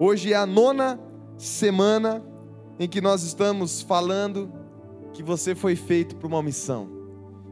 Hoje 0.00 0.32
é 0.32 0.36
a 0.36 0.46
nona 0.46 1.00
semana 1.36 2.24
em 2.78 2.88
que 2.88 3.00
nós 3.00 3.24
estamos 3.24 3.82
falando 3.82 4.48
que 5.12 5.24
você 5.24 5.56
foi 5.56 5.74
feito 5.74 6.14
para 6.14 6.28
uma 6.28 6.40
missão, 6.40 6.88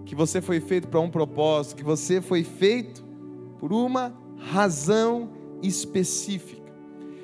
que 0.05 0.15
você 0.15 0.41
foi 0.41 0.61
feito 0.61 0.87
para 0.87 1.01
um 1.01 1.11
propósito, 1.11 1.75
que 1.75 1.83
você 1.83 2.21
foi 2.21 2.45
feito 2.45 3.05
por 3.59 3.73
uma 3.73 4.15
razão 4.39 5.29
específica. 5.61 6.73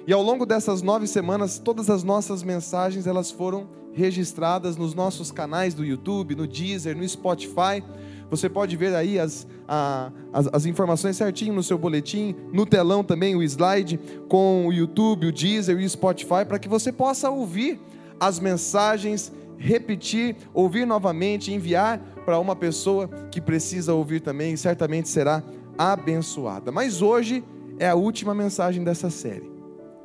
E 0.08 0.12
ao 0.12 0.20
longo 0.20 0.44
dessas 0.44 0.82
nove 0.82 1.06
semanas, 1.06 1.57
todas 1.57 1.89
as 1.89 2.02
nossas 2.02 2.43
mensagens 2.43 3.07
elas 3.07 3.30
foram 3.30 3.68
registradas 3.93 4.77
nos 4.77 4.95
nossos 4.95 5.30
canais 5.30 5.75
do 5.75 5.85
YouTube, 5.85 6.35
no 6.35 6.46
Deezer, 6.46 6.96
no 6.96 7.07
Spotify. 7.08 7.82
Você 8.30 8.49
pode 8.49 8.76
ver 8.76 8.94
aí 8.94 9.18
as, 9.18 9.46
a, 9.68 10.11
as, 10.32 10.49
as, 10.53 10.66
informações 10.66 11.16
certinho 11.16 11.53
no 11.53 11.62
seu 11.62 11.76
boletim, 11.76 12.35
no 12.52 12.64
telão 12.64 13.04
também 13.04 13.36
o 13.36 13.43
slide 13.43 14.00
com 14.29 14.66
o 14.66 14.72
YouTube, 14.72 15.26
o 15.26 15.32
Deezer 15.32 15.79
e 15.79 15.85
o 15.85 15.89
Spotify, 15.90 16.44
para 16.49 16.58
que 16.58 16.68
você 16.68 16.90
possa 16.90 17.29
ouvir 17.29 17.79
as 18.18 18.40
mensagens, 18.40 19.30
repetir, 19.58 20.36
ouvir 20.54 20.86
novamente, 20.86 21.52
enviar 21.52 21.99
para 22.24 22.38
uma 22.38 22.57
pessoa 22.57 23.08
que 23.30 23.40
precisa 23.40 23.93
ouvir 23.93 24.21
também 24.21 24.54
e 24.54 24.57
certamente 24.57 25.08
será 25.08 25.43
abençoada. 25.77 26.72
Mas 26.72 27.02
hoje 27.02 27.44
é 27.79 27.88
a 27.88 27.94
última 27.94 28.35
mensagem 28.35 28.82
dessa 28.82 29.11
série. 29.11 29.50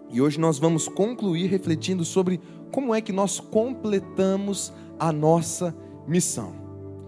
E 0.09 0.21
hoje 0.21 0.39
nós 0.39 0.57
vamos 0.57 0.87
concluir 0.87 1.47
refletindo 1.47 2.05
sobre 2.05 2.39
como 2.71 2.93
é 2.93 3.01
que 3.01 3.11
nós 3.11 3.39
completamos 3.39 4.71
a 4.99 5.11
nossa 5.11 5.75
missão. 6.07 6.53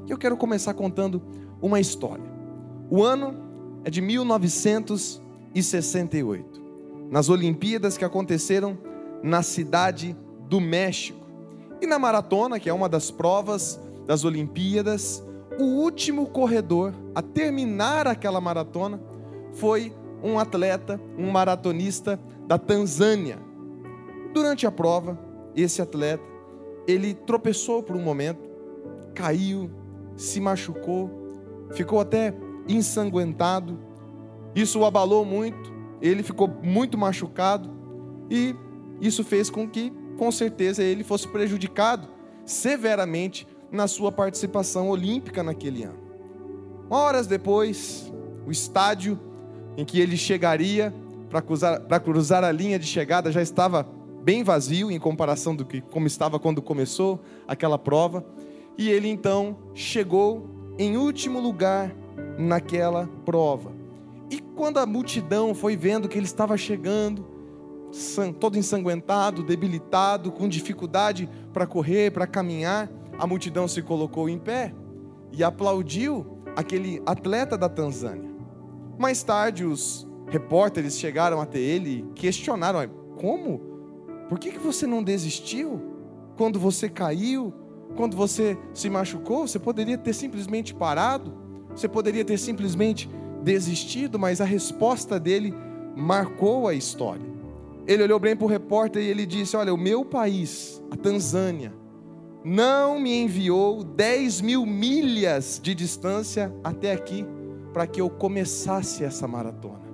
Eu 0.08 0.18
quero 0.18 0.36
começar 0.36 0.74
contando 0.74 1.22
uma 1.62 1.80
história. 1.80 2.26
O 2.90 3.04
ano 3.04 3.36
é 3.84 3.90
de 3.90 4.02
1968, 4.02 6.62
nas 7.10 7.30
Olimpíadas 7.30 7.98
que 7.98 8.06
aconteceram 8.06 8.78
na 9.22 9.44
cidade 9.44 10.16
do 10.48 10.60
México. 10.60 11.20
E 11.82 11.88
na 11.88 12.00
maratona, 12.00 12.60
que 12.60 12.70
é 12.70 12.74
uma 12.74 12.90
das 12.90 13.12
provas 13.12 13.80
das 14.06 14.26
Olimpíadas, 14.26 15.24
o 15.60 15.64
último 15.64 16.28
corredor 16.28 16.94
a 17.14 17.22
terminar 17.22 18.08
aquela 18.08 18.42
maratona 18.42 19.00
foi 19.54 19.94
um 20.24 20.40
atleta, 20.40 21.00
um 21.18 21.32
maratonista 21.32 22.20
da 22.48 22.58
Tanzânia. 22.58 23.38
Durante 24.34 24.66
a 24.66 24.72
prova, 24.72 25.20
esse 25.62 25.82
atleta, 25.82 26.24
ele 26.88 27.14
tropeçou 27.14 27.84
por 27.84 27.96
um 27.96 28.02
momento, 28.02 28.50
caiu, 29.14 29.70
se 30.16 30.40
machucou, 30.40 31.10
ficou 31.72 32.00
até 32.00 32.34
ensanguentado. 32.68 33.80
Isso 34.56 34.80
o 34.80 34.86
abalou 34.86 35.24
muito, 35.24 35.72
ele 36.02 36.24
ficou 36.24 36.48
muito 36.48 36.98
machucado 36.98 37.70
e 38.30 38.56
isso 39.02 39.24
fez 39.24 39.50
com 39.50 39.68
que, 39.68 39.92
com 40.18 40.32
certeza, 40.32 40.84
ele 40.84 41.04
fosse 41.04 41.28
prejudicado 41.28 42.08
severamente 42.46 43.48
na 43.72 43.88
sua 43.88 44.12
participação 44.12 44.90
olímpica 44.90 45.44
naquele 45.44 45.84
ano. 45.84 46.00
Horas 46.90 47.28
depois, 47.28 48.12
o 48.46 48.52
estádio 48.52 49.20
em 49.78 49.86
que 49.86 50.00
ele 50.00 50.18
chegaria 50.18 50.94
para 51.30 51.42
cruzar, 51.42 51.82
cruzar 52.04 52.44
a 52.44 52.52
linha 52.52 52.80
de 52.80 52.88
chegada 52.88 53.32
já 53.32 53.42
estava 53.42 53.88
bem 54.24 54.44
vazio 54.44 54.92
em 54.92 55.00
comparação 55.00 55.56
do 55.56 55.66
que 55.66 55.82
como 55.82 56.08
estava 56.08 56.40
quando 56.40 56.62
começou 56.62 57.20
aquela 57.48 57.78
prova. 57.78 58.26
E 58.78 58.90
ele 58.90 59.10
então 59.10 59.58
chegou 59.74 60.50
em 60.78 60.98
último 60.98 61.40
lugar 61.40 61.94
naquela 62.38 63.10
prova. 63.26 63.72
E 64.30 64.40
quando 64.40 64.78
a 64.78 64.86
multidão 64.86 65.54
foi 65.54 65.76
vendo 65.76 66.08
que 66.08 66.18
ele 66.18 66.26
estava 66.26 66.56
chegando, 66.56 67.26
todo 68.40 68.58
ensanguentado, 68.58 69.44
debilitado, 69.44 70.32
com 70.32 70.48
dificuldade 70.48 71.28
para 71.52 71.66
correr, 71.66 72.12
para 72.12 72.28
caminhar, 72.28 72.90
a 73.18 73.26
multidão 73.26 73.68
se 73.68 73.82
colocou 73.82 74.30
em 74.30 74.38
pé 74.38 74.74
e 75.32 75.44
aplaudiu 75.44 76.40
aquele 76.56 77.02
atleta 77.06 77.58
da 77.58 77.68
Tanzânia. 77.68 78.30
Mais 78.98 79.24
tarde, 79.24 79.66
os 79.66 80.08
repórteres 80.28 80.98
chegaram 80.98 81.42
até 81.42 81.60
ele 81.60 82.00
e 82.00 82.14
questionaram: 82.14 82.88
como? 83.20 83.69
Por 84.30 84.38
que, 84.38 84.52
que 84.52 84.60
você 84.60 84.86
não 84.86 85.04
desistiu? 85.04 85.82
Quando 86.38 86.60
você 86.60 86.88
caiu, 86.88 87.52
quando 87.98 88.16
você 88.16 88.56
se 88.74 88.90
machucou, 88.90 89.48
você 89.48 89.58
poderia 89.58 89.98
ter 89.98 90.14
simplesmente 90.14 90.74
parado, 90.74 91.34
você 91.72 91.88
poderia 91.88 92.24
ter 92.24 92.38
simplesmente 92.38 93.10
desistido, 93.44 94.20
mas 94.20 94.40
a 94.40 94.46
resposta 94.46 95.20
dele 95.20 95.54
marcou 95.96 96.68
a 96.68 96.74
história. 96.76 97.26
Ele 97.88 98.04
olhou 98.04 98.20
bem 98.20 98.36
para 98.36 98.46
o 98.46 98.48
repórter 98.48 99.02
e 99.02 99.08
ele 99.08 99.26
disse: 99.26 99.58
Olha, 99.58 99.74
o 99.74 99.78
meu 99.78 100.06
país, 100.06 100.82
a 100.92 100.96
Tanzânia, 100.96 101.74
não 102.44 103.00
me 103.00 103.24
enviou 103.24 103.84
10 103.84 104.42
mil 104.42 104.66
milhas 104.66 105.60
de 105.62 105.74
distância 105.74 106.54
até 106.64 106.92
aqui 106.92 107.26
para 107.74 107.88
que 107.88 108.00
eu 108.00 108.10
começasse 108.10 109.04
essa 109.04 109.28
maratona. 109.28 109.90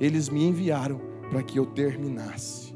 Eles 0.00 0.28
me 0.28 0.44
enviaram 0.44 1.00
para 1.30 1.42
que 1.42 1.58
eu 1.58 1.66
terminasse. 1.66 2.71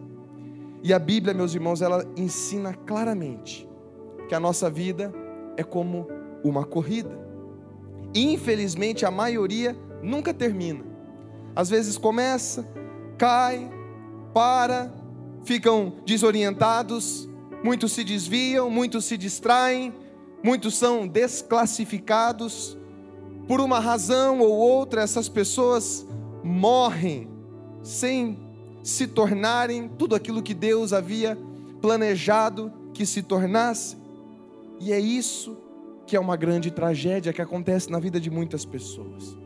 E 0.83 0.93
a 0.93 0.99
Bíblia, 0.99 1.35
meus 1.35 1.55
irmãos, 1.55 1.83
ela 1.83 2.05
ensina 2.17 2.75
claramente 2.75 3.69
que 4.29 4.35
a 4.35 4.41
nossa 4.41 4.71
vida 4.71 5.13
é 5.57 5.63
como 5.63 6.07
uma 6.45 6.65
corrida. 6.65 7.19
Infelizmente, 8.15 9.05
a 9.05 9.11
maioria 9.11 9.77
nunca 10.03 10.33
termina. 10.33 10.85
Às 11.55 11.71
vezes 11.71 11.97
começa, 11.97 12.67
cai, 13.19 13.71
para, 14.33 14.93
ficam 15.45 15.95
desorientados, 16.05 17.29
muitos 17.65 17.93
se 17.93 18.05
desviam, 18.05 18.71
muitos 18.71 19.05
se 19.07 19.17
distraem, 19.17 19.95
muitos 20.43 20.77
são 20.77 21.07
desclassificados, 21.07 22.77
por 23.47 23.61
uma 23.61 23.79
razão 23.79 24.41
ou 24.41 24.53
outra, 24.53 25.03
essas 25.03 25.29
pessoas 25.29 26.07
morrem 26.43 27.31
sem 27.83 28.46
se 28.87 29.09
tornarem 29.09 29.89
tudo 29.89 30.15
aquilo 30.15 30.41
que 30.41 30.55
Deus 30.55 30.93
havia 30.93 31.37
planejado 31.83 32.73
que 32.95 33.05
se 33.05 33.21
tornasse. 33.21 33.97
E 34.79 34.93
é 34.93 35.01
isso 35.01 35.57
que 36.07 36.15
é 36.15 36.21
uma 36.21 36.37
grande 36.37 36.71
tragédia 36.71 37.33
que 37.33 37.43
acontece 37.43 37.91
na 37.91 37.99
vida 37.99 38.21
de 38.21 38.31
muitas 38.31 38.65
pessoas. 38.65 39.37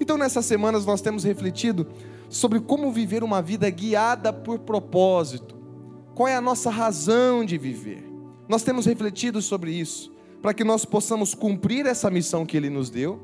Então, 0.00 0.18
nessas 0.18 0.44
semanas, 0.44 0.84
nós 0.84 1.00
temos 1.00 1.22
refletido 1.22 1.86
sobre 2.28 2.58
como 2.58 2.90
viver 2.90 3.22
uma 3.22 3.40
vida 3.40 3.70
guiada 3.70 4.32
por 4.32 4.58
propósito. 4.58 5.54
Qual 6.12 6.26
é 6.26 6.34
a 6.34 6.40
nossa 6.40 6.68
razão 6.68 7.44
de 7.44 7.56
viver? 7.56 8.04
Nós 8.48 8.64
temos 8.64 8.86
refletido 8.86 9.40
sobre 9.40 9.70
isso, 9.70 10.10
para 10.42 10.52
que 10.52 10.64
nós 10.64 10.84
possamos 10.84 11.32
cumprir 11.32 11.86
essa 11.86 12.10
missão 12.10 12.44
que 12.44 12.56
Ele 12.56 12.68
nos 12.68 12.90
deu 12.90 13.20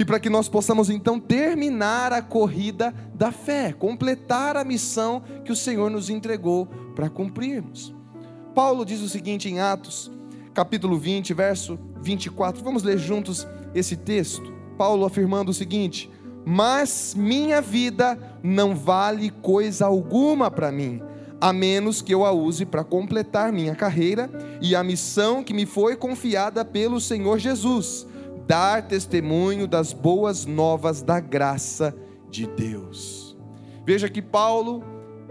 e 0.00 0.04
para 0.04 0.18
que 0.18 0.30
nós 0.30 0.48
possamos 0.48 0.88
então 0.88 1.20
terminar 1.20 2.10
a 2.10 2.22
corrida 2.22 2.94
da 3.14 3.30
fé, 3.30 3.70
completar 3.70 4.56
a 4.56 4.64
missão 4.64 5.22
que 5.44 5.52
o 5.52 5.56
Senhor 5.56 5.90
nos 5.90 6.08
entregou 6.08 6.64
para 6.96 7.10
cumprirmos. 7.10 7.94
Paulo 8.54 8.86
diz 8.86 9.02
o 9.02 9.10
seguinte 9.10 9.50
em 9.50 9.60
Atos, 9.60 10.10
capítulo 10.54 10.96
20, 10.96 11.34
verso 11.34 11.78
24. 12.00 12.64
Vamos 12.64 12.82
ler 12.82 12.96
juntos 12.96 13.46
esse 13.74 13.94
texto. 13.94 14.50
Paulo 14.78 15.04
afirmando 15.04 15.50
o 15.50 15.54
seguinte: 15.54 16.10
Mas 16.46 17.14
minha 17.14 17.60
vida 17.60 18.18
não 18.42 18.74
vale 18.74 19.28
coisa 19.28 19.84
alguma 19.84 20.50
para 20.50 20.72
mim, 20.72 21.02
a 21.38 21.52
menos 21.52 22.00
que 22.00 22.14
eu 22.14 22.24
a 22.24 22.32
use 22.32 22.64
para 22.64 22.82
completar 22.82 23.52
minha 23.52 23.74
carreira 23.74 24.30
e 24.62 24.74
a 24.74 24.82
missão 24.82 25.44
que 25.44 25.52
me 25.52 25.66
foi 25.66 25.94
confiada 25.94 26.64
pelo 26.64 27.02
Senhor 27.02 27.38
Jesus 27.38 28.08
dar 28.50 28.82
testemunho 28.82 29.68
das 29.68 29.92
boas 29.92 30.44
novas 30.44 31.02
da 31.02 31.20
graça 31.20 31.94
de 32.28 32.48
Deus. 32.48 33.38
Veja 33.86 34.08
que 34.08 34.20
Paulo, 34.20 34.82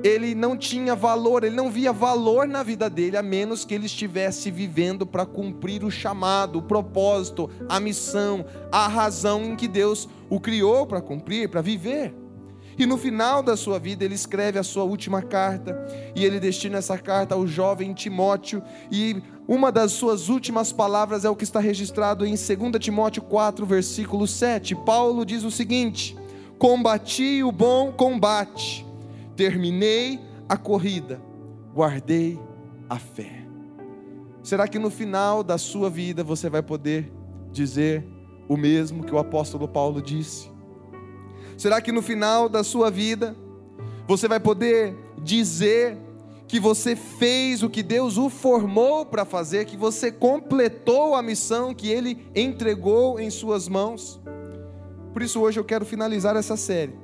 ele 0.02 0.34
não 0.34 0.56
tinha 0.56 0.96
valor, 0.96 1.44
ele 1.44 1.54
não 1.54 1.70
via 1.70 1.92
valor 1.92 2.48
na 2.48 2.64
vida 2.64 2.90
dele, 2.90 3.18
a 3.18 3.22
menos 3.22 3.66
que 3.66 3.74
ele 3.74 3.88
estivesse 3.88 4.50
vivendo 4.50 5.06
para 5.06 5.26
cumprir 5.26 5.84
o 5.84 5.92
chamado, 5.92 6.60
o 6.60 6.62
propósito, 6.62 7.50
a 7.68 7.78
missão, 7.78 8.46
a 8.72 8.88
razão 8.88 9.44
em 9.44 9.58
que 9.58 9.68
Deus 9.68 10.08
o 10.30 10.40
criou 10.40 10.88
para 10.88 11.02
cumprir, 11.02 11.50
para 11.50 11.60
viver. 11.60 12.16
E 12.80 12.86
no 12.86 12.98
final 12.98 13.44
da 13.44 13.58
sua 13.58 13.78
vida, 13.78 14.06
ele 14.06 14.16
escreve 14.16 14.58
a 14.58 14.64
sua 14.64 14.86
última 14.86 15.22
carta, 15.22 15.78
e 16.16 16.24
ele 16.24 16.40
destina 16.40 16.78
essa 16.78 16.98
carta 16.98 17.36
ao 17.36 17.46
jovem 17.46 17.94
Timóteo, 17.94 18.64
e 18.90 19.22
uma 19.46 19.70
das 19.70 19.92
suas 19.92 20.30
últimas 20.30 20.72
palavras 20.72 21.26
é 21.26 21.30
o 21.30 21.36
que 21.36 21.44
está 21.44 21.60
registrado 21.60 22.26
em 22.26 22.36
2 22.36 22.40
Timóteo 22.80 23.22
4, 23.24 23.66
versículo 23.66 24.26
7. 24.26 24.76
Paulo 24.86 25.26
diz 25.26 25.44
o 25.44 25.52
seguinte: 25.52 26.18
Combati 26.58 27.44
o 27.44 27.52
bom 27.52 27.92
combate, 27.92 28.86
terminei 29.36 30.18
a 30.48 30.56
corrida, 30.56 31.22
guardei 31.74 32.40
a 32.90 32.98
fé. 32.98 33.44
Será 34.42 34.70
que 34.70 34.80
no 34.80 34.90
final 34.90 35.44
da 35.44 35.58
sua 35.58 35.90
vida 35.90 36.24
você 36.24 36.50
vai 36.50 36.64
poder 36.64 37.12
dizer 37.52 38.08
o 38.48 38.56
mesmo 38.56 39.04
que 39.04 39.14
o 39.14 39.20
apóstolo 39.20 39.68
Paulo 39.68 40.02
disse? 40.02 40.49
Será 41.60 41.82
que 41.82 41.92
no 41.92 42.02
final 42.02 42.48
da 42.48 42.64
sua 42.64 42.90
vida 42.90 43.36
você 44.08 44.30
vai 44.30 44.40
poder 44.40 44.96
dizer 45.22 45.98
que 46.48 46.58
você 46.58 46.96
fez 46.96 47.62
o 47.62 47.70
que 47.70 47.84
Deus 47.84 48.16
o 48.18 48.30
formou 48.30 49.06
para 49.06 49.26
fazer, 49.26 49.66
que 49.66 49.76
você 49.76 50.10
completou 50.10 51.16
a 51.16 51.22
missão 51.22 51.76
que 51.76 51.90
Ele 51.90 52.26
entregou 52.34 53.20
em 53.20 53.30
Suas 53.30 53.68
mãos. 53.68 54.22
Por 55.12 55.22
isso, 55.22 55.42
hoje 55.42 55.60
eu 55.60 55.66
quero 55.66 55.86
finalizar 55.86 56.38
essa 56.38 56.56
série 56.56 56.96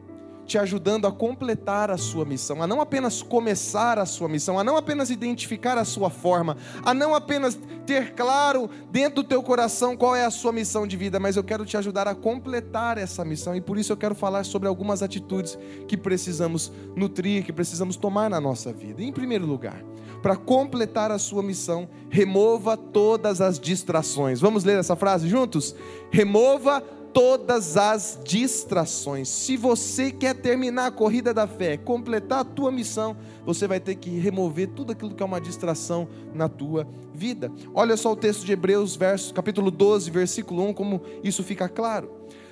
te 0.45 0.57
ajudando 0.57 1.07
a 1.07 1.12
completar 1.12 1.89
a 1.89 1.97
sua 1.97 2.25
missão, 2.25 2.62
a 2.62 2.68
não 2.68 2.80
apenas 2.80 3.21
começar 3.21 3.97
a 3.97 4.06
sua 4.06 4.30
missão, 4.30 4.59
a 4.59 4.63
não 4.63 4.77
apenas 4.77 5.09
identificar 5.09 5.77
a 5.77 5.86
sua 5.86 6.09
forma, 6.09 6.56
a 6.83 6.94
não 6.94 7.15
apenas 7.15 7.57
ter 7.86 8.13
claro 8.13 8.69
dentro 8.92 9.15
do 9.15 9.24
teu 9.24 9.42
coração 9.42 9.95
qual 9.95 10.15
é 10.15 10.25
a 10.25 10.31
sua 10.31 10.51
missão 10.51 10.88
de 10.88 10.97
vida, 10.97 11.19
mas 11.19 11.36
eu 11.36 11.44
quero 11.44 11.65
te 11.65 11.77
ajudar 11.77 12.07
a 12.07 12.15
completar 12.15 12.97
essa 12.97 13.24
missão 13.24 13.56
e 13.56 13.62
por 13.62 13.77
isso 13.77 13.92
eu 13.92 13.97
quero 13.97 14.15
falar 14.15 14.44
sobre 14.44 14.68
algumas 14.68 15.01
atitudes 15.01 15.57
que 15.88 15.97
precisamos 15.97 16.71
nutrir, 16.95 17.44
que 17.44 17.53
precisamos 17.53 17.95
tomar 17.95 18.30
na 18.30 18.39
nossa 18.39 18.71
vida. 18.71 19.03
Em 19.03 19.12
primeiro 19.12 19.45
lugar, 19.45 19.83
para 20.21 20.36
completar 20.36 21.12
a 21.12 21.19
sua 21.19 21.44
missão, 21.44 21.88
remova 22.09 22.75
todas 22.75 23.41
as 23.41 23.59
distrações. 23.59 24.41
Vamos 24.41 24.63
ler 24.63 24.80
essa 24.80 24.95
frase 24.95 25.27
juntos? 25.27 25.75
Remova 26.09 26.83
todas 27.15 27.77
as 27.77 28.19
distrações. 28.25 29.29
Se 29.29 29.56
você 29.56 30.12
quer 30.12 30.35
terminar 30.35 30.88
a 30.88 30.91
corrida 30.91 31.33
da 31.33 31.47
fé, 31.47 31.77
completar 31.77 32.39
a 32.39 32.44
tua 32.44 32.69
missão, 32.73 33.15
você 33.45 33.65
vai 33.69 33.79
ter 33.79 33.95
que 33.95 34.09
remover 34.19 34.67
tudo 34.67 34.91
aquilo 34.91 35.15
que 35.15 35.23
é 35.23 35.25
uma 35.25 35.39
distração 35.39 36.09
na 36.33 36.50
tua 36.50 36.85
vida. 37.13 37.50
Olha 37.73 37.95
só 37.95 38.12
o 38.12 38.17
texto 38.17 38.45
de 38.45 38.51
Hebreus, 38.51 38.97
verso, 38.97 39.33
capítulo 39.33 39.71
12, 39.71 40.12
versículo 40.12 40.62
1, 40.67 40.73
como 40.73 41.01
isso 41.23 41.41
fica 41.41 41.69
claro. 41.69 42.12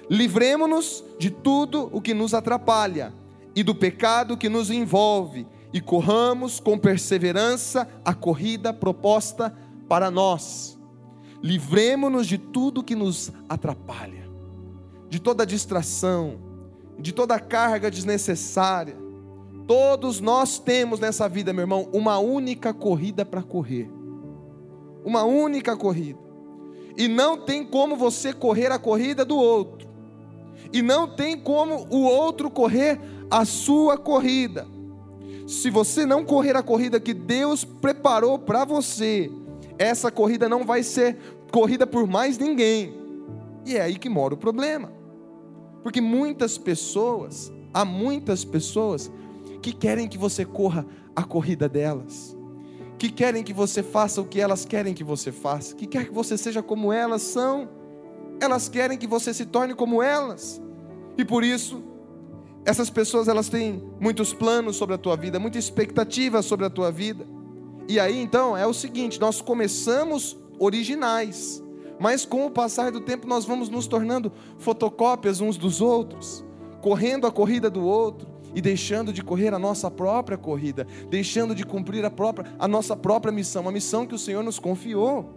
Livremos-nos 0.10 1.04
de 1.20 1.30
tudo 1.30 1.90
o 1.92 2.00
que 2.00 2.14
nos 2.14 2.34
atrapalha 2.34 3.14
e 3.54 3.64
do 3.64 3.76
pecado 3.76 4.38
que 4.38 4.48
nos 4.48 4.72
envolve, 4.72 5.46
e 5.74 5.82
corramos 5.82 6.62
com 6.62 6.78
perseverança 6.78 7.86
a 8.06 8.14
corrida 8.14 8.72
proposta 8.72 9.54
para 9.90 10.10
nós. 10.10 10.80
Livremos-nos 11.42 12.28
de 12.28 12.38
tudo 12.38 12.82
que 12.82 12.96
nos 12.96 13.30
atrapalha 13.50 14.23
de 15.14 15.20
toda 15.20 15.46
distração, 15.46 16.40
de 16.98 17.12
toda 17.12 17.40
carga 17.40 17.92
desnecessária. 17.92 18.98
Todos 19.68 20.20
nós 20.20 20.58
temos 20.58 21.00
nessa 21.00 21.30
vida, 21.30 21.54
meu 21.54 21.62
irmão, 21.62 21.88
uma 21.94 22.18
única 22.18 22.74
corrida 22.74 23.24
para 23.24 23.44
correr. 23.44 23.88
Uma 25.06 25.24
única 25.24 25.78
corrida. 25.78 26.18
E 26.98 27.08
não 27.08 27.38
tem 27.38 27.64
como 27.64 27.96
você 27.96 28.34
correr 28.34 28.72
a 28.72 28.80
corrida 28.80 29.24
do 29.24 29.38
outro. 29.38 29.88
E 30.74 30.82
não 30.82 31.08
tem 31.08 31.38
como 31.38 31.86
o 31.92 32.06
outro 32.06 32.50
correr 32.50 33.00
a 33.30 33.46
sua 33.46 34.00
corrida. 34.00 34.66
Se 35.46 35.70
você 35.70 36.08
não 36.08 36.26
correr 36.26 36.56
a 36.58 36.64
corrida 36.64 37.00
que 37.00 37.14
Deus 37.14 37.64
preparou 37.64 38.40
para 38.40 38.66
você, 38.66 39.30
essa 39.78 40.10
corrida 40.10 40.50
não 40.50 40.66
vai 40.66 40.82
ser 40.82 41.20
corrida 41.52 41.86
por 41.86 42.08
mais 42.08 42.40
ninguém. 42.40 42.96
E 43.64 43.78
é 43.78 43.82
aí 43.82 43.96
que 44.00 44.10
mora 44.10 44.34
o 44.34 44.38
problema. 44.38 45.03
Porque 45.84 46.00
muitas 46.00 46.58
pessoas, 46.58 47.52
há 47.74 47.84
muitas 47.84 48.46
pessoas 48.46 49.12
que 49.62 49.74
querem 49.74 50.08
que 50.08 50.18
você 50.18 50.46
corra 50.46 50.86
a 51.16 51.24
corrida 51.24 51.70
delas, 51.70 52.36
que 52.98 53.10
querem 53.10 53.44
que 53.44 53.54
você 53.54 53.84
faça 53.84 54.22
o 54.22 54.26
que 54.26 54.40
elas 54.40 54.66
querem 54.66 54.94
que 54.94 55.04
você 55.04 55.32
faça, 55.32 55.76
que 55.76 55.86
quer 55.86 56.06
que 56.06 56.14
você 56.14 56.38
seja 56.38 56.64
como 56.64 56.92
elas 56.92 57.22
são, 57.22 57.70
elas 58.42 58.68
querem 58.68 58.98
que 58.98 59.08
você 59.08 59.34
se 59.34 59.46
torne 59.46 59.74
como 59.74 60.02
elas, 60.02 60.62
e 61.18 61.24
por 61.24 61.44
isso, 61.44 61.84
essas 62.66 62.90
pessoas 62.90 63.28
elas 63.28 63.50
têm 63.50 63.84
muitos 64.00 64.34
planos 64.34 64.76
sobre 64.76 64.96
a 64.96 64.98
tua 64.98 65.16
vida, 65.16 65.40
muita 65.40 65.58
expectativa 65.58 66.42
sobre 66.42 66.66
a 66.66 66.70
tua 66.70 66.92
vida, 66.92 67.26
e 67.88 68.00
aí 68.00 68.20
então 68.20 68.58
é 68.58 68.66
o 68.66 68.74
seguinte: 68.74 69.20
nós 69.20 69.42
começamos 69.42 70.38
originais, 70.60 71.63
mas 72.00 72.26
com 72.26 72.46
o 72.46 72.52
passar 72.52 72.92
do 72.92 73.02
tempo 73.02 73.28
nós 73.28 73.46
vamos 73.46 73.70
nos 73.70 73.88
tornando 73.88 74.32
fotocópias 74.58 75.42
uns 75.42 75.58
dos 75.58 75.82
outros, 75.82 76.44
correndo 76.82 77.28
a 77.28 77.32
corrida 77.32 77.70
do 77.70 77.84
outro 77.84 78.28
e 78.56 78.62
deixando 78.62 79.12
de 79.12 79.24
correr 79.24 79.54
a 79.54 79.60
nossa 79.60 79.90
própria 79.90 80.38
corrida, 80.38 80.86
deixando 81.10 81.56
de 81.56 81.66
cumprir 81.66 82.06
a, 82.06 82.12
própria, 82.12 82.54
a 82.60 82.68
nossa 82.68 82.96
própria 82.96 83.32
missão, 83.32 83.68
a 83.68 83.72
missão 83.72 84.06
que 84.06 84.16
o 84.16 84.20
Senhor 84.20 84.44
nos 84.44 84.60
confiou. 84.60 85.34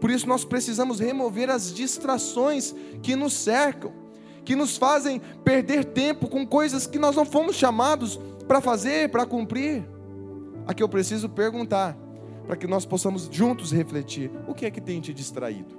Por 0.00 0.10
isso 0.10 0.28
nós 0.28 0.44
precisamos 0.44 1.00
remover 1.00 1.50
as 1.50 1.72
distrações 1.72 2.74
que 3.02 3.16
nos 3.16 3.32
cercam, 3.32 3.92
que 4.44 4.54
nos 4.54 4.76
fazem 4.76 5.20
perder 5.42 5.84
tempo 5.86 6.28
com 6.28 6.46
coisas 6.46 6.86
que 6.86 6.98
nós 6.98 7.16
não 7.16 7.24
fomos 7.24 7.56
chamados 7.56 8.20
para 8.46 8.60
fazer, 8.60 9.10
para 9.10 9.26
cumprir. 9.26 9.84
Aqui 10.66 10.82
eu 10.82 10.88
preciso 10.88 11.28
perguntar, 11.28 11.96
para 12.46 12.56
que 12.56 12.66
nós 12.66 12.86
possamos 12.86 13.28
juntos 13.30 13.72
refletir: 13.72 14.30
o 14.46 14.54
que 14.54 14.66
é 14.66 14.70
que 14.70 14.80
tem 14.80 15.00
te 15.00 15.12
distraído? 15.12 15.74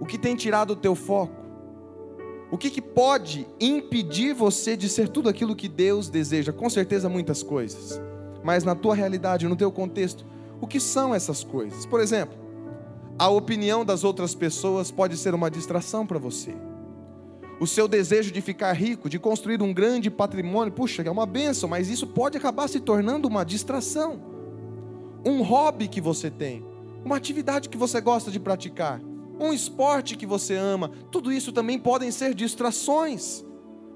O 0.00 0.06
que 0.06 0.18
tem 0.18 0.34
tirado 0.34 0.72
o 0.72 0.76
teu 0.76 0.94
foco? 0.94 1.44
O 2.50 2.58
que, 2.58 2.70
que 2.70 2.82
pode 2.82 3.46
impedir 3.60 4.34
você 4.34 4.76
de 4.76 4.88
ser 4.88 5.08
tudo 5.08 5.28
aquilo 5.28 5.56
que 5.56 5.68
Deus 5.68 6.08
deseja? 6.08 6.52
Com 6.52 6.68
certeza, 6.68 7.08
muitas 7.08 7.42
coisas. 7.42 8.00
Mas 8.42 8.62
na 8.62 8.74
tua 8.74 8.94
realidade, 8.94 9.48
no 9.48 9.56
teu 9.56 9.72
contexto, 9.72 10.24
o 10.60 10.66
que 10.66 10.78
são 10.78 11.14
essas 11.14 11.42
coisas? 11.42 11.86
Por 11.86 12.00
exemplo, 12.00 12.36
a 13.18 13.28
opinião 13.28 13.84
das 13.84 14.04
outras 14.04 14.34
pessoas 14.34 14.90
pode 14.90 15.16
ser 15.16 15.34
uma 15.34 15.50
distração 15.50 16.06
para 16.06 16.18
você. 16.18 16.54
O 17.58 17.66
seu 17.66 17.88
desejo 17.88 18.30
de 18.30 18.40
ficar 18.40 18.72
rico, 18.72 19.08
de 19.08 19.18
construir 19.18 19.62
um 19.62 19.72
grande 19.72 20.10
patrimônio, 20.10 20.72
puxa, 20.72 21.02
é 21.02 21.10
uma 21.10 21.24
benção, 21.24 21.68
mas 21.68 21.88
isso 21.88 22.06
pode 22.06 22.36
acabar 22.36 22.68
se 22.68 22.80
tornando 22.80 23.28
uma 23.28 23.44
distração. 23.44 24.33
Um 25.24 25.42
hobby 25.42 25.88
que 25.88 26.00
você 26.00 26.30
tem, 26.30 26.64
uma 27.04 27.16
atividade 27.16 27.68
que 27.68 27.78
você 27.78 28.00
gosta 28.00 28.30
de 28.30 28.38
praticar, 28.38 29.00
um 29.38 29.52
esporte 29.52 30.16
que 30.16 30.26
você 30.26 30.54
ama, 30.54 30.90
tudo 31.10 31.32
isso 31.32 31.52
também 31.52 31.78
podem 31.78 32.10
ser 32.10 32.34
distrações, 32.34 33.44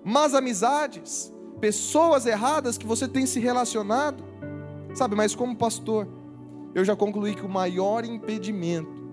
más 0.05 0.35
amizades, 0.35 1.33
pessoas 1.61 2.27
erradas 2.27 2.79
que 2.79 2.87
você 2.87 3.07
tem 3.07 3.27
se 3.27 3.41
relacionado. 3.41 4.25
Sabe, 4.95 5.15
mas 5.15 5.35
como 5.35 5.57
pastor, 5.57 6.09
eu 6.75 6.85
já 6.85 6.97
concluí 6.97 7.35
que 7.35 7.45
o 7.45 7.49
maior 7.49 8.05
impedimento 8.05 9.09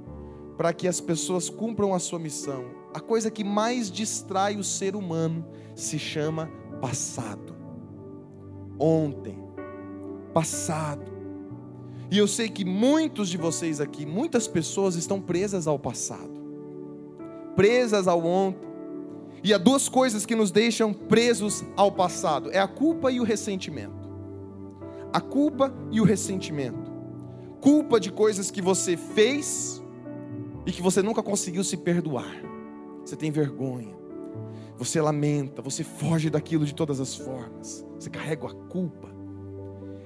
para 0.57 0.73
que 0.73 0.87
as 0.87 1.01
pessoas 1.01 1.49
cumpram 1.49 1.93
a 1.93 1.99
sua 1.99 2.17
missão, 2.17 2.65
a 2.93 2.99
coisa 2.99 3.29
que 3.29 3.43
mais 3.43 3.91
distrai 3.91 4.55
o 4.55 4.63
ser 4.63 4.95
humano, 4.95 5.45
se 5.75 5.99
chama 5.99 6.49
passado. 6.79 7.53
Ontem, 8.79 9.37
passado. 10.33 11.14
E 12.11 12.17
eu 12.17 12.27
sei 12.27 12.49
que 12.49 12.63
muitos 12.63 13.29
de 13.29 13.37
vocês 13.37 13.81
aqui, 13.81 14.05
muitas 14.05 14.47
pessoas 14.47 14.95
estão 14.95 15.19
presas 15.19 15.67
ao 15.67 15.79
passado, 15.79 16.43
presas 17.55 18.07
ao 18.07 18.23
ontem. 18.23 18.65
E 19.43 19.53
há 19.53 19.57
duas 19.57 19.89
coisas 19.89 20.25
que 20.25 20.35
nos 20.35 20.51
deixam 20.51 20.93
presos 20.93 21.63
ao 21.75 21.91
passado: 21.91 22.51
é 22.51 22.59
a 22.59 22.67
culpa 22.67 23.11
e 23.11 23.19
o 23.19 23.23
ressentimento. 23.23 24.05
A 25.11 25.21
culpa 25.21 25.73
e 25.91 25.99
o 25.99 26.03
ressentimento. 26.03 26.93
Culpa 27.61 27.99
de 27.99 28.11
coisas 28.11 28.51
que 28.51 28.61
você 28.61 28.95
fez 28.97 29.81
e 30.65 30.71
que 30.71 30.81
você 30.81 31.01
nunca 31.01 31.23
conseguiu 31.23 31.63
se 31.63 31.77
perdoar. 31.77 32.35
Você 33.03 33.15
tem 33.15 33.31
vergonha. 33.31 33.95
Você 34.77 34.99
lamenta, 34.99 35.61
você 35.61 35.83
foge 35.83 36.29
daquilo 36.29 36.65
de 36.65 36.75
todas 36.75 36.99
as 36.99 37.15
formas. 37.15 37.85
Você 37.97 38.09
carrega 38.09 38.47
a 38.47 38.53
culpa 38.53 39.14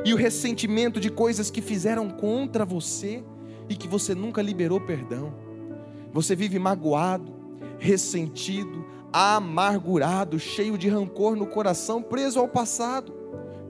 e 0.06 0.14
o 0.14 0.18
ressentimento 0.18 1.00
de 1.00 1.10
coisas 1.10 1.52
que 1.52 1.62
fizeram 1.62 2.10
contra 2.10 2.66
você 2.66 3.24
e 3.68 3.76
que 3.76 3.88
você 3.88 4.16
nunca 4.16 4.42
liberou 4.42 4.80
perdão. 4.80 5.34
Você 6.12 6.36
vive 6.36 6.58
magoado, 6.58 7.34
ressentido, 7.78 8.86
amargurado, 9.12 10.40
cheio 10.40 10.78
de 10.78 10.88
rancor 10.88 11.36
no 11.36 11.46
coração, 11.46 12.02
preso 12.02 12.40
ao 12.40 12.48
passado, 12.48 13.14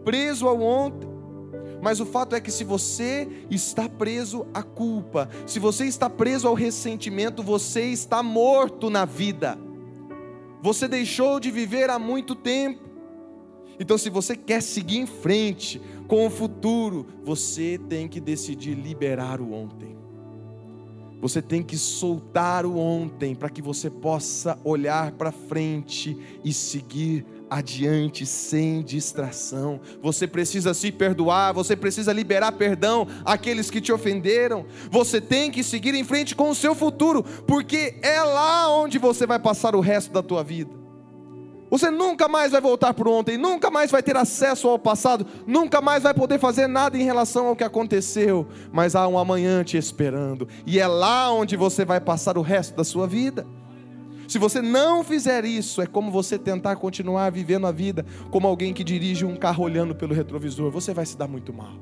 preso 0.04 0.48
ao 0.48 0.62
ontem. 0.62 1.10
Mas 1.82 2.00
o 2.00 2.06
fato 2.06 2.36
é 2.36 2.42
que 2.42 2.52
se 2.52 2.64
você 2.64 3.28
está 3.50 3.88
preso 3.88 4.46
à 4.54 4.62
culpa, 4.62 5.30
se 5.46 5.60
você 5.60 5.86
está 5.86 6.10
preso 6.10 6.48
ao 6.48 6.54
ressentimento, 6.54 7.42
você 7.42 7.84
está 7.84 8.22
morto 8.22 8.90
na 8.90 9.06
vida. 9.06 9.58
Você 10.62 10.88
deixou 10.88 11.40
de 11.40 11.50
viver 11.50 11.90
há 11.90 11.98
muito 11.98 12.36
tempo. 12.36 12.90
Então, 13.80 13.98
se 13.98 14.10
você 14.10 14.36
quer 14.36 14.62
seguir 14.62 14.98
em 14.98 15.06
frente, 15.06 15.82
com 16.10 16.26
o 16.26 16.30
futuro, 16.30 17.06
você 17.24 17.80
tem 17.88 18.08
que 18.08 18.20
decidir 18.20 18.74
liberar 18.74 19.40
o 19.40 19.54
ontem. 19.54 19.96
Você 21.22 21.40
tem 21.40 21.62
que 21.62 21.78
soltar 21.78 22.66
o 22.66 22.78
ontem 22.78 23.36
para 23.36 23.48
que 23.48 23.62
você 23.62 23.92
possa 23.92 24.58
olhar 24.64 25.12
para 25.12 25.32
frente 25.32 26.18
e 26.44 26.52
seguir 26.52 27.24
adiante 27.48 28.26
sem 28.26 28.82
distração. 28.82 29.80
Você 30.02 30.26
precisa 30.26 30.74
se 30.74 30.92
perdoar, 30.92 31.54
você 31.54 31.76
precisa 31.76 32.12
liberar 32.12 32.54
perdão 32.54 33.06
àqueles 33.24 33.70
que 33.70 33.80
te 33.80 33.92
ofenderam. 33.92 34.66
Você 34.90 35.22
tem 35.22 35.52
que 35.52 35.64
seguir 35.64 35.94
em 35.94 36.04
frente 36.04 36.36
com 36.36 36.50
o 36.50 36.56
seu 36.56 36.74
futuro, 36.74 37.24
porque 37.46 38.00
é 38.02 38.24
lá 38.24 38.76
onde 38.76 38.98
você 38.98 39.28
vai 39.28 39.38
passar 39.38 39.76
o 39.76 39.80
resto 39.80 40.12
da 40.12 40.24
tua 40.24 40.44
vida. 40.44 40.79
Você 41.70 41.92
nunca 41.92 42.28
mais 42.28 42.52
vai 42.52 42.60
voltar 42.60 42.94
para 42.94 43.10
ontem, 43.10 43.38
nunca 43.38 43.70
mais 43.70 43.92
vai 43.92 44.02
ter 44.02 44.18
acesso 44.18 44.68
ao 44.68 44.80
passado, 44.80 45.26
nunca 45.46 45.80
mais 45.82 46.04
vai 46.04 46.14
poder 46.14 46.40
fazer 46.40 46.68
nada 46.68 46.98
em 46.98 47.04
relação 47.04 47.48
ao 47.48 47.56
que 47.56 47.64
aconteceu, 47.64 48.48
mas 48.72 48.96
há 48.96 49.08
um 49.08 49.20
amanhã 49.20 49.64
te 49.64 49.78
esperando, 49.78 50.48
e 50.66 50.80
é 50.80 50.88
lá 50.88 51.32
onde 51.32 51.56
você 51.56 51.86
vai 51.86 52.00
passar 52.00 52.38
o 52.38 52.42
resto 52.42 52.76
da 52.76 52.84
sua 52.84 53.06
vida. 53.06 53.46
Se 54.28 54.38
você 54.38 54.62
não 54.62 55.04
fizer 55.04 55.46
isso, 55.46 55.82
é 55.82 55.88
como 55.88 56.12
você 56.12 56.38
tentar 56.38 56.76
continuar 56.76 57.32
vivendo 57.32 57.66
a 57.66 57.72
vida 57.72 58.06
como 58.30 58.48
alguém 58.48 58.74
que 58.74 58.84
dirige 58.84 59.26
um 59.26 59.36
carro 59.36 59.64
olhando 59.64 59.96
pelo 59.96 60.14
retrovisor, 60.14 60.70
você 60.72 60.94
vai 60.94 61.06
se 61.06 61.18
dar 61.18 61.28
muito 61.28 61.52
mal. 61.52 61.74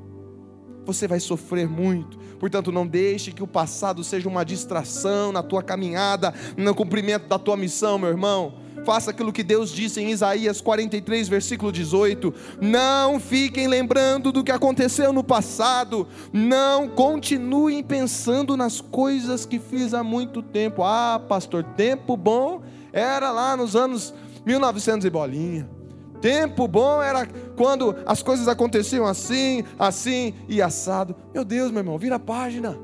Você 0.86 1.06
vai 1.06 1.20
sofrer 1.20 1.68
muito. 1.68 2.18
Portanto, 2.40 2.72
não 2.72 2.86
deixe 2.86 3.32
que 3.32 3.42
o 3.42 3.46
passado 3.46 4.02
seja 4.02 4.26
uma 4.26 4.46
distração 4.46 5.30
na 5.30 5.42
tua 5.42 5.62
caminhada, 5.62 6.32
no 6.56 6.74
cumprimento 6.74 7.28
da 7.28 7.38
tua 7.38 7.54
missão, 7.54 7.98
meu 7.98 8.08
irmão 8.08 8.67
faça 8.84 9.10
aquilo 9.10 9.32
que 9.32 9.42
Deus 9.42 9.70
disse 9.70 10.00
em 10.00 10.10
Isaías 10.10 10.60
43, 10.60 11.28
versículo 11.28 11.70
18. 11.70 12.32
Não 12.60 13.20
fiquem 13.20 13.66
lembrando 13.66 14.32
do 14.32 14.44
que 14.44 14.52
aconteceu 14.52 15.12
no 15.12 15.22
passado, 15.22 16.06
não 16.32 16.88
continuem 16.88 17.82
pensando 17.82 18.56
nas 18.56 18.80
coisas 18.80 19.44
que 19.44 19.58
fiz 19.58 19.94
há 19.94 20.02
muito 20.02 20.42
tempo. 20.42 20.82
Ah, 20.82 21.20
pastor, 21.28 21.62
tempo 21.62 22.16
bom 22.16 22.62
era 22.92 23.30
lá 23.30 23.56
nos 23.56 23.76
anos 23.76 24.14
1900 24.44 25.04
e 25.04 25.10
bolinha. 25.10 25.78
Tempo 26.20 26.66
bom 26.66 27.00
era 27.00 27.26
quando 27.56 27.94
as 28.04 28.22
coisas 28.22 28.48
aconteciam 28.48 29.06
assim, 29.06 29.62
assim 29.78 30.34
e 30.48 30.60
assado. 30.60 31.14
Meu 31.32 31.44
Deus, 31.44 31.70
meu 31.70 31.80
irmão, 31.80 31.98
vira 31.98 32.16
a 32.16 32.20
página. 32.20 32.78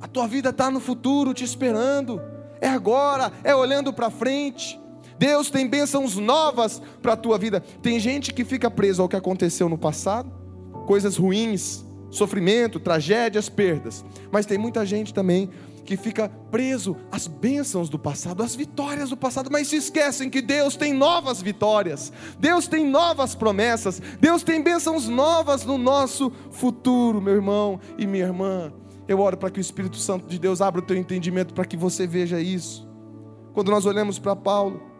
A 0.00 0.06
tua 0.06 0.26
vida 0.26 0.50
está 0.50 0.70
no 0.70 0.80
futuro 0.80 1.32
te 1.32 1.44
esperando. 1.44 2.20
É 2.60 2.68
agora, 2.68 3.32
é 3.42 3.54
olhando 3.54 3.92
para 3.92 4.10
frente. 4.10 4.78
Deus 5.18 5.50
tem 5.50 5.66
bênçãos 5.66 6.16
novas 6.16 6.80
para 7.02 7.12
a 7.12 7.16
tua 7.16 7.38
vida. 7.38 7.60
Tem 7.60 7.98
gente 7.98 8.32
que 8.32 8.44
fica 8.44 8.70
preso 8.70 9.02
ao 9.02 9.08
que 9.08 9.16
aconteceu 9.16 9.68
no 9.68 9.78
passado, 9.78 10.30
coisas 10.86 11.16
ruins, 11.16 11.84
sofrimento, 12.10 12.80
tragédias, 12.80 13.48
perdas. 13.48 14.04
Mas 14.30 14.46
tem 14.46 14.58
muita 14.58 14.84
gente 14.86 15.12
também 15.12 15.50
que 15.84 15.96
fica 15.96 16.28
preso 16.50 16.96
às 17.12 17.26
bênçãos 17.26 17.88
do 17.88 17.98
passado, 17.98 18.42
às 18.42 18.54
vitórias 18.54 19.10
do 19.10 19.16
passado, 19.16 19.50
mas 19.52 19.68
se 19.68 19.76
esquecem 19.76 20.30
que 20.30 20.40
Deus 20.40 20.76
tem 20.76 20.94
novas 20.94 21.42
vitórias, 21.42 22.10
Deus 22.38 22.66
tem 22.66 22.88
novas 22.88 23.34
promessas, 23.34 24.00
Deus 24.18 24.42
tem 24.42 24.62
bênçãos 24.62 25.08
novas 25.08 25.64
no 25.64 25.76
nosso 25.76 26.32
futuro, 26.50 27.20
meu 27.20 27.34
irmão 27.34 27.78
e 27.98 28.06
minha 28.06 28.24
irmã. 28.24 28.72
Eu 29.06 29.20
oro 29.20 29.36
para 29.36 29.50
que 29.50 29.60
o 29.60 29.60
Espírito 29.60 29.98
Santo 29.98 30.26
de 30.26 30.38
Deus 30.38 30.62
abra 30.62 30.80
o 30.80 30.84
teu 30.84 30.96
entendimento 30.96 31.52
para 31.52 31.66
que 31.66 31.76
você 31.76 32.06
veja 32.06 32.40
isso. 32.40 32.88
Quando 33.52 33.70
nós 33.70 33.84
olhamos 33.84 34.18
para 34.18 34.34
Paulo, 34.34 34.93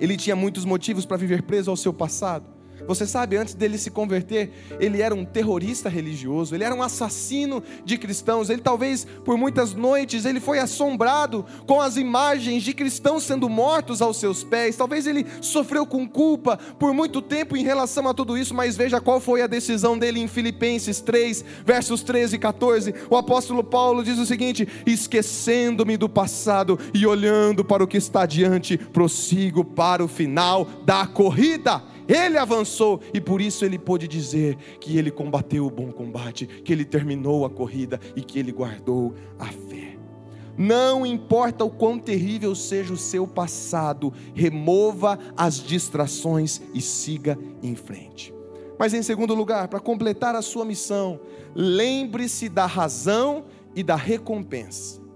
ele 0.00 0.16
tinha 0.16 0.36
muitos 0.36 0.64
motivos 0.64 1.04
para 1.04 1.16
viver 1.16 1.42
preso 1.42 1.70
ao 1.70 1.76
seu 1.76 1.92
passado. 1.92 2.57
Você 2.86 3.06
sabe, 3.06 3.36
antes 3.36 3.54
dele 3.54 3.78
se 3.78 3.90
converter, 3.90 4.50
ele 4.78 5.02
era 5.02 5.14
um 5.14 5.24
terrorista 5.24 5.88
religioso, 5.88 6.54
ele 6.54 6.64
era 6.64 6.74
um 6.74 6.82
assassino 6.82 7.62
de 7.84 7.98
cristãos. 7.98 8.50
Ele 8.50 8.62
talvez 8.62 9.06
por 9.24 9.36
muitas 9.36 9.74
noites 9.74 10.24
ele 10.24 10.40
foi 10.40 10.58
assombrado 10.58 11.44
com 11.66 11.80
as 11.80 11.96
imagens 11.96 12.62
de 12.62 12.72
cristãos 12.72 13.24
sendo 13.24 13.48
mortos 13.48 14.00
aos 14.00 14.18
seus 14.18 14.44
pés. 14.44 14.76
Talvez 14.76 15.06
ele 15.06 15.26
sofreu 15.40 15.86
com 15.86 16.08
culpa 16.08 16.58
por 16.78 16.92
muito 16.94 17.20
tempo 17.20 17.56
em 17.56 17.64
relação 17.64 18.08
a 18.08 18.14
tudo 18.14 18.36
isso, 18.36 18.54
mas 18.54 18.76
veja 18.76 19.00
qual 19.00 19.20
foi 19.20 19.42
a 19.42 19.46
decisão 19.46 19.98
dele 19.98 20.20
em 20.20 20.28
Filipenses 20.28 21.00
3, 21.00 21.44
versos 21.64 22.02
13 22.02 22.36
e 22.36 22.38
14. 22.38 22.94
O 23.10 23.16
apóstolo 23.16 23.62
Paulo 23.62 24.04
diz 24.04 24.18
o 24.18 24.26
seguinte: 24.26 24.68
"Esquecendo-me 24.86 25.96
do 25.96 26.08
passado 26.08 26.78
e 26.94 27.06
olhando 27.06 27.64
para 27.64 27.84
o 27.84 27.86
que 27.86 27.96
está 27.96 28.26
diante, 28.26 28.78
prossigo 28.78 29.64
para 29.64 30.04
o 30.04 30.08
final 30.08 30.66
da 30.84 31.06
corrida." 31.06 31.82
Ele 32.08 32.38
avançou 32.38 33.00
e 33.12 33.20
por 33.20 33.40
isso 33.40 33.64
ele 33.64 33.78
pôde 33.78 34.08
dizer 34.08 34.56
que 34.80 34.96
ele 34.96 35.10
combateu 35.10 35.66
o 35.66 35.70
bom 35.70 35.92
combate, 35.92 36.46
que 36.46 36.72
ele 36.72 36.84
terminou 36.84 37.44
a 37.44 37.50
corrida 37.50 38.00
e 38.16 38.22
que 38.22 38.38
ele 38.38 38.50
guardou 38.50 39.14
a 39.38 39.46
fé. 39.46 39.96
Não 40.56 41.06
importa 41.06 41.64
o 41.64 41.70
quão 41.70 41.98
terrível 41.98 42.52
seja 42.54 42.92
o 42.92 42.96
seu 42.96 43.28
passado, 43.28 44.12
remova 44.34 45.18
as 45.36 45.62
distrações 45.62 46.60
e 46.74 46.80
siga 46.80 47.38
em 47.62 47.76
frente. 47.76 48.34
Mas 48.78 48.94
em 48.94 49.02
segundo 49.02 49.34
lugar, 49.34 49.68
para 49.68 49.78
completar 49.78 50.34
a 50.34 50.42
sua 50.42 50.64
missão, 50.64 51.20
lembre-se 51.54 52.48
da 52.48 52.66
razão 52.66 53.44
e 53.74 53.82
da 53.82 53.96
recompensa. 53.96 55.07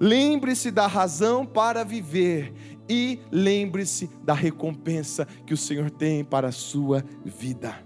Lembre-se 0.00 0.70
da 0.70 0.86
razão 0.86 1.44
para 1.44 1.84
viver 1.84 2.52
e 2.88 3.20
lembre-se 3.30 4.08
da 4.22 4.32
recompensa 4.32 5.26
que 5.46 5.52
o 5.52 5.56
Senhor 5.56 5.90
tem 5.90 6.24
para 6.24 6.48
a 6.48 6.52
sua 6.52 7.04
vida. 7.24 7.78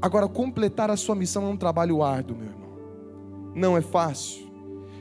Agora, 0.00 0.28
completar 0.28 0.90
a 0.90 0.96
sua 0.96 1.14
missão 1.14 1.44
é 1.46 1.48
um 1.48 1.56
trabalho 1.56 2.02
árduo, 2.02 2.36
meu 2.36 2.46
irmão. 2.46 2.66
Não 3.54 3.76
é 3.76 3.80
fácil. 3.80 4.46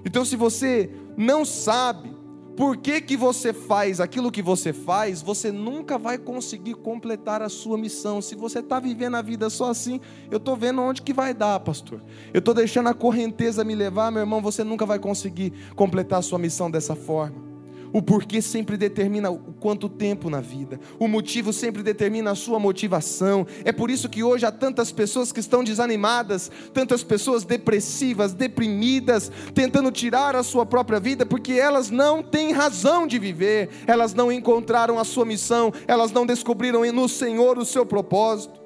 Então, 0.05 0.23
se 0.23 0.35
você 0.35 0.89
não 1.17 1.45
sabe 1.45 2.14
por 2.55 2.77
que, 2.77 3.01
que 3.01 3.17
você 3.17 3.51
faz 3.51 3.99
aquilo 3.99 4.31
que 4.31 4.41
você 4.41 4.71
faz, 4.71 5.21
você 5.21 5.51
nunca 5.51 5.97
vai 5.97 6.17
conseguir 6.17 6.75
completar 6.75 7.41
a 7.41 7.49
sua 7.49 7.77
missão. 7.77 8.21
Se 8.21 8.35
você 8.35 8.59
está 8.59 8.79
vivendo 8.79 9.15
a 9.15 9.21
vida 9.21 9.49
só 9.49 9.69
assim, 9.69 9.99
eu 10.31 10.37
estou 10.37 10.55
vendo 10.55 10.81
onde 10.81 11.01
que 11.01 11.13
vai 11.13 11.33
dar, 11.33 11.59
pastor. 11.59 12.01
Eu 12.33 12.39
estou 12.39 12.53
deixando 12.53 12.87
a 12.87 12.93
correnteza 12.93 13.63
me 13.63 13.75
levar, 13.75 14.11
meu 14.11 14.21
irmão, 14.21 14.41
você 14.41 14.63
nunca 14.63 14.85
vai 14.85 14.99
conseguir 14.99 15.51
completar 15.75 16.19
a 16.19 16.21
sua 16.21 16.39
missão 16.39 16.71
dessa 16.71 16.95
forma. 16.95 17.54
O 17.95 18.01
porquê 18.01 18.41
sempre 18.41 18.75
determina 18.75 19.31
o 19.31 19.53
quanto 19.53 19.87
tempo 19.87 20.29
na 20.29 20.41
vida. 20.41 20.77
O 20.99 21.07
motivo 21.07 21.53
sempre 21.53 21.81
determina 21.81 22.31
a 22.31 22.35
sua 22.35 22.59
motivação. 22.59 23.47
É 23.63 23.71
por 23.71 23.89
isso 23.89 24.09
que 24.09 24.21
hoje 24.21 24.45
há 24.45 24.51
tantas 24.51 24.91
pessoas 24.91 25.31
que 25.31 25.39
estão 25.39 25.63
desanimadas, 25.63 26.51
tantas 26.73 27.03
pessoas 27.03 27.45
depressivas, 27.45 28.33
deprimidas, 28.33 29.31
tentando 29.53 29.93
tirar 29.93 30.35
a 30.35 30.43
sua 30.43 30.65
própria 30.65 30.99
vida, 30.99 31.25
porque 31.25 31.53
elas 31.53 31.89
não 31.89 32.21
têm 32.21 32.51
razão 32.51 33.07
de 33.07 33.17
viver, 33.17 33.69
elas 33.87 34.13
não 34.13 34.29
encontraram 34.29 34.99
a 34.99 35.05
sua 35.05 35.23
missão, 35.23 35.71
elas 35.87 36.11
não 36.11 36.25
descobriram 36.25 36.83
no 36.91 37.07
Senhor 37.07 37.57
o 37.57 37.63
seu 37.63 37.85
propósito. 37.85 38.59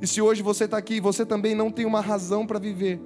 E 0.00 0.06
se 0.08 0.20
hoje 0.20 0.42
você 0.42 0.64
está 0.64 0.78
aqui, 0.78 1.00
você 1.00 1.24
também 1.24 1.54
não 1.54 1.70
tem 1.70 1.86
uma 1.86 2.00
razão 2.00 2.44
para 2.44 2.58
viver, 2.58 3.00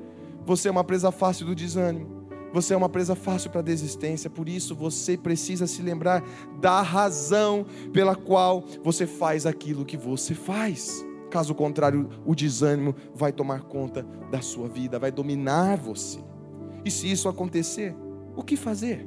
você 0.46 0.68
é 0.68 0.70
uma 0.70 0.82
presa 0.82 1.12
fácil 1.12 1.44
do 1.44 1.54
desânimo 1.54 2.15
você 2.56 2.72
é 2.72 2.76
uma 2.76 2.88
presa 2.88 3.14
fácil 3.14 3.50
para 3.50 3.60
desistência, 3.60 4.30
por 4.30 4.48
isso 4.48 4.74
você 4.74 5.14
precisa 5.14 5.66
se 5.66 5.82
lembrar 5.82 6.24
da 6.58 6.80
razão 6.80 7.66
pela 7.92 8.16
qual 8.16 8.64
você 8.82 9.06
faz 9.06 9.44
aquilo 9.44 9.84
que 9.84 9.94
você 9.94 10.34
faz. 10.34 11.04
Caso 11.30 11.54
contrário, 11.54 12.08
o 12.24 12.34
desânimo 12.34 12.94
vai 13.14 13.30
tomar 13.30 13.60
conta 13.64 14.06
da 14.30 14.40
sua 14.40 14.70
vida, 14.70 14.98
vai 14.98 15.12
dominar 15.12 15.76
você. 15.76 16.18
E 16.82 16.90
se 16.90 17.12
isso 17.12 17.28
acontecer, 17.28 17.94
o 18.34 18.42
que 18.42 18.56
fazer? 18.56 19.06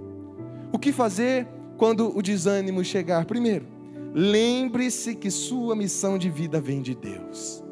O 0.72 0.78
que 0.78 0.92
fazer 0.92 1.48
quando 1.76 2.16
o 2.16 2.22
desânimo 2.22 2.84
chegar? 2.84 3.26
Primeiro, 3.26 3.66
lembre-se 4.14 5.16
que 5.16 5.32
sua 5.32 5.76
missão 5.76 6.20
de 6.20 6.30
vida 6.30 6.62
vem 6.62 6.84
de 6.84 6.94
Deus. 6.94 7.64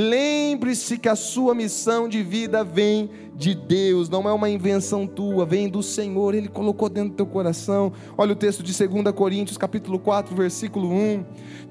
Lembre-se 0.00 0.96
que 0.96 1.08
a 1.08 1.16
sua 1.16 1.56
missão 1.56 2.08
de 2.08 2.22
vida 2.22 2.62
vem 2.62 3.10
de 3.34 3.52
Deus, 3.52 4.08
não 4.08 4.28
é 4.28 4.32
uma 4.32 4.48
invenção 4.48 5.08
tua, 5.08 5.44
vem 5.44 5.68
do 5.68 5.82
Senhor, 5.82 6.36
Ele 6.36 6.46
colocou 6.46 6.88
dentro 6.88 7.10
do 7.10 7.16
teu 7.16 7.26
coração. 7.26 7.92
Olha 8.16 8.32
o 8.32 8.36
texto 8.36 8.62
de 8.62 8.72
2 8.72 9.12
Coríntios, 9.12 9.58
capítulo 9.58 9.98
4, 9.98 10.36
versículo 10.36 10.88
1. 10.88 11.24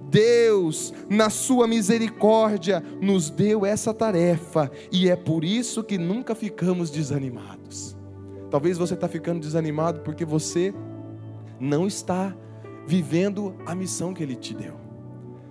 Deus, 0.09 0.93
na 1.09 1.29
sua 1.29 1.69
misericórdia, 1.69 2.83
nos 3.01 3.29
deu 3.29 3.65
essa 3.65 3.93
tarefa, 3.93 4.69
e 4.91 5.09
é 5.09 5.15
por 5.15 5.45
isso 5.45 5.81
que 5.81 5.97
nunca 5.97 6.35
ficamos 6.35 6.89
desanimados. 6.89 7.95
Talvez 8.51 8.77
você 8.77 8.95
está 8.95 9.07
ficando 9.07 9.39
desanimado 9.39 10.01
porque 10.01 10.25
você 10.25 10.73
não 11.61 11.87
está 11.87 12.35
vivendo 12.85 13.55
a 13.65 13.73
missão 13.73 14.13
que 14.13 14.21
Ele 14.21 14.35
te 14.35 14.53
deu. 14.53 14.86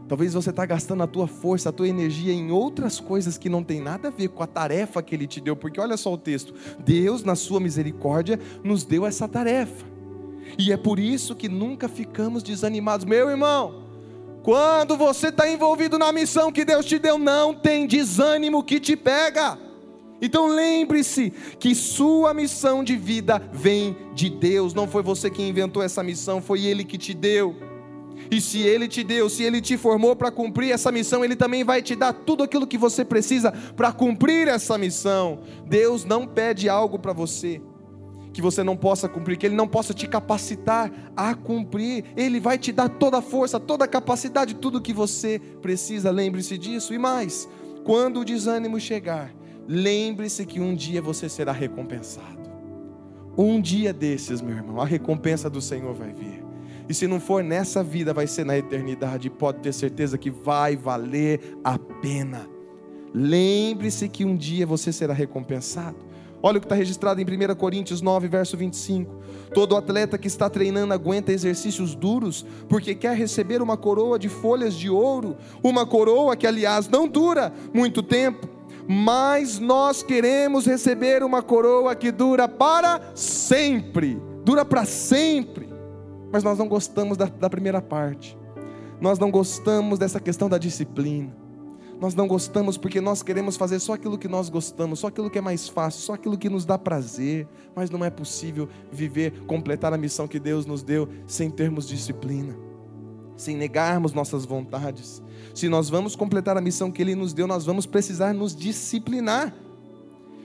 Talvez 0.09 0.35
você 0.35 0.51
está 0.51 0.65
gastando 0.65 1.03
a 1.03 1.07
tua 1.07 1.27
força, 1.27 1.69
a 1.69 1.73
tua 1.73 1.89
energia 1.89 2.33
em 2.33 2.51
outras 2.51 3.01
coisas 3.01 3.37
que 3.37 3.49
não 3.49 3.65
tem 3.65 3.81
nada 3.81 4.09
a 4.09 4.11
ver 4.11 4.29
com 4.29 4.43
a 4.43 4.47
tarefa 4.47 5.03
que 5.03 5.15
Ele 5.15 5.27
te 5.27 5.41
deu, 5.41 5.57
porque 5.57 5.81
olha 5.81 5.97
só 5.97 6.13
o 6.13 6.19
texto: 6.19 6.55
Deus, 6.79 7.25
na 7.25 7.35
Sua 7.35 7.59
misericórdia, 7.59 8.39
nos 8.63 8.85
deu 8.85 9.05
essa 9.05 9.27
tarefa, 9.27 9.85
e 10.57 10.71
é 10.71 10.77
por 10.77 10.99
isso 10.99 11.35
que 11.35 11.49
nunca 11.49 11.89
ficamos 11.89 12.43
desanimados, 12.43 13.05
meu 13.05 13.29
irmão. 13.29 13.85
Quando 14.45 14.97
você 14.97 15.29
está 15.29 15.51
envolvido 15.51 15.99
na 15.99 16.13
missão 16.13 16.53
que 16.53 16.65
Deus 16.65 16.87
te 16.87 17.01
deu, 17.01 17.19
não 17.19 17.53
tem 17.53 17.85
desânimo 17.85 18.63
que 18.63 18.79
te 18.79 18.95
pega. 18.95 19.59
Então 20.23 20.47
lembre-se 20.47 21.33
que 21.59 21.75
sua 21.75 22.33
missão 22.33 22.85
de 22.85 22.97
vida 22.97 23.43
vem 23.53 23.97
de 24.15 24.31
Deus, 24.31 24.73
não 24.73 24.87
foi 24.87 25.03
você 25.03 25.29
que 25.29 25.43
inventou 25.43 25.83
essa 25.83 26.03
missão, 26.03 26.41
foi 26.41 26.65
Ele 26.65 26.85
que 26.85 26.97
te 26.97 27.13
deu. 27.13 27.57
E 28.31 28.41
se 28.41 28.61
Ele 28.61 28.89
te 28.89 29.03
deu, 29.03 29.29
se 29.29 29.43
Ele 29.43 29.61
te 29.61 29.77
formou 29.77 30.17
para 30.17 30.31
cumprir 30.31 30.73
essa 30.73 30.91
missão, 30.93 31.25
Ele 31.25 31.37
também 31.37 31.65
vai 31.65 31.83
te 31.83 31.95
dar 31.95 32.13
tudo 32.13 32.43
aquilo 32.43 32.67
que 32.67 32.79
você 32.79 33.05
precisa 33.05 33.53
para 33.75 33.93
cumprir 33.93 34.49
essa 34.49 34.77
missão. 34.77 35.41
Deus 35.67 36.05
não 36.05 36.27
pede 36.27 36.69
algo 36.69 36.99
para 36.99 37.13
você 37.13 37.61
que 38.37 38.43
você 38.43 38.63
não 38.63 38.77
possa 38.77 39.09
cumprir, 39.09 39.39
que 39.39 39.47
Ele 39.47 39.55
não 39.55 39.67
possa 39.67 39.95
te 39.95 40.07
capacitar 40.07 40.93
a 41.17 41.35
cumprir. 41.35 42.05
Ele 42.15 42.39
vai 42.39 42.59
te 42.59 42.71
dar 42.71 42.87
toda 42.87 43.17
a 43.17 43.23
força, 43.23 43.59
toda 43.59 43.87
a 43.87 43.89
capacidade, 43.89 44.57
tudo 44.57 44.79
que 44.79 44.93
você 44.93 45.41
precisa. 45.63 46.11
Lembre-se 46.11 46.59
disso. 46.59 46.93
E 46.93 46.99
mais, 46.99 47.49
quando 47.83 48.21
o 48.21 48.25
desânimo 48.27 48.79
chegar, 48.79 49.35
lembre-se 49.67 50.45
que 50.45 50.61
um 50.61 50.75
dia 50.75 51.01
você 51.01 51.31
será 51.31 51.51
recompensado. 51.51 52.37
Um 53.39 53.59
dia 53.59 53.91
desses, 53.91 54.43
meu 54.43 54.57
irmão, 54.57 54.83
a 54.83 54.85
recompensa 54.85 55.49
do 55.49 55.63
Senhor 55.63 55.95
vai 55.95 56.13
vir. 56.13 56.46
E 56.89 56.95
se 56.95 57.07
não 57.07 57.19
for 57.19 57.43
nessa 57.43 57.83
vida, 57.83 58.15
vai 58.15 58.27
ser 58.27 58.45
na 58.45 58.57
eternidade. 58.57 59.29
Pode 59.29 59.59
ter 59.59 59.73
certeza 59.73 60.17
que 60.17 60.31
vai 60.31 60.77
valer 60.77 61.59
a 61.65 61.79
pena. 61.79 62.49
Lembre-se 63.13 64.09
que 64.09 64.25
um 64.25 64.37
dia 64.37 64.67
você 64.67 64.93
será 64.93 65.13
recompensado. 65.13 65.97
Olha 66.43 66.59
o 66.59 66.61
que 66.61 66.67
está 66.67 66.77
registrado 66.77 67.21
em 67.21 67.25
1 67.25 67.55
Coríntios 67.57 68.03
9, 68.03 68.29
verso 68.29 68.57
25. 68.57 69.13
Todo 69.55 69.75
atleta 69.75 70.19
que 70.19 70.29
está 70.29 70.49
treinando 70.49 70.93
aguenta 70.93 71.33
exercícios 71.33 71.95
duros, 71.95 72.47
porque 72.69 72.95
quer 72.95 73.17
receber 73.17 73.63
uma 73.63 73.77
coroa 73.77 74.19
de 74.19 74.29
folhas 74.29 74.75
de 74.75 74.89
ouro, 74.89 75.37
uma 75.63 75.87
coroa 75.87 76.37
que, 76.37 76.47
aliás, 76.47 76.89
não 76.89 77.09
dura 77.09 77.53
muito 77.73 78.03
tempo, 78.03 78.49
mas 78.87 79.59
nós 79.59 80.03
queremos 80.03 80.67
receber 80.67 81.25
uma 81.25 81.43
coroa 81.43 81.97
que 81.97 82.13
dura 82.13 82.47
para 82.47 83.01
sempre 83.15 84.21
dura 84.47 84.65
para 84.65 84.85
sempre. 84.85 85.66
Mas 86.37 86.45
nós 86.45 86.59
não 86.59 86.69
gostamos 86.69 87.17
da, 87.17 87.25
da 87.25 87.49
primeira 87.49 87.81
parte, 87.81 88.37
nós 89.01 89.19
não 89.19 89.31
gostamos 89.31 89.99
dessa 89.99 90.21
questão 90.21 90.51
da 90.51 90.59
disciplina. 90.59 91.35
Nós 91.99 92.15
não 92.15 92.29
gostamos 92.29 92.77
porque 92.77 93.01
nós 93.01 93.23
queremos 93.23 93.57
fazer 93.57 93.79
só 93.79 93.95
aquilo 93.95 94.19
que 94.19 94.29
nós 94.29 94.51
gostamos, 94.51 94.99
só 94.99 95.07
aquilo 95.07 95.31
que 95.31 95.39
é 95.39 95.41
mais 95.41 95.67
fácil, 95.67 96.03
só 96.03 96.13
aquilo 96.13 96.37
que 96.37 96.51
nos 96.51 96.67
dá 96.67 96.77
prazer, 96.77 97.49
mas 97.75 97.89
não 97.89 98.05
é 98.05 98.11
possível 98.11 98.69
viver, 98.93 99.47
completar 99.47 99.95
a 99.95 99.97
missão 99.97 100.29
que 100.29 100.39
Deus 100.39 100.67
nos 100.67 100.83
deu 100.83 101.09
sem 101.27 101.51
termos 101.51 101.89
disciplina, 101.89 102.55
sem 103.35 103.57
negarmos 103.57 104.13
nossas 104.13 104.45
vontades. 104.45 105.23
Se 105.55 105.71
nós 105.71 105.89
vamos 105.89 106.15
completar 106.15 106.55
a 106.55 106.61
missão 106.61 106.93
que 106.93 107.01
Ele 107.01 107.15
nos 107.15 107.33
deu, 107.33 107.47
nós 107.47 107.65
vamos 107.65 107.87
precisar 107.87 108.35
nos 108.35 108.55
disciplinar. 108.55 109.55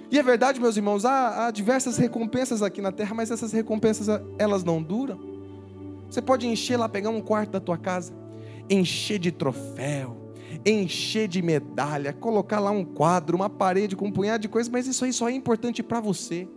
E 0.09 0.17
é 0.17 0.23
verdade, 0.23 0.57
meus 0.57 0.77
irmãos, 0.77 1.03
há, 1.03 1.47
há 1.47 1.51
diversas 1.51 1.97
recompensas 1.97 2.63
aqui 2.63 2.81
na 2.81 2.93
terra, 2.93 3.13
mas 3.13 3.29
essas 3.29 3.51
recompensas 3.51 4.07
elas 4.39 4.63
não 4.63 4.81
duram. 4.81 5.30
Você 6.11 6.21
pode 6.21 6.45
encher 6.45 6.75
lá, 6.75 6.89
pegar 6.89 7.09
um 7.09 7.21
quarto 7.21 7.51
da 7.51 7.61
tua 7.61 7.77
casa, 7.77 8.13
encher 8.69 9.17
de 9.17 9.31
troféu, 9.31 10.33
encher 10.65 11.25
de 11.25 11.41
medalha, 11.41 12.11
colocar 12.11 12.59
lá 12.59 12.69
um 12.69 12.83
quadro, 12.83 13.37
uma 13.37 13.49
parede 13.49 13.95
com 13.95 14.07
um 14.07 14.11
punhado 14.11 14.41
de 14.41 14.49
coisas, 14.49 14.69
mas 14.69 14.85
isso 14.87 15.05
aí 15.05 15.13
só 15.13 15.29
é 15.29 15.31
importante 15.31 15.81
para 15.81 16.01
você. 16.01 16.49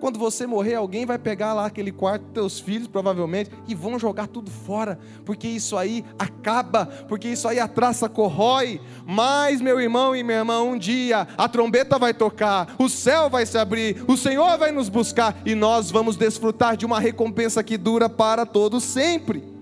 Quando 0.00 0.18
você 0.18 0.46
morrer, 0.46 0.74
alguém 0.74 1.06
vai 1.06 1.18
pegar 1.18 1.54
lá 1.54 1.66
aquele 1.66 1.90
quarto 1.90 2.24
teus 2.32 2.60
filhos, 2.60 2.86
provavelmente, 2.86 3.50
e 3.66 3.74
vão 3.74 3.98
jogar 3.98 4.26
tudo 4.26 4.50
fora, 4.50 4.98
porque 5.24 5.48
isso 5.48 5.76
aí 5.76 6.04
acaba, 6.18 6.86
porque 7.08 7.28
isso 7.28 7.48
aí 7.48 7.58
a 7.58 7.66
traça 7.66 8.08
corrói. 8.08 8.80
Mas, 9.06 9.60
meu 9.60 9.80
irmão 9.80 10.14
e 10.14 10.22
minha 10.22 10.38
irmã, 10.38 10.62
um 10.62 10.76
dia 10.76 11.26
a 11.36 11.48
trombeta 11.48 11.98
vai 11.98 12.12
tocar, 12.12 12.74
o 12.78 12.88
céu 12.88 13.30
vai 13.30 13.46
se 13.46 13.56
abrir, 13.56 14.04
o 14.06 14.16
Senhor 14.16 14.58
vai 14.58 14.70
nos 14.70 14.88
buscar 14.88 15.36
e 15.46 15.54
nós 15.54 15.90
vamos 15.90 16.16
desfrutar 16.16 16.76
de 16.76 16.84
uma 16.84 17.00
recompensa 17.00 17.62
que 17.62 17.78
dura 17.78 18.08
para 18.08 18.44
todos 18.44 18.84
sempre. 18.84 19.55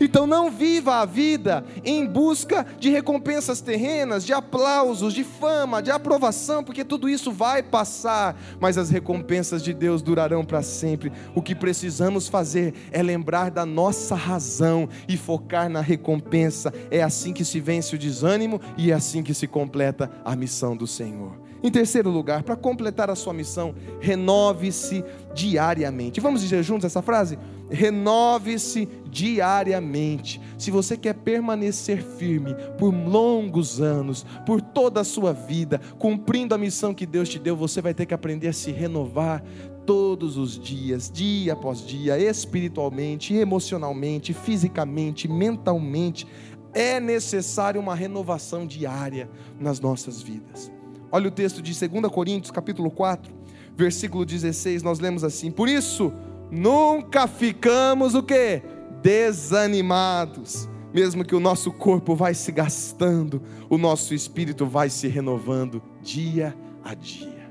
Então 0.00 0.26
não 0.26 0.50
viva 0.50 0.96
a 0.96 1.04
vida 1.04 1.64
em 1.84 2.06
busca 2.06 2.66
de 2.78 2.90
recompensas 2.90 3.60
terrenas, 3.60 4.24
de 4.24 4.32
aplausos, 4.32 5.12
de 5.12 5.24
fama, 5.24 5.82
de 5.82 5.90
aprovação, 5.90 6.62
porque 6.62 6.84
tudo 6.84 7.08
isso 7.08 7.32
vai 7.32 7.62
passar, 7.62 8.36
mas 8.60 8.78
as 8.78 8.90
recompensas 8.90 9.62
de 9.62 9.72
Deus 9.72 10.02
durarão 10.02 10.44
para 10.44 10.62
sempre. 10.62 11.12
O 11.34 11.42
que 11.42 11.54
precisamos 11.54 12.28
fazer 12.28 12.74
é 12.90 13.02
lembrar 13.02 13.50
da 13.50 13.66
nossa 13.66 14.14
razão 14.14 14.88
e 15.08 15.16
focar 15.16 15.68
na 15.68 15.80
recompensa. 15.80 16.72
É 16.90 17.02
assim 17.02 17.32
que 17.32 17.44
se 17.44 17.60
vence 17.60 17.94
o 17.94 17.98
desânimo 17.98 18.60
e 18.76 18.90
é 18.90 18.94
assim 18.94 19.22
que 19.22 19.34
se 19.34 19.46
completa 19.46 20.10
a 20.24 20.34
missão 20.36 20.76
do 20.76 20.86
Senhor. 20.86 21.44
Em 21.64 21.70
terceiro 21.70 22.10
lugar, 22.10 22.42
para 22.42 22.56
completar 22.56 23.08
a 23.08 23.14
sua 23.14 23.32
missão, 23.32 23.74
renove-se 23.98 25.02
diariamente. 25.34 26.20
Vamos 26.20 26.42
dizer 26.42 26.62
juntos 26.62 26.84
essa 26.84 27.00
frase? 27.00 27.38
Renove-se 27.70 28.88
diariamente. 29.10 30.40
Se 30.58 30.70
você 30.70 30.96
quer 30.96 31.14
permanecer 31.14 32.02
firme 32.02 32.54
por 32.78 32.92
longos 32.92 33.80
anos, 33.80 34.24
por 34.44 34.60
toda 34.60 35.00
a 35.00 35.04
sua 35.04 35.32
vida, 35.32 35.80
cumprindo 35.98 36.54
a 36.54 36.58
missão 36.58 36.94
que 36.94 37.06
Deus 37.06 37.28
te 37.28 37.38
deu, 37.38 37.56
você 37.56 37.80
vai 37.80 37.94
ter 37.94 38.06
que 38.06 38.14
aprender 38.14 38.48
a 38.48 38.52
se 38.52 38.70
renovar 38.70 39.42
todos 39.86 40.36
os 40.36 40.58
dias, 40.58 41.10
dia 41.10 41.52
após 41.52 41.86
dia, 41.86 42.18
espiritualmente, 42.18 43.34
emocionalmente, 43.34 44.32
fisicamente, 44.32 45.28
mentalmente. 45.28 46.26
É 46.72 46.98
necessário 46.98 47.80
uma 47.80 47.94
renovação 47.94 48.66
diária 48.66 49.28
nas 49.60 49.78
nossas 49.80 50.20
vidas. 50.22 50.72
Olha 51.12 51.28
o 51.28 51.30
texto 51.30 51.62
de 51.62 51.72
2 51.88 52.12
Coríntios, 52.12 52.50
capítulo 52.50 52.90
4, 52.90 53.32
versículo 53.76 54.24
16, 54.24 54.82
nós 54.82 54.98
lemos 54.98 55.22
assim: 55.22 55.50
Por 55.50 55.68
isso, 55.68 56.12
nunca 56.54 57.26
ficamos 57.26 58.14
o 58.14 58.22
que? 58.22 58.62
Desanimados. 59.02 60.68
Mesmo 60.92 61.24
que 61.24 61.34
o 61.34 61.40
nosso 61.40 61.72
corpo 61.72 62.14
vai 62.14 62.34
se 62.34 62.52
gastando, 62.52 63.42
o 63.68 63.76
nosso 63.76 64.14
espírito 64.14 64.64
vai 64.64 64.88
se 64.88 65.08
renovando 65.08 65.82
dia 66.00 66.56
a 66.84 66.94
dia. 66.94 67.50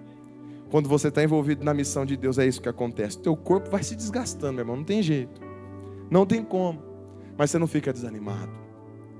Quando 0.71 0.87
você 0.87 1.09
está 1.09 1.23
envolvido 1.23 1.63
na 1.63 1.73
missão 1.73 2.05
de 2.05 2.15
Deus, 2.15 2.39
é 2.39 2.47
isso 2.47 2.61
que 2.61 2.69
acontece. 2.69 3.19
Teu 3.19 3.35
corpo 3.35 3.69
vai 3.69 3.83
se 3.83 3.95
desgastando, 3.95 4.53
meu 4.53 4.61
irmão, 4.61 4.77
não 4.77 4.83
tem 4.83 5.03
jeito. 5.03 5.41
Não 6.09 6.25
tem 6.25 6.43
como. 6.43 6.81
Mas 7.37 7.51
você 7.51 7.59
não 7.59 7.67
fica 7.67 7.91
desanimado 7.91 8.62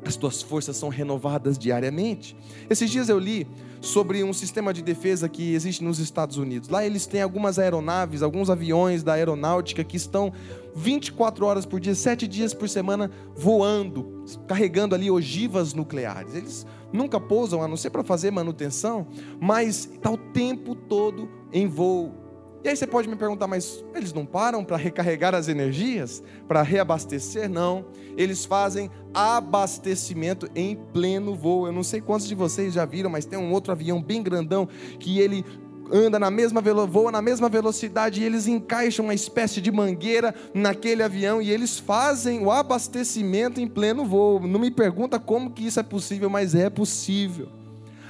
as 0.09 0.15
tuas 0.15 0.41
forças 0.41 0.77
são 0.77 0.89
renovadas 0.89 1.57
diariamente. 1.57 2.35
Esses 2.69 2.89
dias 2.89 3.09
eu 3.09 3.19
li 3.19 3.47
sobre 3.81 4.23
um 4.23 4.31
sistema 4.31 4.73
de 4.73 4.81
defesa 4.81 5.27
que 5.27 5.53
existe 5.53 5.83
nos 5.83 5.99
Estados 5.99 6.37
Unidos. 6.37 6.69
Lá 6.69 6.85
eles 6.85 7.05
têm 7.05 7.21
algumas 7.21 7.59
aeronaves, 7.59 8.21
alguns 8.21 8.49
aviões 8.49 9.03
da 9.03 9.13
aeronáutica 9.13 9.83
que 9.83 9.97
estão 9.97 10.31
24 10.73 11.45
horas 11.45 11.65
por 11.65 11.79
dia, 11.79 11.93
7 11.93 12.25
dias 12.25 12.53
por 12.53 12.69
semana 12.69 13.11
voando, 13.35 14.23
carregando 14.47 14.95
ali 14.95 15.11
ogivas 15.11 15.73
nucleares. 15.73 16.33
Eles 16.33 16.65
nunca 16.93 17.19
pousam 17.19 17.61
a 17.61 17.67
não 17.67 17.75
ser 17.75 17.89
para 17.89 18.03
fazer 18.03 18.31
manutenção, 18.31 19.05
mas 19.39 19.89
está 19.93 20.09
o 20.09 20.17
tempo 20.17 20.75
todo 20.75 21.29
em 21.51 21.67
voo. 21.67 22.22
E 22.63 22.69
aí 22.69 22.78
você 22.78 22.88
pode 22.88 23.10
me 23.10 23.15
perguntar, 23.17 23.45
mas 23.45 23.84
eles 23.93 24.13
não 24.13 24.26
param 24.26 24.63
para 24.63 24.78
recarregar 24.78 25.36
as 25.36 25.49
energias, 25.49 26.23
para 26.47 26.62
reabastecer? 26.62 27.49
Não. 27.49 27.86
Eles 28.15 28.45
fazem 28.45 28.89
abastecimento 29.13 30.47
em 30.56 30.73
pleno 30.93 31.36
voo. 31.36 31.67
Eu 31.67 31.73
não 31.73 31.84
sei 31.84 31.99
quantos 31.99 32.26
de 32.26 32.34
vocês 32.34 32.73
já 32.73 32.86
viram, 32.86 33.10
mas 33.10 33.26
tem 33.26 33.38
um 33.38 33.52
outro 33.52 33.73
avião 33.73 34.02
bem 34.02 34.23
grandão 34.23 34.65
que 34.97 35.19
ele 35.19 35.43
anda 35.91 36.17
na 36.17 36.32
mesma 36.32 36.62
voa 36.62 37.12
na 37.12 37.21
mesma 37.21 37.49
velocidade 37.49 38.21
e 38.21 38.23
eles 38.23 38.47
encaixam 38.47 39.06
uma 39.06 39.13
espécie 39.13 39.60
de 39.60 39.69
mangueira 39.69 40.34
naquele 40.54 41.04
avião 41.04 41.41
e 41.41 41.52
eles 41.52 41.78
fazem 41.78 42.43
o 42.43 42.49
abastecimento 42.49 43.60
em 43.60 43.67
pleno 43.67 44.06
voo. 44.06 44.39
Não 44.39 44.60
me 44.60 44.71
pergunta 44.71 45.19
como 45.19 45.52
que 45.52 45.67
isso 45.67 45.82
é 45.82 45.84
possível, 45.84 46.30
mas 46.30 46.56
é 46.56 46.69
possível. 46.69 47.49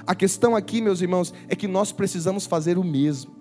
A 0.06 0.14
questão 0.14 0.54
aqui, 0.54 0.80
meus 0.80 1.00
irmãos, 1.00 1.34
é 1.48 1.56
que 1.56 1.66
nós 1.66 1.90
precisamos 1.90 2.46
fazer 2.46 2.78
o 2.78 2.84
mesmo 2.84 3.33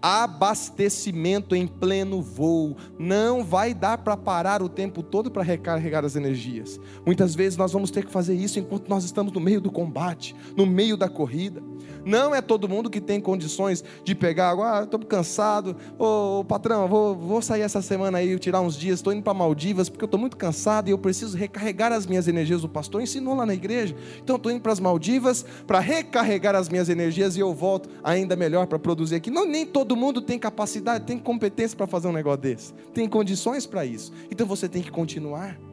abastecimento 0.00 1.54
em 1.54 1.66
pleno 1.66 2.22
voo. 2.22 2.76
Não 2.98 3.44
vai 3.44 3.74
dar 3.74 3.98
para 3.98 4.16
parar 4.16 4.62
o 4.62 4.68
tempo 4.68 5.02
todo 5.02 5.30
para 5.30 5.42
recarregar 5.42 6.04
as 6.04 6.16
energias. 6.16 6.80
Muitas 7.04 7.34
vezes 7.34 7.56
nós 7.56 7.72
vamos 7.72 7.90
ter 7.90 8.04
que 8.04 8.12
fazer 8.12 8.34
isso 8.34 8.58
enquanto 8.58 8.88
nós 8.88 9.04
estamos 9.04 9.32
no 9.32 9.40
meio 9.40 9.60
do 9.60 9.70
combate, 9.70 10.34
no 10.56 10.66
meio 10.66 10.96
da 10.96 11.08
corrida. 11.08 11.62
Não 12.04 12.34
é 12.34 12.40
todo 12.40 12.68
mundo 12.68 12.88
que 12.88 13.00
tem 13.00 13.20
condições 13.20 13.84
de 14.04 14.14
pegar 14.14 14.50
água. 14.50 14.80
Ah, 14.80 14.84
estou 14.84 15.00
cansado. 15.00 15.76
Ô, 15.98 16.44
patrão, 16.44 16.88
vou, 16.88 17.14
vou 17.14 17.42
sair 17.42 17.62
essa 17.62 17.82
semana 17.82 18.18
aí, 18.18 18.38
tirar 18.38 18.60
uns 18.60 18.76
dias. 18.76 18.98
Estou 18.98 19.12
indo 19.12 19.22
para 19.22 19.34
Maldivas 19.34 19.88
porque 19.88 20.04
eu 20.04 20.06
estou 20.06 20.20
muito 20.20 20.36
cansado 20.36 20.88
e 20.88 20.90
eu 20.90 20.98
preciso 20.98 21.36
recarregar 21.36 21.92
as 21.92 22.06
minhas 22.06 22.28
energias. 22.28 22.64
O 22.64 22.68
pastor 22.68 23.02
ensinou 23.02 23.34
lá 23.34 23.44
na 23.44 23.54
igreja. 23.54 23.94
Então 24.22 24.36
estou 24.36 24.50
indo 24.50 24.60
para 24.60 24.72
as 24.72 24.80
Maldivas 24.80 25.44
para 25.66 25.80
recarregar 25.80 26.54
as 26.54 26.68
minhas 26.68 26.88
energias 26.88 27.36
e 27.36 27.40
eu 27.40 27.52
volto 27.54 27.88
ainda 28.02 28.36
melhor 28.36 28.66
para 28.66 28.78
produzir 28.78 29.16
aqui. 29.16 29.30
Não, 29.30 29.46
nem 29.46 29.66
todo 29.66 29.96
mundo 29.96 30.20
tem 30.20 30.38
capacidade, 30.38 31.04
tem 31.04 31.18
competência 31.18 31.76
para 31.76 31.86
fazer 31.86 32.08
um 32.08 32.12
negócio 32.12 32.40
desse. 32.40 32.72
Tem 32.94 33.08
condições 33.08 33.66
para 33.66 33.84
isso. 33.84 34.12
Então 34.30 34.46
você 34.46 34.68
tem 34.68 34.82
que 34.82 34.90
continuar. 34.90 35.67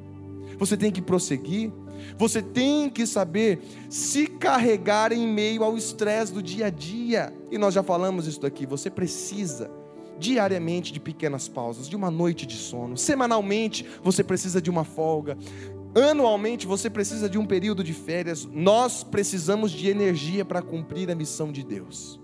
Você 0.57 0.75
tem 0.77 0.91
que 0.91 1.01
prosseguir. 1.01 1.71
Você 2.17 2.41
tem 2.41 2.89
que 2.89 3.05
saber 3.07 3.59
se 3.89 4.27
carregar 4.27 5.11
em 5.11 5.27
meio 5.27 5.63
ao 5.63 5.77
estresse 5.77 6.33
do 6.33 6.41
dia 6.41 6.67
a 6.67 6.69
dia. 6.69 7.33
E 7.51 7.57
nós 7.57 7.73
já 7.73 7.83
falamos 7.83 8.27
isso 8.27 8.41
daqui. 8.41 8.65
Você 8.65 8.89
precisa 8.89 9.69
diariamente 10.17 10.93
de 10.93 10.99
pequenas 10.99 11.47
pausas, 11.47 11.87
de 11.87 11.95
uma 11.95 12.09
noite 12.09 12.45
de 12.45 12.55
sono. 12.55 12.97
Semanalmente 12.97 13.85
você 14.03 14.23
precisa 14.23 14.61
de 14.61 14.69
uma 14.69 14.83
folga. 14.83 15.37
Anualmente 15.95 16.67
você 16.67 16.89
precisa 16.89 17.29
de 17.29 17.37
um 17.37 17.45
período 17.45 17.83
de 17.83 17.93
férias. 17.93 18.47
Nós 18.51 19.03
precisamos 19.03 19.71
de 19.71 19.89
energia 19.89 20.43
para 20.43 20.61
cumprir 20.61 21.09
a 21.09 21.15
missão 21.15 21.51
de 21.51 21.63
Deus. 21.63 22.19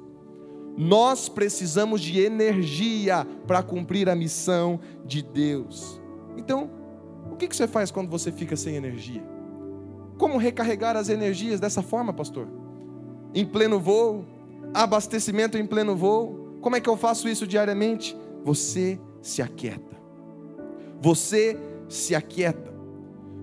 Nós 0.78 1.28
precisamos 1.28 2.02
de 2.02 2.20
energia 2.20 3.28
para 3.46 3.62
cumprir 3.62 4.10
a 4.10 4.16
missão 4.16 4.80
de 5.06 5.22
Deus. 5.22 6.02
Então, 6.38 6.70
o 7.32 7.36
que 7.36 7.56
você 7.56 7.68
faz 7.68 7.90
quando 7.90 8.10
você 8.10 8.32
fica 8.32 8.56
sem 8.56 8.76
energia? 8.76 9.24
Como 10.18 10.38
recarregar 10.38 10.96
as 10.96 11.10
energias 11.10 11.60
dessa 11.60 11.82
forma, 11.82 12.14
pastor? 12.14 12.48
Em 13.34 13.46
pleno 13.46 13.80
voo? 13.80 14.26
Abastecimento 14.74 15.58
em 15.58 15.66
pleno 15.66 15.96
voo? 15.96 16.58
Como 16.62 16.76
é 16.76 16.82
que 16.82 16.90
eu 16.90 16.98
faço 16.98 17.28
isso 17.28 17.48
diariamente? 17.48 18.16
Você 18.44 19.00
se 19.22 19.42
aquieta. 19.42 19.98
Você 21.02 21.58
se 21.90 22.14
aquieta. 22.14 22.72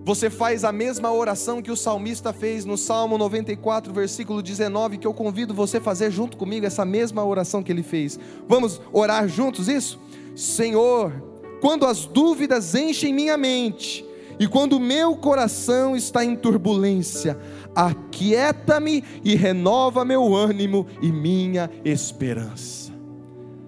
Você 0.05 0.31
faz 0.31 0.65
a 0.65 0.73
mesma 0.73 1.13
oração 1.13 1.61
que 1.61 1.71
o 1.71 1.77
salmista 1.77 2.33
fez 2.33 2.65
no 2.65 2.79
Salmo 2.79 3.19
94, 3.19 3.93
versículo 3.93 4.41
19, 4.41 4.99
que 4.99 5.07
eu 5.07 5.13
convido 5.13 5.53
você 5.53 5.79
a 5.79 5.81
fazer 5.81 6.11
junto 6.11 6.37
comigo 6.37 6.65
essa 6.65 6.85
mesma 6.85 7.25
oração 7.25 7.63
que 7.63 7.71
ele 7.71 7.83
fez. 7.83 8.19
Vamos 8.47 8.81
orar 8.93 9.29
juntos 9.29 9.69
isso? 9.69 10.01
Senhor, 10.35 11.13
quando 11.61 11.87
as 11.87 12.05
dúvidas 12.05 12.75
enchem 12.75 13.13
minha 13.13 13.37
mente 13.37 14.05
e 14.39 14.47
quando 14.47 14.75
o 14.75 14.81
meu 14.81 15.17
coração 15.17 15.97
está 15.97 16.25
em 16.25 16.37
turbulência, 16.37 17.39
aquieta-me 17.75 19.03
e 19.25 19.35
renova 19.35 20.05
meu 20.05 20.35
ânimo 20.35 20.87
e 21.03 21.11
minha 21.11 21.71
esperança. 21.85 22.93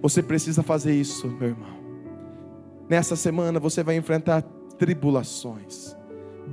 Você 0.01 0.23
precisa 0.23 0.63
fazer 0.63 0.93
isso, 0.93 1.27
meu 1.27 1.49
irmão. 1.49 1.81
Nessa 2.89 3.15
semana 3.15 3.59
você 3.59 3.83
vai 3.83 3.95
enfrentar 3.95 4.41
tribulações 4.77 5.95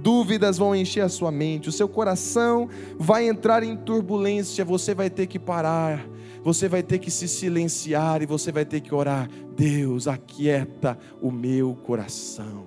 dúvidas 0.02 0.58
vão 0.58 0.74
encher 0.74 1.02
a 1.02 1.08
sua 1.08 1.30
mente, 1.30 1.68
o 1.68 1.72
seu 1.72 1.88
coração 1.88 2.68
vai 2.98 3.28
entrar 3.28 3.62
em 3.62 3.76
turbulência, 3.76 4.64
você 4.64 4.94
vai 4.94 5.10
ter 5.10 5.26
que 5.26 5.38
parar, 5.38 6.08
você 6.42 6.68
vai 6.68 6.82
ter 6.82 6.98
que 6.98 7.10
se 7.10 7.28
silenciar 7.28 8.22
e 8.22 8.26
você 8.26 8.50
vai 8.52 8.64
ter 8.64 8.80
que 8.80 8.94
orar: 8.94 9.28
Deus, 9.56 10.06
aquieta 10.06 10.98
o 11.20 11.30
meu 11.30 11.74
coração. 11.74 12.66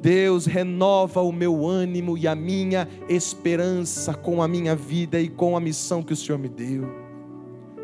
Deus, 0.00 0.46
renova 0.46 1.22
o 1.22 1.30
meu 1.30 1.66
ânimo 1.66 2.18
e 2.18 2.26
a 2.26 2.34
minha 2.34 2.88
esperança 3.08 4.14
com 4.14 4.42
a 4.42 4.48
minha 4.48 4.74
vida 4.74 5.20
e 5.20 5.28
com 5.28 5.56
a 5.56 5.60
missão 5.60 6.02
que 6.02 6.12
o 6.12 6.16
Senhor 6.16 6.38
me 6.38 6.48
deu. 6.48 6.88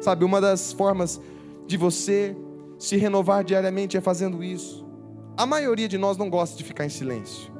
Sabe, 0.00 0.24
uma 0.24 0.40
das 0.40 0.72
formas 0.72 1.20
de 1.66 1.76
você 1.76 2.36
se 2.78 2.96
renovar 2.96 3.44
diariamente 3.44 3.96
é 3.96 4.00
fazendo 4.00 4.42
isso. 4.42 4.86
A 5.36 5.46
maioria 5.46 5.88
de 5.88 5.98
nós 5.98 6.16
não 6.16 6.28
gosta 6.28 6.56
de 6.56 6.64
ficar 6.64 6.84
em 6.84 6.88
silêncio. 6.88 7.57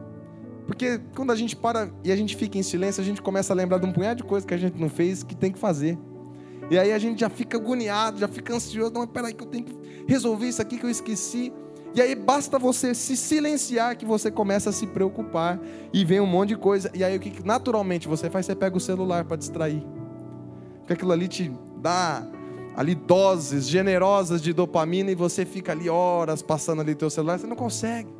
Porque 0.69 1.01
quando 1.17 1.33
a 1.33 1.35
gente 1.35 1.57
para 1.57 1.91
e 2.05 2.13
a 2.13 2.17
gente 2.17 2.37
fica 2.37 2.59
em 2.59 2.63
silêncio, 2.63 3.03
a 3.03 3.05
gente 3.05 3.23
começa 3.23 3.55
a 3.55 3.57
lembrar 3.57 3.79
de 3.79 3.87
um 3.87 3.93
punhado 3.93 4.19
de 4.19 4.29
coisas 4.29 4.47
que 4.47 4.53
a 4.53 4.59
gente 4.59 4.79
não 4.79 4.91
fez, 4.91 5.23
que 5.23 5.35
tem 5.35 5.51
que 5.51 5.59
fazer. 5.59 5.99
E 6.71 6.79
aí 6.79 6.93
a 6.93 6.99
gente 6.99 7.21
já 7.21 7.31
fica 7.31 7.57
agoniado, 7.57 8.19
já 8.19 8.29
fica 8.29 8.55
ansioso. 8.55 8.93
Não, 8.93 9.07
peraí 9.07 9.33
que 9.33 9.43
eu 9.43 9.49
tenho 9.49 9.65
que 9.65 9.75
resolver 10.07 10.47
isso 10.47 10.61
aqui 10.61 10.77
que 10.77 10.85
eu 10.85 10.91
esqueci. 10.91 11.51
E 11.95 12.03
aí 12.03 12.15
basta 12.15 12.59
você 12.59 12.95
se 12.95 13.17
silenciar 13.17 13.97
que 13.97 14.05
você 14.05 14.31
começa 14.31 14.69
a 14.69 14.73
se 14.73 14.87
preocupar 14.87 15.59
e 15.91 16.05
vem 16.05 16.21
um 16.21 16.27
monte 16.27 16.51
de 16.51 16.57
coisa. 16.59 16.91
E 16.95 17.03
aí 17.03 17.17
o 17.17 17.21
que 17.21 17.43
naturalmente 17.43 18.07
você 18.07 18.29
faz? 18.29 18.45
Você 18.45 18.55
pega 18.55 18.77
o 18.77 18.81
celular 18.81 19.25
para 19.25 19.39
distrair. 19.39 19.83
Porque 20.81 20.93
aquilo 20.93 21.13
ali 21.13 21.29
te 21.29 21.51
dá 21.79 22.27
ali 22.77 22.95
doses 22.95 23.67
generosas 23.67 24.43
de 24.43 24.53
dopamina 24.53 25.11
e 25.11 25.15
você 25.15 25.47
fica 25.47 25.73
ali 25.73 25.89
horas 25.89 26.43
passando 26.43 26.83
ali 26.83 26.95
teu 26.95 27.09
celular, 27.09 27.39
você 27.39 27.47
não 27.47 27.57
consegue 27.57 28.19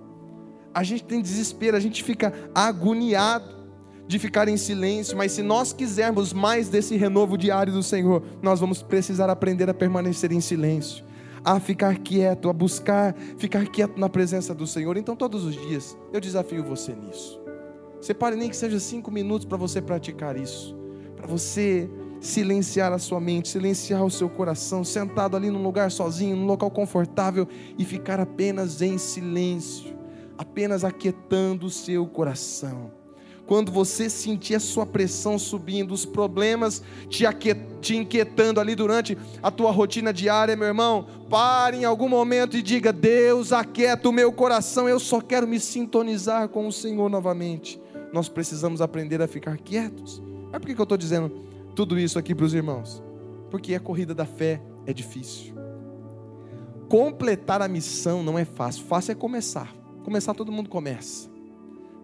a 0.79 0.85
gente 0.85 1.03
tem 1.03 1.21
desespero, 1.21 1.77
a 1.77 1.81
gente 1.81 2.05
fica 2.05 2.33
agoniado 2.55 3.53
de 4.07 4.17
ficar 4.17 4.47
em 4.47 4.57
silêncio, 4.57 5.19
mas 5.19 5.33
se 5.33 5.43
nós 5.43 5.73
quisermos 5.73 6.33
mais 6.33 6.69
desse 6.69 6.97
renovo 6.97 7.37
diário 7.37 7.73
do 7.73 7.83
Senhor, 7.83 8.23
nós 8.41 8.61
vamos 8.61 8.81
precisar 8.81 9.29
aprender 9.29 9.69
a 9.69 9.75
permanecer 9.75 10.31
em 10.31 10.41
silêncio, 10.41 11.05
a 11.45 11.59
ficar 11.59 11.99
quieto, 11.99 12.49
a 12.49 12.53
buscar 12.53 13.13
ficar 13.39 13.67
quieto 13.67 13.99
na 13.99 14.09
presença 14.09 14.55
do 14.55 14.69
Senhor. 14.69 14.97
Então, 14.97 15.17
todos 15.17 15.45
os 15.45 15.57
dias, 15.57 15.99
eu 16.13 16.21
desafio 16.21 16.63
você 16.63 16.95
nisso. 16.95 17.41
Separe 18.01 18.37
nem 18.37 18.49
que 18.49 18.57
seja 18.57 18.79
cinco 18.79 19.11
minutos 19.11 19.49
para 19.49 19.59
você 19.59 19.83
praticar 19.83 20.37
isso, 20.37 20.79
para 21.17 21.27
você 21.27 21.91
silenciar 22.21 22.93
a 22.93 22.99
sua 22.99 23.19
mente, 23.19 23.49
silenciar 23.49 24.05
o 24.05 24.11
seu 24.13 24.29
coração, 24.29 24.85
sentado 24.85 25.37
ali 25.37 25.51
num 25.51 25.63
lugar 25.63 25.91
sozinho, 25.91 26.37
num 26.37 26.47
local 26.47 26.71
confortável 26.71 27.49
e 27.77 27.85
ficar 27.85 28.21
apenas 28.21 28.81
em 28.81 28.97
silêncio 28.97 29.98
apenas 30.39 30.85
aquietando 30.85 31.67
o 31.67 31.71
seu 31.71 32.07
coração. 32.07 32.93
Quando 33.49 33.73
você 33.73 34.11
sentir 34.11 34.57
a 34.57 34.61
sua 34.61 34.85
pressão 34.85 35.39
subindo, 35.39 35.93
os 35.93 36.05
problemas 36.05 36.83
te, 37.09 37.25
te 37.81 37.97
inquietando 37.97 38.61
ali 38.61 38.75
durante 38.75 39.17
a 39.43 39.51
tua 39.51 39.71
rotina 39.71 40.13
diária, 40.13 40.55
meu 40.55 40.69
irmão, 40.69 41.07
pare 41.31 41.79
em 41.79 41.85
algum 41.87 42.11
momento 42.11 42.59
e 42.59 42.63
diga: 42.63 42.93
Deus, 42.93 43.51
aquieta 43.51 44.07
o 44.07 44.13
meu 44.13 44.31
coração, 44.31 44.87
eu 44.87 45.01
só 45.01 45.23
quero 45.23 45.49
me 45.49 45.59
sintonizar 45.59 46.51
com 46.51 46.69
o 46.69 46.73
Senhor 46.73 47.09
novamente. 47.09 47.81
Nós 48.13 48.29
precisamos 48.29 48.83
aprender 48.83 49.23
a 49.23 49.27
ficar 49.27 49.57
quietos. 49.57 50.23
Mas 50.53 50.61
por 50.61 50.67
que 50.67 50.79
eu 50.79 50.83
estou 50.83 50.99
dizendo 50.99 51.31
tudo 51.75 51.99
isso 51.99 52.19
aqui 52.19 52.35
para 52.35 52.45
os 52.45 52.53
irmãos? 52.53 53.03
Porque 53.51 53.75
a 53.75 53.81
corrida 53.81 54.15
da 54.15 54.27
fé 54.27 54.61
é 54.85 54.93
difícil. 54.93 55.55
Completar 56.87 57.63
a 57.63 57.69
missão 57.69 58.23
não 58.23 58.39
é 58.39 58.45
fácil, 58.45 58.85
fácil 58.85 59.13
é 59.13 59.15
começar. 59.15 59.78
Começar 60.09 60.33
todo 60.33 60.51
mundo 60.51 60.71
começa. 60.71 61.29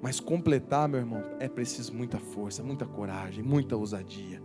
Mas 0.02 0.20
completar, 0.20 0.86
meu 0.86 1.00
irmão, 1.00 1.24
é 1.40 1.48
preciso 1.48 1.94
muita 1.94 2.18
força, 2.18 2.62
muita 2.62 2.84
coragem, 2.84 3.42
muita 3.42 3.76
ousadia, 3.76 4.42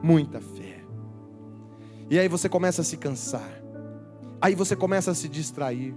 muita 0.00 0.40
fé. 0.40 0.84
E 2.08 2.16
aí 2.16 2.28
você 2.28 2.48
começa 2.48 2.82
a 2.82 2.84
se 2.84 2.96
cansar. 2.96 3.60
Aí 4.40 4.54
você 4.54 4.76
começa 4.76 5.10
a 5.10 5.14
se 5.16 5.28
distrair. 5.28 5.96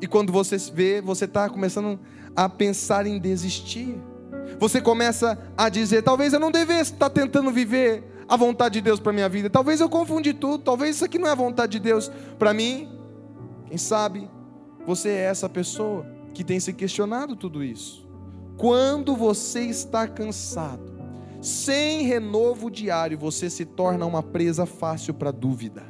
E 0.00 0.06
quando 0.06 0.32
você 0.32 0.56
vê, 0.72 1.00
você 1.00 1.24
está 1.24 1.50
começando 1.50 1.98
a 2.36 2.48
pensar 2.48 3.08
em 3.08 3.18
desistir. 3.18 4.00
Você 4.60 4.80
começa 4.80 5.36
a 5.56 5.68
dizer: 5.68 6.02
talvez 6.02 6.32
eu 6.32 6.38
não 6.38 6.52
devesse 6.52 6.92
estar 6.92 7.10
tentando 7.10 7.50
viver 7.50 8.04
a 8.28 8.36
vontade 8.36 8.74
de 8.74 8.82
Deus 8.82 9.00
para 9.00 9.12
minha 9.12 9.28
vida. 9.28 9.50
Talvez 9.50 9.80
eu 9.80 9.88
confundi 9.88 10.32
tudo. 10.32 10.62
Talvez 10.62 10.94
isso 10.94 11.04
aqui 11.04 11.18
não 11.18 11.26
é 11.26 11.32
a 11.32 11.34
vontade 11.34 11.72
de 11.72 11.80
Deus 11.80 12.08
para 12.38 12.54
mim. 12.54 12.88
Quem 13.66 13.76
sabe 13.76 14.30
você 14.86 15.08
é 15.08 15.24
essa 15.24 15.48
pessoa 15.48 16.14
que 16.36 16.44
tem 16.44 16.60
se 16.60 16.70
questionado 16.74 17.34
tudo 17.34 17.64
isso. 17.64 18.06
Quando 18.58 19.16
você 19.16 19.60
está 19.60 20.06
cansado, 20.06 20.92
sem 21.40 22.02
renovo 22.02 22.70
diário, 22.70 23.18
você 23.18 23.48
se 23.48 23.64
torna 23.64 24.04
uma 24.04 24.22
presa 24.22 24.66
fácil 24.66 25.14
para 25.14 25.30
dúvida. 25.30 25.82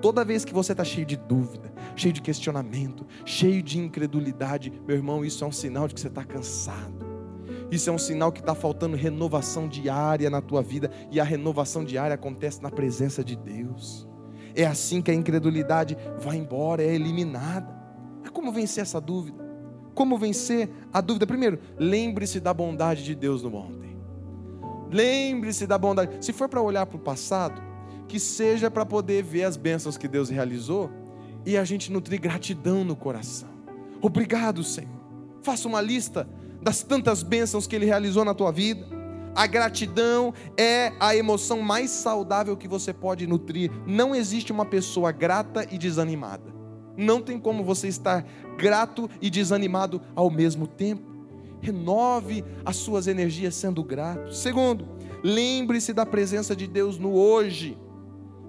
Toda 0.00 0.24
vez 0.24 0.42
que 0.42 0.54
você 0.54 0.72
está 0.72 0.84
cheio 0.84 1.04
de 1.04 1.16
dúvida, 1.16 1.70
cheio 1.94 2.14
de 2.14 2.22
questionamento, 2.22 3.06
cheio 3.26 3.62
de 3.62 3.78
incredulidade, 3.78 4.72
meu 4.86 4.96
irmão, 4.96 5.22
isso 5.22 5.44
é 5.44 5.46
um 5.46 5.52
sinal 5.52 5.86
de 5.86 5.94
que 5.94 6.00
você 6.00 6.08
está 6.08 6.24
cansado. 6.24 7.12
Isso 7.70 7.90
é 7.90 7.92
um 7.92 7.98
sinal 7.98 8.32
que 8.32 8.40
está 8.40 8.54
faltando 8.54 8.96
renovação 8.96 9.68
diária 9.68 10.30
na 10.30 10.40
tua 10.40 10.62
vida, 10.62 10.90
e 11.10 11.20
a 11.20 11.24
renovação 11.24 11.84
diária 11.84 12.14
acontece 12.14 12.62
na 12.62 12.70
presença 12.70 13.22
de 13.22 13.36
Deus. 13.36 14.08
É 14.54 14.64
assim 14.64 15.02
que 15.02 15.10
a 15.10 15.14
incredulidade 15.14 15.96
vai 16.18 16.38
embora, 16.38 16.82
é 16.82 16.94
eliminada. 16.94 17.81
Como 18.32 18.52
vencer 18.52 18.82
essa 18.82 19.00
dúvida? 19.00 19.42
Como 19.94 20.16
vencer 20.18 20.70
a 20.92 21.00
dúvida? 21.00 21.26
Primeiro, 21.26 21.58
lembre-se 21.78 22.40
da 22.40 22.52
bondade 22.54 23.04
de 23.04 23.14
Deus 23.14 23.42
no 23.42 23.54
ontem. 23.54 23.96
Lembre-se 24.90 25.66
da 25.66 25.78
bondade. 25.78 26.24
Se 26.24 26.32
for 26.32 26.48
para 26.48 26.60
olhar 26.60 26.86
para 26.86 26.96
o 26.96 27.00
passado, 27.00 27.62
que 28.08 28.18
seja 28.18 28.70
para 28.70 28.84
poder 28.84 29.22
ver 29.22 29.44
as 29.44 29.56
bênçãos 29.56 29.96
que 29.96 30.06
Deus 30.06 30.28
realizou 30.28 30.90
e 31.46 31.56
a 31.56 31.64
gente 31.64 31.90
nutrir 31.90 32.20
gratidão 32.20 32.84
no 32.84 32.94
coração. 32.94 33.48
Obrigado, 34.00 34.62
Senhor. 34.62 34.90
Faça 35.42 35.66
uma 35.66 35.80
lista 35.80 36.28
das 36.60 36.82
tantas 36.82 37.22
bênçãos 37.22 37.66
que 37.66 37.74
Ele 37.74 37.86
realizou 37.86 38.24
na 38.24 38.34
tua 38.34 38.52
vida. 38.52 38.86
A 39.34 39.46
gratidão 39.46 40.34
é 40.58 40.92
a 41.00 41.16
emoção 41.16 41.62
mais 41.62 41.90
saudável 41.90 42.56
que 42.56 42.68
você 42.68 42.92
pode 42.92 43.26
nutrir. 43.26 43.70
Não 43.86 44.14
existe 44.14 44.52
uma 44.52 44.66
pessoa 44.66 45.10
grata 45.10 45.66
e 45.70 45.78
desanimada. 45.78 46.51
Não 46.96 47.20
tem 47.20 47.38
como 47.38 47.64
você 47.64 47.88
estar 47.88 48.24
grato 48.56 49.08
e 49.20 49.30
desanimado 49.30 50.00
ao 50.14 50.30
mesmo 50.30 50.66
tempo. 50.66 51.10
Renove 51.60 52.44
as 52.64 52.76
suas 52.76 53.06
energias 53.06 53.54
sendo 53.54 53.82
grato. 53.84 54.34
Segundo, 54.34 54.88
lembre-se 55.22 55.92
da 55.92 56.04
presença 56.04 56.56
de 56.56 56.66
Deus 56.66 56.98
no 56.98 57.14
hoje. 57.14 57.78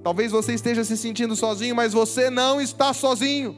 Talvez 0.03 0.31
você 0.31 0.53
esteja 0.53 0.83
se 0.83 0.97
sentindo 0.97 1.35
sozinho, 1.35 1.75
mas 1.75 1.93
você 1.93 2.29
não 2.29 2.59
está 2.59 2.93
sozinho. 2.93 3.55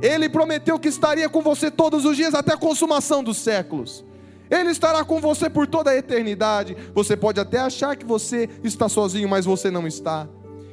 Ele 0.00 0.28
prometeu 0.28 0.78
que 0.78 0.88
estaria 0.88 1.28
com 1.28 1.42
você 1.42 1.70
todos 1.70 2.04
os 2.04 2.16
dias 2.16 2.34
até 2.34 2.54
a 2.54 2.58
consumação 2.58 3.22
dos 3.22 3.38
séculos. 3.38 4.04
Ele 4.50 4.70
estará 4.70 5.04
com 5.04 5.20
você 5.20 5.50
por 5.50 5.66
toda 5.66 5.90
a 5.90 5.96
eternidade. 5.96 6.76
Você 6.94 7.16
pode 7.16 7.40
até 7.40 7.58
achar 7.58 7.96
que 7.96 8.06
você 8.06 8.48
está 8.62 8.88
sozinho, 8.88 9.28
mas 9.28 9.44
você 9.44 9.70
não 9.70 9.86
está. 9.86 10.28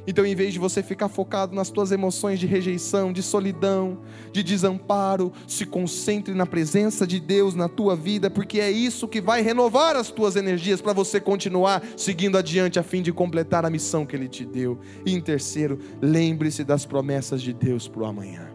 Então, 0.06 0.24
em 0.26 0.34
vez 0.34 0.52
de 0.52 0.58
você 0.58 0.82
ficar 0.82 1.08
focado 1.08 1.54
nas 1.54 1.70
tuas 1.70 1.90
emoções 1.90 2.38
de 2.38 2.46
rejeição, 2.46 3.12
de 3.12 3.22
solidão, 3.22 3.98
de 4.32 4.42
desamparo, 4.42 5.32
se 5.48 5.64
concentre 5.64 6.34
na 6.34 6.44
presença 6.44 7.06
de 7.06 7.18
Deus 7.18 7.54
na 7.54 7.68
tua 7.68 7.96
vida, 7.96 8.30
porque 8.30 8.60
é 8.60 8.70
isso 8.70 9.08
que 9.08 9.20
vai 9.20 9.40
renovar 9.40 9.96
as 9.96 10.10
tuas 10.10 10.36
energias 10.36 10.80
para 10.80 10.92
você 10.92 11.20
continuar 11.20 11.82
seguindo 11.96 12.36
adiante 12.36 12.78
a 12.78 12.82
fim 12.82 13.00
de 13.00 13.12
completar 13.12 13.64
a 13.64 13.70
missão 13.70 14.04
que 14.04 14.14
Ele 14.14 14.28
te 14.28 14.44
deu. 14.44 14.78
E 15.06 15.14
em 15.14 15.20
terceiro, 15.20 15.78
lembre-se 16.02 16.64
das 16.64 16.84
promessas 16.84 17.40
de 17.40 17.52
Deus 17.52 17.88
para 17.88 18.02
o 18.02 18.06
amanhã. 18.06 18.50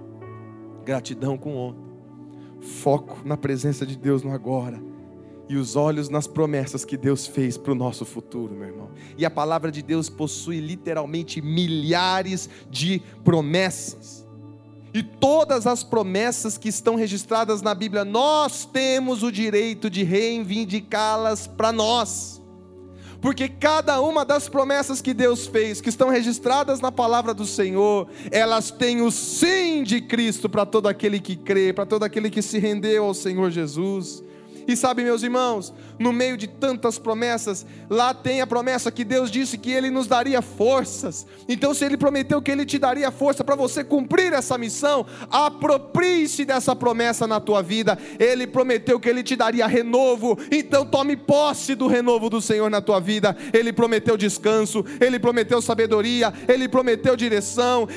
Gratidão 0.85 1.37
com 1.37 1.55
ontem, 1.55 1.83
foco 2.61 3.19
na 3.25 3.37
presença 3.37 3.85
de 3.85 3.97
Deus 3.97 4.23
no 4.23 4.31
agora 4.31 4.88
e 5.49 5.57
os 5.57 5.75
olhos 5.75 6.09
nas 6.09 6.27
promessas 6.27 6.85
que 6.85 6.95
Deus 6.95 7.25
fez 7.25 7.57
para 7.57 7.71
o 7.71 7.75
nosso 7.75 8.05
futuro, 8.05 8.53
meu 8.53 8.67
irmão. 8.67 8.89
E 9.17 9.25
a 9.25 9.31
palavra 9.31 9.71
de 9.71 9.81
Deus 9.81 10.07
possui 10.07 10.59
literalmente 10.59 11.41
milhares 11.41 12.47
de 12.69 13.01
promessas. 13.23 14.27
E 14.93 15.01
todas 15.01 15.65
as 15.65 15.83
promessas 15.83 16.55
que 16.55 16.69
estão 16.69 16.95
registradas 16.95 17.63
na 17.63 17.73
Bíblia, 17.73 18.05
nós 18.05 18.63
temos 18.63 19.23
o 19.23 19.31
direito 19.31 19.89
de 19.89 20.03
reivindicá-las 20.03 21.47
para 21.47 21.71
nós. 21.71 22.39
Porque 23.19 23.49
cada 23.49 23.99
uma 24.01 24.23
das 24.23 24.47
promessas 24.47 25.01
que 25.01 25.13
Deus 25.13 25.47
fez, 25.47 25.81
que 25.81 25.89
estão 25.89 26.09
registradas 26.09 26.79
na 26.79 26.91
palavra 26.91 27.33
do 27.33 27.45
Senhor, 27.45 28.07
elas 28.31 28.71
têm 28.71 29.01
o 29.01 29.11
sim 29.11 29.83
de 29.83 29.99
Cristo 29.99 30.47
para 30.47 30.65
todo 30.65 30.87
aquele 30.87 31.19
que 31.19 31.35
crê, 31.35 31.73
para 31.73 31.85
todo 31.85 32.03
aquele 32.03 32.29
que 32.29 32.41
se 32.41 32.59
rendeu 32.59 33.03
ao 33.03 33.13
Senhor 33.13 33.49
Jesus. 33.51 34.23
E 34.69 34.77
sabe, 34.77 35.03
meus 35.03 35.23
irmãos, 35.23 35.73
no 35.97 36.13
meio 36.13 36.37
de 36.37 36.45
tantas 36.45 36.99
promessas, 36.99 37.65
lá 37.89 38.13
tem 38.13 38.39
a 38.39 38.45
promessa 38.45 38.91
que 38.91 39.03
Deus 39.03 39.31
disse 39.31 39.57
que 39.57 39.71
Ele 39.71 39.89
nos 39.89 40.05
daria 40.05 40.43
forças. 40.43 41.25
Então, 41.47 41.73
se 41.73 41.83
Ele 41.83 41.97
prometeu 41.97 42.39
que 42.39 42.51
Ele 42.51 42.63
te 42.63 42.77
daria 42.77 43.09
força 43.09 43.43
para 43.43 43.55
você 43.55 43.83
cumprir 43.83 44.31
essa 44.31 44.59
missão, 44.59 45.07
aproprie-se 45.31 46.45
dessa 46.45 46.75
promessa 46.75 47.25
na 47.25 47.39
tua 47.39 47.63
vida. 47.63 47.97
Ele 48.19 48.45
prometeu 48.45 48.99
que 48.99 49.09
Ele 49.09 49.23
te 49.23 49.35
daria 49.35 49.65
renovo, 49.65 50.37
então 50.51 50.85
tome 50.85 51.15
posse 51.15 51.73
do 51.73 51.87
renovo 51.87 52.29
do 52.29 52.39
Senhor 52.39 52.69
na 52.69 52.79
tua 52.79 52.99
vida. 52.99 53.35
Ele 53.51 53.73
prometeu 53.73 54.15
descanso, 54.15 54.85
Ele 55.01 55.17
prometeu 55.17 55.63
sabedoria, 55.63 56.31
Ele 56.47 56.69
prometeu 56.69 57.15
direção. 57.15 57.87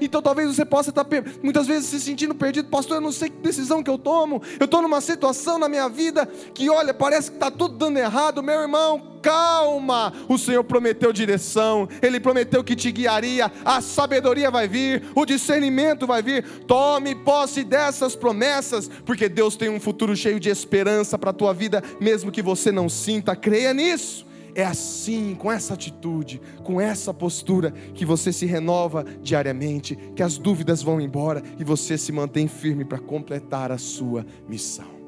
Então, 0.00 0.22
talvez 0.22 0.54
você 0.54 0.64
possa 0.64 0.90
estar 0.90 1.04
muitas 1.42 1.66
vezes 1.66 1.88
se 1.88 1.98
sentindo 1.98 2.36
perdido, 2.36 2.68
pastor. 2.68 2.98
Eu 2.98 3.00
não 3.00 3.10
sei 3.10 3.30
que 3.30 3.38
decisão 3.38 3.82
que 3.82 3.90
eu 3.90 3.98
tomo. 3.98 4.40
Eu 4.60 4.66
estou 4.66 4.80
numa 4.80 5.00
situação 5.00 5.58
na 5.58 5.68
minha 5.68 5.88
vida 5.88 6.19
vida 6.20 6.28
que, 6.54 6.68
olha, 6.68 6.92
parece 6.92 7.30
que 7.30 7.36
está 7.36 7.50
tudo 7.50 7.76
dando 7.76 7.98
errado, 7.98 8.42
meu 8.42 8.60
irmão, 8.60 9.18
calma. 9.22 10.12
O 10.28 10.36
Senhor 10.38 10.64
prometeu 10.64 11.12
direção, 11.12 11.88
Ele 12.02 12.20
prometeu 12.20 12.62
que 12.64 12.76
te 12.76 12.90
guiaria, 12.90 13.50
a 13.64 13.80
sabedoria 13.80 14.50
vai 14.50 14.68
vir, 14.68 15.04
o 15.14 15.24
discernimento 15.24 16.06
vai 16.06 16.22
vir. 16.22 16.44
Tome 16.66 17.14
posse 17.14 17.62
dessas 17.62 18.14
promessas, 18.16 18.88
porque 19.04 19.28
Deus 19.28 19.56
tem 19.56 19.68
um 19.68 19.80
futuro 19.80 20.16
cheio 20.16 20.40
de 20.40 20.48
esperança 20.48 21.18
para 21.18 21.30
a 21.30 21.34
tua 21.34 21.52
vida, 21.52 21.82
mesmo 22.00 22.30
que 22.30 22.42
você 22.42 22.72
não 22.72 22.88
sinta, 22.88 23.36
creia 23.36 23.72
nisso. 23.72 24.28
É 24.52 24.64
assim, 24.64 25.36
com 25.38 25.50
essa 25.50 25.74
atitude, 25.74 26.40
com 26.64 26.80
essa 26.80 27.14
postura, 27.14 27.72
que 27.94 28.04
você 28.04 28.32
se 28.32 28.46
renova 28.46 29.04
diariamente, 29.22 29.94
que 30.16 30.24
as 30.24 30.38
dúvidas 30.38 30.82
vão 30.82 31.00
embora 31.00 31.40
e 31.56 31.62
você 31.62 31.96
se 31.96 32.10
mantém 32.10 32.48
firme 32.48 32.84
para 32.84 32.98
completar 32.98 33.70
a 33.70 33.78
sua 33.78 34.26
missão. 34.48 34.99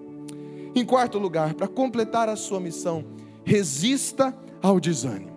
Em 0.74 0.84
quarto 0.84 1.18
lugar, 1.18 1.54
para 1.54 1.68
completar 1.68 2.28
a 2.28 2.36
sua 2.36 2.58
missão, 2.58 3.04
resista 3.44 4.34
ao 4.62 4.80
desânimo. 4.80 5.32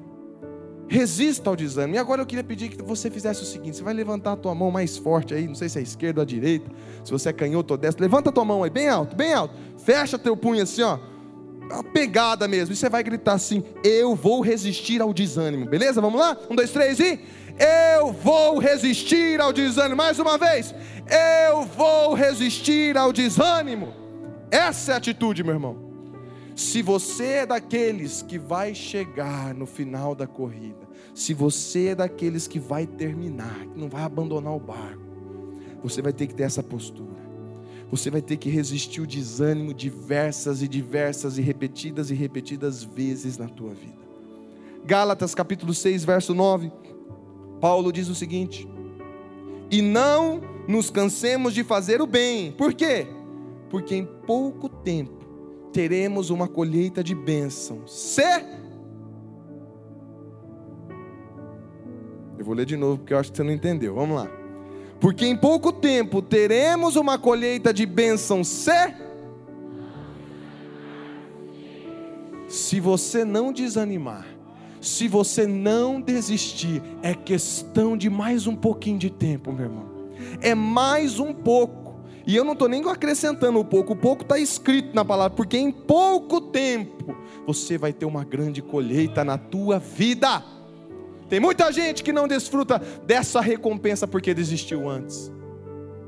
Resista 0.88 1.50
ao 1.50 1.56
desânimo. 1.56 1.96
E 1.96 1.98
agora 1.98 2.22
eu 2.22 2.26
queria 2.26 2.44
pedir 2.44 2.70
que 2.70 2.82
você 2.82 3.10
fizesse 3.10 3.42
o 3.42 3.46
seguinte: 3.46 3.78
você 3.78 3.84
vai 3.84 3.94
levantar 3.94 4.34
a 4.34 4.36
tua 4.38 4.54
mão 4.54 4.70
mais 4.72 4.98
forte 4.98 5.34
aí, 5.34 5.48
não 5.48 5.56
sei 5.56 5.68
se 5.68 5.80
é 5.80 5.82
esquerda 5.82 6.22
ou 6.22 6.24
a 6.24 6.26
direita, 6.26 6.72
se 7.04 7.12
você 7.12 7.30
é 7.30 7.34
canhoto 7.34 7.74
ou 7.74 7.78
destro, 7.78 8.04
levanta 8.04 8.30
a 8.30 8.32
tua 8.32 8.46
mão 8.46 8.64
aí, 8.64 8.70
bem 8.70 8.88
alto, 8.88 9.16
bem 9.16 9.34
alto. 9.34 9.54
Fecha 9.78 10.18
teu 10.18 10.38
punho 10.38 10.62
assim, 10.62 10.84
ó. 10.84 11.00
Uma 11.70 11.84
pegada 11.84 12.48
mesmo. 12.48 12.74
E 12.74 12.76
você 12.78 12.88
vai 12.88 13.04
gritar 13.04 13.34
assim: 13.34 13.64
Eu 13.84 14.16
vou 14.16 14.42
resistir 14.42 15.02
ao 15.02 15.12
desânimo. 15.12 15.66
Beleza? 15.66 16.00
Vamos 16.00 16.20
lá? 16.20 16.38
Um, 16.50 16.56
dois, 16.56 16.70
três 16.70 17.00
e. 17.00 17.20
Eu 17.98 18.12
vou 18.12 18.60
resistir 18.60 19.42
ao 19.42 19.52
desânimo. 19.52 19.96
Mais 19.96 20.20
uma 20.20 20.38
vez. 20.38 20.76
Eu 21.50 21.64
vou 21.64 22.14
resistir 22.14 22.96
ao 22.96 23.12
desânimo. 23.12 24.05
Essa 24.52 24.92
é 24.92 24.96
a 24.96 24.98
atitude, 24.98 25.44
meu 25.44 25.54
irmão. 25.54 25.78
Se 26.56 26.82
você 26.82 27.26
é 27.26 27.46
daqueles 27.46 28.22
que 28.22 28.40
vai 28.40 28.74
chegar 28.74 29.54
no 29.54 29.66
final 29.66 30.16
da 30.16 30.26
corrida, 30.26 30.88
se 31.14 31.34
você 31.34 31.88
é 31.88 31.96
daqueles 31.96 32.48
que 32.48 32.60
vai 32.60 32.88
terminar, 32.88 33.68
que 33.68 33.80
não 33.80 33.90
vai 33.90 34.04
abandonar 34.04 34.56
o 34.56 34.60
barco, 34.60 35.04
você 35.84 36.02
vai 36.02 36.14
ter 36.14 36.28
que 36.28 36.34
ter 36.34 36.44
essa 36.44 36.64
postura. 36.64 37.26
Você 37.92 38.10
vai 38.10 38.22
ter 38.22 38.38
que 38.38 38.50
resistir 38.50 39.02
o 39.02 39.08
desânimo 39.08 39.74
diversas 39.74 40.62
e 40.62 40.68
diversas 40.68 41.38
e 41.38 41.42
repetidas 41.42 42.10
e 42.10 42.14
repetidas 42.14 42.84
vezes 42.84 43.38
na 43.38 43.48
tua 43.48 43.74
vida. 43.74 44.06
Gálatas 44.86 45.36
capítulo 45.36 45.74
6, 45.74 46.04
verso 46.04 46.34
9. 46.34 46.72
Paulo 47.62 47.92
diz 47.92 48.08
o 48.08 48.16
seguinte: 48.16 48.68
E 49.70 49.82
não 49.82 50.42
nos 50.68 50.90
cansemos 50.90 51.54
de 51.54 51.64
fazer 51.64 52.02
o 52.02 52.08
bem. 52.08 52.52
Por 52.52 52.74
quê? 52.74 53.08
Porque 53.70 53.96
em 53.96 54.06
pouco 54.06 54.70
tempo 54.70 55.26
teremos 55.72 56.30
uma 56.30 56.48
colheita 56.48 57.04
de 57.04 57.14
bênçãos. 57.14 57.92
Se 57.92 58.24
Eu 62.38 62.44
vou 62.46 62.54
ler 62.54 62.66
de 62.66 62.78
novo 62.78 63.00
porque 63.00 63.14
eu 63.14 63.18
acho 63.18 63.32
que 63.32 63.38
você 63.38 63.44
não 63.44 63.52
entendeu. 63.52 63.96
Vamos 63.96 64.18
lá. 64.18 64.30
Porque 65.00 65.26
em 65.26 65.36
pouco 65.36 65.72
tempo 65.72 66.22
teremos 66.22 66.96
uma 66.96 67.18
colheita 67.18 67.74
de 67.74 67.86
bênçãos 67.86 68.48
se 68.48 68.72
Se 72.48 72.80
você 72.80 73.26
não 73.26 73.52
desanimar, 73.52 74.26
se 74.80 75.08
você 75.08 75.46
não 75.48 76.00
desistir, 76.00 76.82
é 77.02 77.14
questão 77.14 77.98
de 77.98 78.10
mais 78.10 78.48
um 78.48 78.56
pouquinho 78.56 79.00
de 79.00 79.10
tempo, 79.10 79.52
meu 79.52 79.66
irmão. 79.66 79.86
É 80.42 80.54
mais 80.56 81.20
um 81.20 81.34
pouco. 81.34 81.85
E 82.28 82.36
eu 82.36 82.44
não 82.44 82.54
estou 82.54 82.68
nem 82.68 82.84
acrescentando 82.90 83.60
um 83.60 83.64
pouco, 83.64 83.94
o 83.94 83.96
pouco 83.96 84.24
está 84.24 84.40
escrito 84.40 84.96
na 84.96 85.06
palavra, 85.06 85.36
porque 85.36 85.58
em 85.58 85.72
pouco 85.72 86.42
tempo 86.42 87.16
você 87.46 87.78
vai 87.78 87.94
ter 87.94 88.06
uma 88.06 88.24
grande 88.24 88.62
colheita 88.62 89.24
na 89.24 89.38
tua 89.38 89.78
vida. 89.78 90.44
Tem 91.30 91.40
muita 91.40 91.72
gente 91.72 92.04
que 92.04 92.12
não 92.12 92.28
desfruta 92.28 92.80
dessa 93.06 93.42
recompensa 93.42 94.08
porque 94.08 94.34
desistiu 94.34 94.90
antes, 94.90 95.32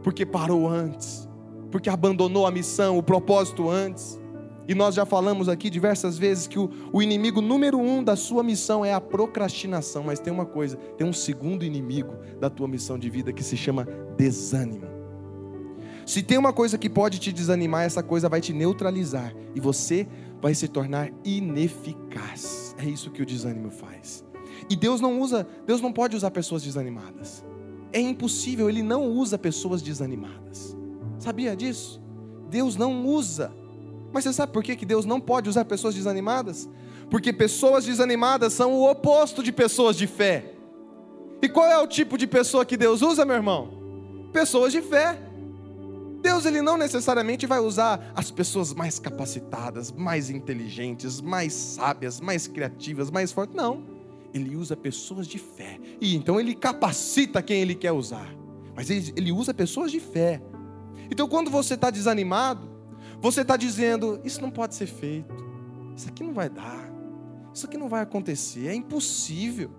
porque 0.02 0.26
parou 0.26 0.68
antes, 0.68 1.28
porque 1.72 1.90
abandonou 1.90 2.48
a 2.48 2.52
missão, 2.52 2.98
o 2.98 3.04
propósito 3.04 3.70
antes. 3.70 4.20
E 4.68 4.76
nós 4.76 4.96
já 4.96 5.06
falamos 5.06 5.48
aqui 5.48 5.70
diversas 5.70 6.18
vezes 6.18 6.46
que 6.46 6.60
o, 6.60 6.70
o 6.92 7.02
inimigo 7.02 7.42
número 7.42 7.80
um 7.80 8.04
da 8.04 8.16
sua 8.16 8.44
missão 8.44 8.84
é 8.84 8.94
a 8.94 9.00
procrastinação. 9.00 10.04
Mas 10.04 10.20
tem 10.20 10.34
uma 10.34 10.46
coisa: 10.46 10.76
tem 10.98 11.08
um 11.08 11.14
segundo 11.14 11.64
inimigo 11.64 12.16
da 12.40 12.50
tua 12.50 12.68
missão 12.68 13.00
de 13.00 13.10
vida 13.10 13.32
que 13.32 13.44
se 13.44 13.56
chama 13.56 13.88
desânimo. 14.18 14.97
Se 16.08 16.24
tem 16.24 16.38
uma 16.38 16.54
coisa 16.54 16.78
que 16.78 16.90
pode 16.90 17.20
te 17.20 17.34
desanimar, 17.34 17.84
essa 17.84 18.02
coisa 18.02 18.30
vai 18.30 18.40
te 18.40 18.54
neutralizar 18.54 19.36
e 19.54 19.60
você 19.60 20.08
vai 20.42 20.56
se 20.56 20.70
tornar 20.70 21.12
ineficaz. 21.26 22.74
É 22.78 22.86
isso 22.86 23.12
que 23.12 23.22
o 23.22 23.26
desânimo 23.26 23.70
faz. 23.70 24.24
E 24.70 24.76
Deus 24.78 25.02
não 25.02 25.20
usa, 25.20 25.46
Deus 25.66 25.82
não 25.82 25.92
pode 25.92 26.16
usar 26.16 26.32
pessoas 26.32 26.64
desanimadas. 26.64 27.44
É 27.92 28.00
impossível, 28.00 28.70
ele 28.70 28.82
não 28.82 29.04
usa 29.04 29.38
pessoas 29.38 29.82
desanimadas. 29.82 30.78
Sabia 31.20 31.58
disso? 31.58 32.02
Deus 32.50 32.78
não 32.78 33.06
usa. 33.06 33.52
Mas 34.14 34.24
você 34.24 34.32
sabe 34.32 34.54
por 34.54 34.64
que 34.64 34.86
Deus 34.86 35.04
não 35.04 35.20
pode 35.20 35.50
usar 35.50 35.66
pessoas 35.66 35.94
desanimadas? 35.94 36.70
Porque 37.10 37.34
pessoas 37.34 37.84
desanimadas 37.84 38.54
são 38.54 38.72
o 38.76 38.90
oposto 38.90 39.44
de 39.44 39.52
pessoas 39.52 39.98
de 39.98 40.08
fé. 40.08 40.54
E 41.42 41.50
qual 41.50 41.68
é 41.68 41.78
o 41.78 41.86
tipo 41.86 42.18
de 42.18 42.26
pessoa 42.26 42.66
que 42.66 42.78
Deus 42.78 43.02
usa, 43.02 43.26
meu 43.26 43.36
irmão? 43.36 44.30
Pessoas 44.32 44.72
de 44.72 44.82
fé. 44.82 45.27
Deus 46.28 46.46
ele 46.46 46.62
não 46.62 46.76
necessariamente 46.76 47.46
vai 47.46 47.60
usar 47.60 48.12
as 48.14 48.30
pessoas 48.30 48.74
mais 48.74 49.00
capacitadas, 49.00 49.94
mais 49.94 50.30
inteligentes, 50.30 51.22
mais 51.22 51.54
sábias, 51.54 52.20
mais 52.20 52.48
criativas, 52.48 53.10
mais 53.10 53.32
fortes. 53.32 53.56
Não. 53.56 53.82
Ele 54.34 54.54
usa 54.58 54.76
pessoas 54.76 55.26
de 55.26 55.40
fé. 55.40 55.80
E 56.02 56.18
então 56.18 56.38
ele 56.38 56.54
capacita 56.54 57.42
quem 57.42 57.62
ele 57.62 57.76
quer 57.76 57.94
usar. 57.94 58.28
Mas 58.76 58.90
ele, 58.90 59.14
ele 59.16 59.32
usa 59.32 59.54
pessoas 59.54 59.90
de 59.90 60.02
fé. 60.02 60.42
Então 61.10 61.30
quando 61.30 61.50
você 61.50 61.76
está 61.76 61.90
desanimado, 61.90 62.70
você 63.22 63.40
está 63.40 63.56
dizendo: 63.56 64.20
Isso 64.26 64.42
não 64.42 64.52
pode 64.52 64.76
ser 64.76 64.88
feito. 64.88 65.34
Isso 65.96 66.10
aqui 66.10 66.26
não 66.26 66.34
vai 66.34 66.50
dar. 66.50 66.92
Isso 67.54 67.66
aqui 67.66 67.78
não 67.78 67.88
vai 67.88 68.02
acontecer. 68.02 68.68
É 68.68 68.76
impossível. 68.76 69.72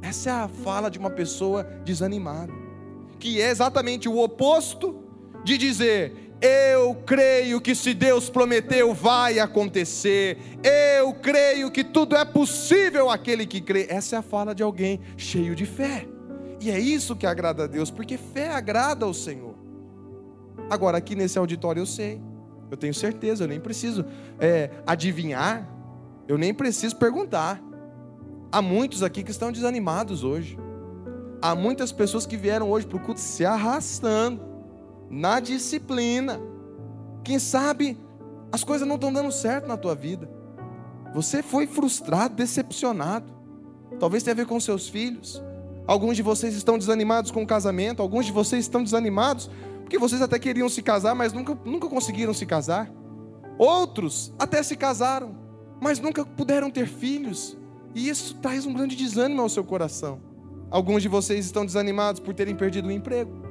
Essa 0.00 0.30
é 0.30 0.32
a 0.32 0.48
fala 0.48 0.90
de 0.90 0.98
uma 0.98 1.10
pessoa 1.10 1.62
desanimada. 1.84 2.54
Que 3.18 3.38
é 3.42 3.50
exatamente 3.50 4.08
o 4.08 4.16
oposto 4.16 5.03
de 5.44 5.58
dizer: 5.58 6.34
Eu 6.40 6.94
creio 7.06 7.60
que 7.60 7.74
se 7.74 7.94
Deus 7.94 8.28
prometeu, 8.28 8.92
vai 8.94 9.38
acontecer. 9.38 10.38
Eu 10.98 11.12
creio 11.14 11.70
que 11.70 11.84
tudo 11.84 12.16
é 12.16 12.24
possível 12.24 13.10
aquele 13.10 13.46
que 13.46 13.60
crê. 13.60 13.86
Essa 13.88 14.16
é 14.16 14.18
a 14.18 14.22
fala 14.22 14.54
de 14.54 14.62
alguém 14.62 15.00
cheio 15.16 15.54
de 15.54 15.66
fé. 15.66 16.06
E 16.60 16.70
é 16.70 16.78
isso 16.80 17.14
que 17.14 17.26
agrada 17.26 17.64
a 17.64 17.66
Deus, 17.66 17.90
porque 17.90 18.16
fé 18.16 18.48
agrada 18.48 19.04
ao 19.04 19.12
Senhor. 19.12 19.54
Agora, 20.70 20.96
aqui 20.96 21.14
nesse 21.14 21.38
auditório 21.38 21.80
eu 21.80 21.86
sei, 21.86 22.20
eu 22.70 22.76
tenho 22.76 22.94
certeza, 22.94 23.44
eu 23.44 23.48
nem 23.48 23.60
preciso 23.60 24.04
é, 24.40 24.70
adivinhar, 24.86 25.68
eu 26.26 26.38
nem 26.38 26.54
preciso 26.54 26.96
perguntar. 26.96 27.62
Há 28.50 28.62
muitos 28.62 29.02
aqui 29.02 29.22
que 29.22 29.30
estão 29.30 29.52
desanimados 29.52 30.24
hoje. 30.24 30.58
Há 31.42 31.54
muitas 31.54 31.92
pessoas 31.92 32.24
que 32.24 32.36
vieram 32.36 32.70
hoje 32.70 32.86
para 32.86 32.96
o 32.96 33.00
culto 33.00 33.20
se 33.20 33.44
arrastando, 33.44 34.40
na 35.14 35.38
disciplina. 35.38 36.40
Quem 37.22 37.38
sabe 37.38 37.96
as 38.50 38.64
coisas 38.64 38.86
não 38.86 38.96
estão 38.96 39.12
dando 39.12 39.30
certo 39.30 39.68
na 39.68 39.76
tua 39.76 39.94
vida. 39.94 40.28
Você 41.14 41.42
foi 41.42 41.66
frustrado, 41.66 42.34
decepcionado. 42.34 43.32
Talvez 44.00 44.24
tenha 44.24 44.34
a 44.34 44.36
ver 44.36 44.46
com 44.46 44.58
seus 44.58 44.88
filhos. 44.88 45.40
Alguns 45.86 46.16
de 46.16 46.22
vocês 46.22 46.54
estão 46.54 46.76
desanimados 46.76 47.30
com 47.30 47.42
o 47.42 47.46
casamento, 47.46 48.02
alguns 48.02 48.26
de 48.26 48.32
vocês 48.32 48.64
estão 48.64 48.82
desanimados 48.82 49.50
porque 49.82 49.98
vocês 49.98 50.22
até 50.22 50.38
queriam 50.38 50.68
se 50.68 50.82
casar, 50.82 51.14
mas 51.14 51.32
nunca, 51.32 51.56
nunca 51.64 51.88
conseguiram 51.88 52.32
se 52.32 52.46
casar. 52.46 52.90
Outros 53.58 54.32
até 54.38 54.62
se 54.62 54.76
casaram, 54.76 55.36
mas 55.80 56.00
nunca 56.00 56.24
puderam 56.24 56.70
ter 56.70 56.88
filhos. 56.88 57.56
E 57.94 58.08
isso 58.08 58.34
traz 58.36 58.66
um 58.66 58.72
grande 58.72 58.96
desânimo 58.96 59.42
ao 59.42 59.48
seu 59.48 59.62
coração. 59.62 60.20
Alguns 60.70 61.02
de 61.02 61.08
vocês 61.08 61.44
estão 61.44 61.64
desanimados 61.64 62.20
por 62.20 62.34
terem 62.34 62.56
perdido 62.56 62.88
o 62.88 62.90
emprego. 62.90 63.43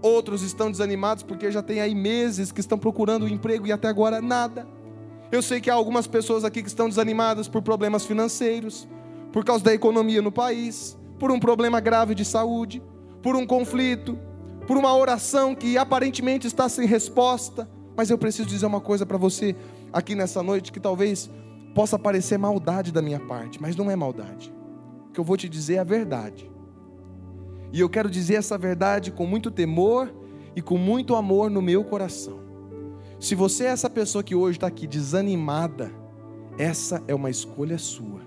Outros 0.00 0.42
estão 0.42 0.70
desanimados 0.70 1.22
porque 1.22 1.50
já 1.50 1.62
tem 1.62 1.80
aí 1.80 1.94
meses 1.94 2.52
que 2.52 2.60
estão 2.60 2.78
procurando 2.78 3.24
um 3.24 3.28
emprego 3.28 3.66
e 3.66 3.72
até 3.72 3.88
agora 3.88 4.20
nada. 4.20 4.66
Eu 5.30 5.42
sei 5.42 5.60
que 5.60 5.68
há 5.68 5.74
algumas 5.74 6.06
pessoas 6.06 6.44
aqui 6.44 6.62
que 6.62 6.68
estão 6.68 6.88
desanimadas 6.88 7.48
por 7.48 7.62
problemas 7.62 8.06
financeiros, 8.06 8.88
por 9.32 9.44
causa 9.44 9.64
da 9.64 9.74
economia 9.74 10.22
no 10.22 10.32
país, 10.32 10.96
por 11.18 11.30
um 11.30 11.38
problema 11.38 11.80
grave 11.80 12.14
de 12.14 12.24
saúde, 12.24 12.82
por 13.22 13.36
um 13.36 13.46
conflito, 13.46 14.18
por 14.66 14.76
uma 14.76 14.94
oração 14.96 15.54
que 15.54 15.76
aparentemente 15.76 16.46
está 16.46 16.68
sem 16.68 16.86
resposta. 16.86 17.68
Mas 17.96 18.08
eu 18.08 18.16
preciso 18.16 18.48
dizer 18.48 18.66
uma 18.66 18.80
coisa 18.80 19.04
para 19.04 19.18
você 19.18 19.56
aqui 19.92 20.14
nessa 20.14 20.42
noite 20.42 20.70
que 20.70 20.78
talvez 20.78 21.28
possa 21.74 21.98
parecer 21.98 22.38
maldade 22.38 22.92
da 22.92 23.02
minha 23.02 23.20
parte, 23.20 23.60
mas 23.60 23.76
não 23.76 23.90
é 23.90 23.96
maldade. 23.96 24.54
O 25.08 25.12
que 25.12 25.20
eu 25.20 25.24
vou 25.24 25.36
te 25.36 25.48
dizer 25.48 25.74
é 25.74 25.78
a 25.78 25.84
verdade. 25.84 26.50
E 27.72 27.80
eu 27.80 27.88
quero 27.88 28.10
dizer 28.10 28.34
essa 28.34 28.56
verdade 28.56 29.10
com 29.10 29.26
muito 29.26 29.50
temor 29.50 30.12
e 30.56 30.62
com 30.62 30.78
muito 30.78 31.14
amor 31.14 31.50
no 31.50 31.60
meu 31.60 31.84
coração. 31.84 32.40
Se 33.20 33.34
você 33.34 33.64
é 33.64 33.68
essa 33.68 33.90
pessoa 33.90 34.22
que 34.22 34.34
hoje 34.34 34.56
está 34.56 34.66
aqui 34.66 34.86
desanimada, 34.86 35.92
essa 36.56 37.02
é 37.06 37.14
uma 37.14 37.30
escolha 37.30 37.78
sua. 37.78 38.20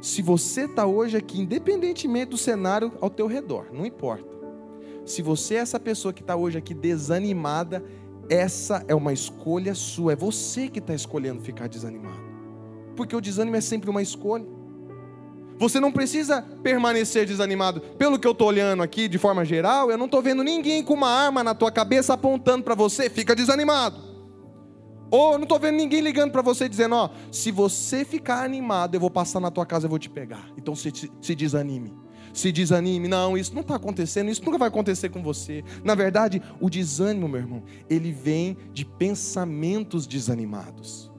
Se 0.00 0.22
você 0.22 0.66
está 0.66 0.86
hoje 0.86 1.16
aqui, 1.16 1.40
independentemente 1.40 2.30
do 2.30 2.36
cenário 2.36 2.92
ao 3.00 3.10
teu 3.10 3.26
redor, 3.26 3.66
não 3.72 3.86
importa. 3.86 4.36
Se 5.04 5.22
você 5.22 5.54
é 5.54 5.58
essa 5.58 5.80
pessoa 5.80 6.12
que 6.12 6.20
está 6.20 6.36
hoje 6.36 6.58
aqui 6.58 6.74
desanimada, 6.74 7.84
essa 8.28 8.84
é 8.88 8.94
uma 8.94 9.12
escolha 9.12 9.74
sua. 9.74 10.12
É 10.12 10.16
você 10.16 10.68
que 10.68 10.80
está 10.80 10.94
escolhendo 10.94 11.40
ficar 11.42 11.68
desanimado. 11.68 12.20
Porque 12.96 13.14
o 13.14 13.20
desânimo 13.20 13.56
é 13.56 13.60
sempre 13.60 13.88
uma 13.88 14.02
escolha. 14.02 14.55
Você 15.58 15.80
não 15.80 15.90
precisa 15.90 16.42
permanecer 16.62 17.26
desanimado. 17.26 17.80
Pelo 17.80 18.18
que 18.18 18.26
eu 18.26 18.32
estou 18.32 18.48
olhando 18.48 18.82
aqui 18.82 19.08
de 19.08 19.18
forma 19.18 19.44
geral, 19.44 19.90
eu 19.90 19.98
não 19.98 20.06
estou 20.06 20.20
vendo 20.20 20.42
ninguém 20.42 20.82
com 20.82 20.94
uma 20.94 21.08
arma 21.08 21.42
na 21.42 21.54
tua 21.54 21.70
cabeça 21.70 22.14
apontando 22.14 22.62
para 22.62 22.74
você, 22.74 23.08
fica 23.08 23.34
desanimado. 23.34 23.96
Ou 25.10 25.32
eu 25.32 25.38
não 25.38 25.44
estou 25.44 25.58
vendo 25.58 25.76
ninguém 25.76 26.00
ligando 26.00 26.32
para 26.32 26.42
você 26.42 26.68
dizendo: 26.68 26.96
Ó, 26.96 27.10
se 27.30 27.50
você 27.50 28.04
ficar 28.04 28.44
animado, 28.44 28.94
eu 28.94 29.00
vou 29.00 29.10
passar 29.10 29.40
na 29.40 29.50
tua 29.50 29.64
casa 29.64 29.86
e 29.86 29.88
vou 29.90 29.98
te 29.98 30.10
pegar. 30.10 30.50
Então 30.56 30.74
se, 30.74 30.92
se 31.20 31.34
desanime 31.34 32.06
se 32.36 32.52
desanime. 32.52 33.08
Não, 33.08 33.36
isso 33.36 33.54
não 33.54 33.62
está 33.62 33.76
acontecendo, 33.76 34.30
isso 34.30 34.44
nunca 34.44 34.58
vai 34.58 34.68
acontecer 34.68 35.08
com 35.08 35.22
você. 35.22 35.64
Na 35.82 35.94
verdade, 35.94 36.42
o 36.60 36.68
desânimo, 36.68 37.26
meu 37.26 37.40
irmão, 37.40 37.62
ele 37.88 38.12
vem 38.12 38.56
de 38.72 38.84
pensamentos 38.84 40.06
desanimados. 40.06 41.10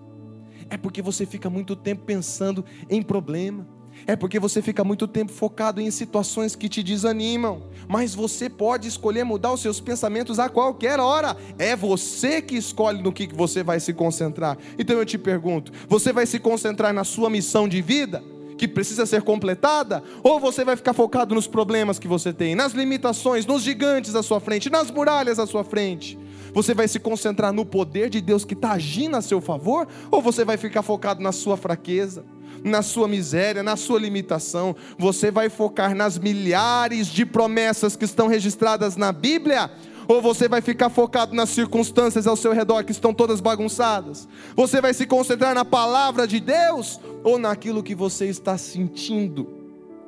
É 0.69 0.78
porque 0.78 1.02
você 1.02 1.26
fica 1.26 1.50
muito 1.50 1.76
tempo 1.76 2.04
pensando 2.06 2.63
em 2.89 3.02
problema. 3.02 3.67
É 4.05 4.15
porque 4.15 4.39
você 4.39 4.62
fica 4.62 4.83
muito 4.83 5.07
tempo 5.07 5.31
focado 5.31 5.81
em 5.81 5.89
situações 5.91 6.55
que 6.55 6.69
te 6.69 6.83
desanimam. 6.83 7.63
Mas 7.88 8.13
você 8.13 8.49
pode 8.49 8.88
escolher 8.88 9.23
mudar 9.23 9.53
os 9.53 9.62
seus 9.62 9.79
pensamentos 9.79 10.39
a 10.39 10.49
qualquer 10.49 10.99
hora. 10.99 11.36
É 11.57 11.75
você 11.75 12.41
que 12.41 12.55
escolhe 12.55 13.01
no 13.01 13.12
que 13.12 13.27
você 13.33 13.63
vai 13.63 13.79
se 13.79 13.93
concentrar. 13.93 14.57
Então 14.77 14.97
eu 14.97 15.05
te 15.05 15.17
pergunto: 15.17 15.71
você 15.88 16.13
vai 16.13 16.25
se 16.25 16.39
concentrar 16.39 16.93
na 16.93 17.03
sua 17.03 17.29
missão 17.29 17.67
de 17.67 17.81
vida? 17.81 18.23
que 18.57 18.67
precisa 18.67 19.05
ser 19.05 19.21
completada, 19.21 20.03
ou 20.23 20.39
você 20.39 20.65
vai 20.65 20.75
ficar 20.75 20.93
focado 20.93 21.36
nos 21.36 21.45
problemas 21.45 21.99
que 21.99 22.07
você 22.07 22.33
tem, 22.33 22.55
nas 22.55 22.73
limitações, 22.73 23.45
nos 23.45 23.62
gigantes 23.62 24.15
à 24.15 24.23
sua 24.23 24.39
frente, 24.39 24.67
nas 24.69 24.89
muralhas 24.89 25.38
à 25.38 25.45
sua 25.45 25.63
frente? 25.63 26.17
Você 26.53 26.73
vai 26.73 26.88
se 26.88 26.99
concentrar 26.99 27.53
no 27.53 27.63
poder 27.65 28.10
de 28.10 28.19
Deus 28.19 28.43
que 28.43 28.55
está 28.55 28.71
agindo 28.71 29.15
a 29.15 29.21
seu 29.21 29.39
favor, 29.39 29.88
ou 30.10 30.21
você 30.21 30.43
vai 30.43 30.57
ficar 30.57 30.81
focado 30.81 31.21
na 31.21 31.31
sua 31.31 31.55
fraqueza? 31.55 32.25
Na 32.63 32.81
sua 32.81 33.07
miséria, 33.07 33.63
na 33.63 33.75
sua 33.75 33.99
limitação, 33.99 34.75
você 34.97 35.31
vai 35.31 35.49
focar 35.49 35.95
nas 35.95 36.17
milhares 36.17 37.07
de 37.07 37.25
promessas 37.25 37.95
que 37.95 38.05
estão 38.05 38.27
registradas 38.27 38.95
na 38.95 39.11
Bíblia, 39.11 39.71
ou 40.07 40.21
você 40.21 40.47
vai 40.47 40.61
ficar 40.61 40.89
focado 40.89 41.35
nas 41.35 41.49
circunstâncias 41.49 42.25
ao 42.25 42.37
seu 42.37 42.53
redor 42.53 42.83
que 42.83 42.91
estão 42.91 43.13
todas 43.13 43.41
bagunçadas? 43.41 44.27
Você 44.55 44.79
vai 44.79 44.93
se 44.93 45.05
concentrar 45.05 45.53
na 45.53 45.65
palavra 45.65 46.25
de 46.25 46.39
Deus 46.39 46.99
ou 47.23 47.37
naquilo 47.37 47.83
que 47.83 47.93
você 47.93 48.25
está 48.25 48.57
sentindo? 48.57 49.47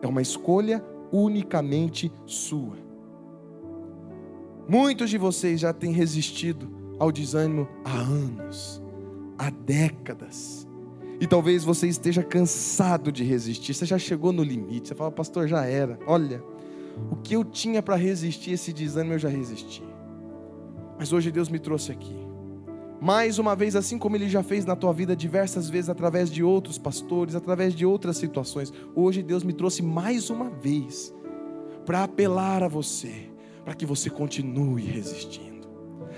É 0.02 0.08
uma 0.08 0.22
escolha 0.22 0.84
unicamente 1.12 2.12
sua. 2.26 2.78
Muitos 4.68 5.10
de 5.10 5.18
vocês 5.18 5.60
já 5.60 5.74
têm 5.74 5.92
resistido 5.92 6.70
ao 7.00 7.12
desânimo 7.12 7.68
há 7.84 7.98
anos, 7.98 8.82
há 9.38 9.50
décadas. 9.50 10.59
E 11.20 11.28
talvez 11.28 11.66
você 11.66 11.88
esteja 11.88 12.24
cansado 12.24 13.12
de 13.12 13.24
resistir. 13.24 13.74
Você 13.74 13.86
já 13.86 13.98
chegou 13.98 14.32
no 14.32 14.42
limite. 14.42 14.88
Você 14.88 14.96
fala, 14.96 15.12
pastor, 15.12 15.48
já 15.48 15.66
era. 15.66 16.00
Olha, 16.08 16.42
o 17.12 17.18
que 17.18 17.36
eu 17.36 17.44
tinha 17.44 17.84
para 17.84 17.96
resistir 17.96 18.52
esse 18.52 18.72
desânimo 18.72 19.16
eu 19.16 19.20
já 19.20 19.28
resisti. 19.28 19.84
Mas 20.98 21.12
hoje 21.12 21.30
Deus 21.30 21.50
me 21.50 21.60
trouxe 21.60 21.92
aqui. 21.92 22.16
Mais 23.02 23.38
uma 23.40 23.56
vez, 23.56 23.76
assim 23.76 23.98
como 23.98 24.16
Ele 24.16 24.30
já 24.30 24.44
fez 24.44 24.66
na 24.66 24.76
tua 24.76 24.94
vida 24.94 25.16
diversas 25.16 25.70
vezes, 25.70 25.90
através 25.90 26.30
de 26.30 26.44
outros 26.44 26.78
pastores, 26.78 27.36
através 27.36 27.74
de 27.74 27.86
outras 27.86 28.18
situações, 28.18 28.74
hoje 28.94 29.24
Deus 29.24 29.42
me 29.44 29.54
trouxe 29.54 29.82
mais 29.82 30.30
uma 30.30 30.50
vez 30.50 31.14
para 31.86 32.04
apelar 32.04 32.62
a 32.62 32.68
você, 32.68 33.30
para 33.64 33.74
que 33.74 33.86
você 33.86 34.10
continue 34.10 34.84
resistindo, 34.84 35.66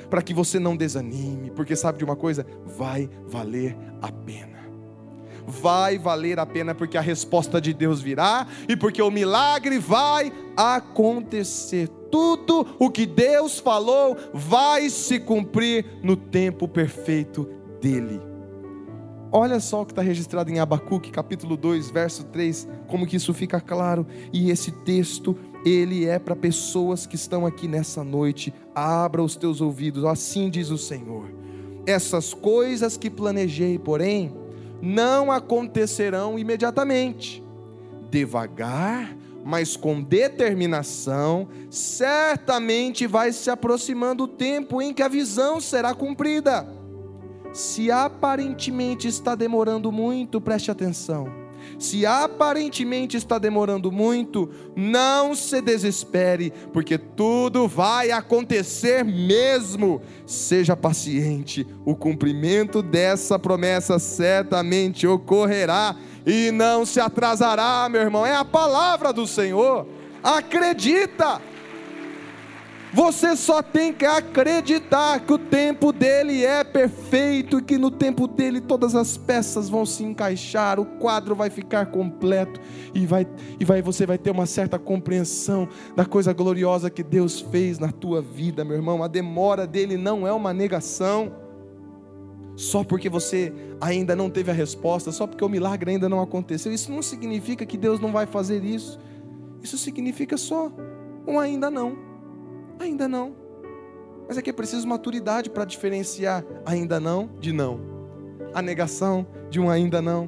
para 0.09 0.23
que 0.23 0.33
você 0.33 0.57
não 0.57 0.75
desanime, 0.75 1.51
porque 1.51 1.75
sabe 1.75 1.99
de 1.99 2.03
uma 2.03 2.15
coisa? 2.15 2.47
Vai 2.65 3.07
valer 3.27 3.77
a 4.01 4.11
pena 4.11 4.60
vai 5.51 5.97
valer 5.97 6.39
a 6.39 6.45
pena, 6.45 6.73
porque 6.73 6.97
a 6.97 7.01
resposta 7.01 7.59
de 7.59 7.73
Deus 7.73 8.01
virá 8.01 8.47
e 8.67 8.75
porque 8.75 9.01
o 9.01 9.11
milagre 9.11 9.77
vai 9.77 10.31
acontecer. 10.55 11.89
Tudo 12.09 12.75
o 12.79 12.89
que 12.89 13.05
Deus 13.05 13.59
falou 13.59 14.17
vai 14.33 14.89
se 14.89 15.19
cumprir 15.19 15.85
no 16.01 16.15
tempo 16.15 16.67
perfeito 16.67 17.47
dele. 17.81 18.21
Olha 19.33 19.61
só 19.61 19.81
o 19.81 19.85
que 19.85 19.93
está 19.93 20.01
registrado 20.01 20.51
em 20.51 20.59
Abacuque, 20.59 21.09
capítulo 21.09 21.55
2, 21.55 21.89
verso 21.89 22.25
3, 22.25 22.67
como 22.87 23.07
que 23.07 23.15
isso 23.15 23.33
fica 23.33 23.61
claro. 23.61 24.05
E 24.33 24.51
esse 24.51 24.71
texto, 24.71 25.37
ele 25.65 26.05
é 26.05 26.19
para 26.19 26.35
pessoas 26.35 27.05
que 27.05 27.15
estão 27.15 27.45
aqui 27.45 27.65
nessa 27.65 28.03
noite. 28.03 28.53
Abra 28.75 29.23
os 29.23 29.37
teus 29.37 29.61
ouvidos, 29.61 30.03
assim 30.03 30.49
diz 30.49 30.69
o 30.69 30.77
Senhor. 30.77 31.31
Essas 31.85 32.33
coisas 32.33 32.97
que 32.97 33.09
planejei, 33.09 33.79
porém, 33.79 34.33
não 34.81 35.31
acontecerão 35.31 36.37
imediatamente. 36.39 37.43
Devagar, 38.09 39.15
mas 39.43 39.75
com 39.77 40.01
determinação, 40.01 41.47
certamente 41.69 43.07
vai 43.07 43.31
se 43.31 43.49
aproximando 43.49 44.23
o 44.23 44.27
tempo 44.27 44.81
em 44.81 44.93
que 44.93 45.03
a 45.03 45.07
visão 45.07 45.59
será 45.59 45.93
cumprida. 45.93 46.67
Se 47.53 47.91
aparentemente 47.91 49.07
está 49.07 49.35
demorando 49.35 49.91
muito, 49.91 50.39
preste 50.39 50.71
atenção 50.71 51.40
se 51.79 52.05
aparentemente 52.05 53.17
está 53.17 53.37
demorando 53.37 53.91
muito, 53.91 54.49
não 54.75 55.35
se 55.35 55.61
desespere, 55.61 56.51
porque 56.71 56.97
tudo 56.97 57.67
vai 57.67 58.11
acontecer 58.11 59.03
mesmo. 59.03 60.01
Seja 60.25 60.75
paciente, 60.75 61.65
o 61.85 61.95
cumprimento 61.95 62.81
dessa 62.81 63.37
promessa 63.37 63.99
certamente 63.99 65.05
ocorrerá 65.07 65.95
e 66.25 66.51
não 66.51 66.85
se 66.85 66.99
atrasará, 66.99 67.87
meu 67.89 68.01
irmão. 68.01 68.25
É 68.25 68.35
a 68.35 68.45
palavra 68.45 69.11
do 69.11 69.25
Senhor. 69.25 69.87
Acredita. 70.23 71.41
Você 72.93 73.37
só 73.37 73.63
tem 73.63 73.93
que 73.93 74.05
acreditar 74.05 75.21
que 75.21 75.31
o 75.31 75.37
tempo 75.37 75.93
dele 75.93 76.43
é 76.43 76.61
perfeito 76.61 77.59
e 77.59 77.61
que 77.61 77.77
no 77.77 77.89
tempo 77.89 78.27
dele 78.27 78.59
todas 78.59 78.95
as 78.95 79.15
peças 79.15 79.69
vão 79.69 79.85
se 79.85 80.03
encaixar, 80.03 80.77
o 80.77 80.85
quadro 80.85 81.33
vai 81.33 81.49
ficar 81.49 81.85
completo 81.85 82.59
e 82.93 83.05
vai 83.05 83.25
e 83.57 83.63
vai 83.63 83.81
você 83.81 84.05
vai 84.05 84.17
ter 84.17 84.29
uma 84.29 84.45
certa 84.45 84.77
compreensão 84.77 85.69
da 85.95 86.03
coisa 86.03 86.33
gloriosa 86.33 86.89
que 86.89 87.01
Deus 87.01 87.39
fez 87.39 87.79
na 87.79 87.93
tua 87.93 88.21
vida, 88.21 88.65
meu 88.65 88.75
irmão. 88.75 89.01
A 89.01 89.07
demora 89.07 89.65
dele 89.65 89.95
não 89.95 90.27
é 90.27 90.33
uma 90.33 90.53
negação. 90.53 91.31
Só 92.57 92.83
porque 92.83 93.07
você 93.07 93.53
ainda 93.79 94.17
não 94.17 94.29
teve 94.29 94.51
a 94.51 94.53
resposta, 94.53 95.13
só 95.13 95.25
porque 95.25 95.43
o 95.43 95.49
milagre 95.49 95.91
ainda 95.91 96.09
não 96.09 96.21
aconteceu, 96.21 96.71
isso 96.71 96.91
não 96.91 97.01
significa 97.01 97.65
que 97.65 97.77
Deus 97.77 98.01
não 98.01 98.11
vai 98.11 98.25
fazer 98.25 98.65
isso. 98.65 98.99
Isso 99.63 99.77
significa 99.77 100.35
só 100.35 100.69
um 101.25 101.39
ainda 101.39 101.71
não. 101.71 102.10
Ainda 102.81 103.07
não. 103.07 103.35
Mas 104.27 104.39
é 104.39 104.41
que 104.41 104.49
é 104.49 104.53
preciso 104.53 104.87
maturidade 104.87 105.51
para 105.51 105.65
diferenciar 105.65 106.43
ainda 106.65 106.99
não 106.99 107.29
de 107.39 107.53
não. 107.53 107.79
A 108.55 108.61
negação 108.61 109.27
de 109.51 109.59
um 109.59 109.69
ainda 109.69 110.01
não. 110.01 110.27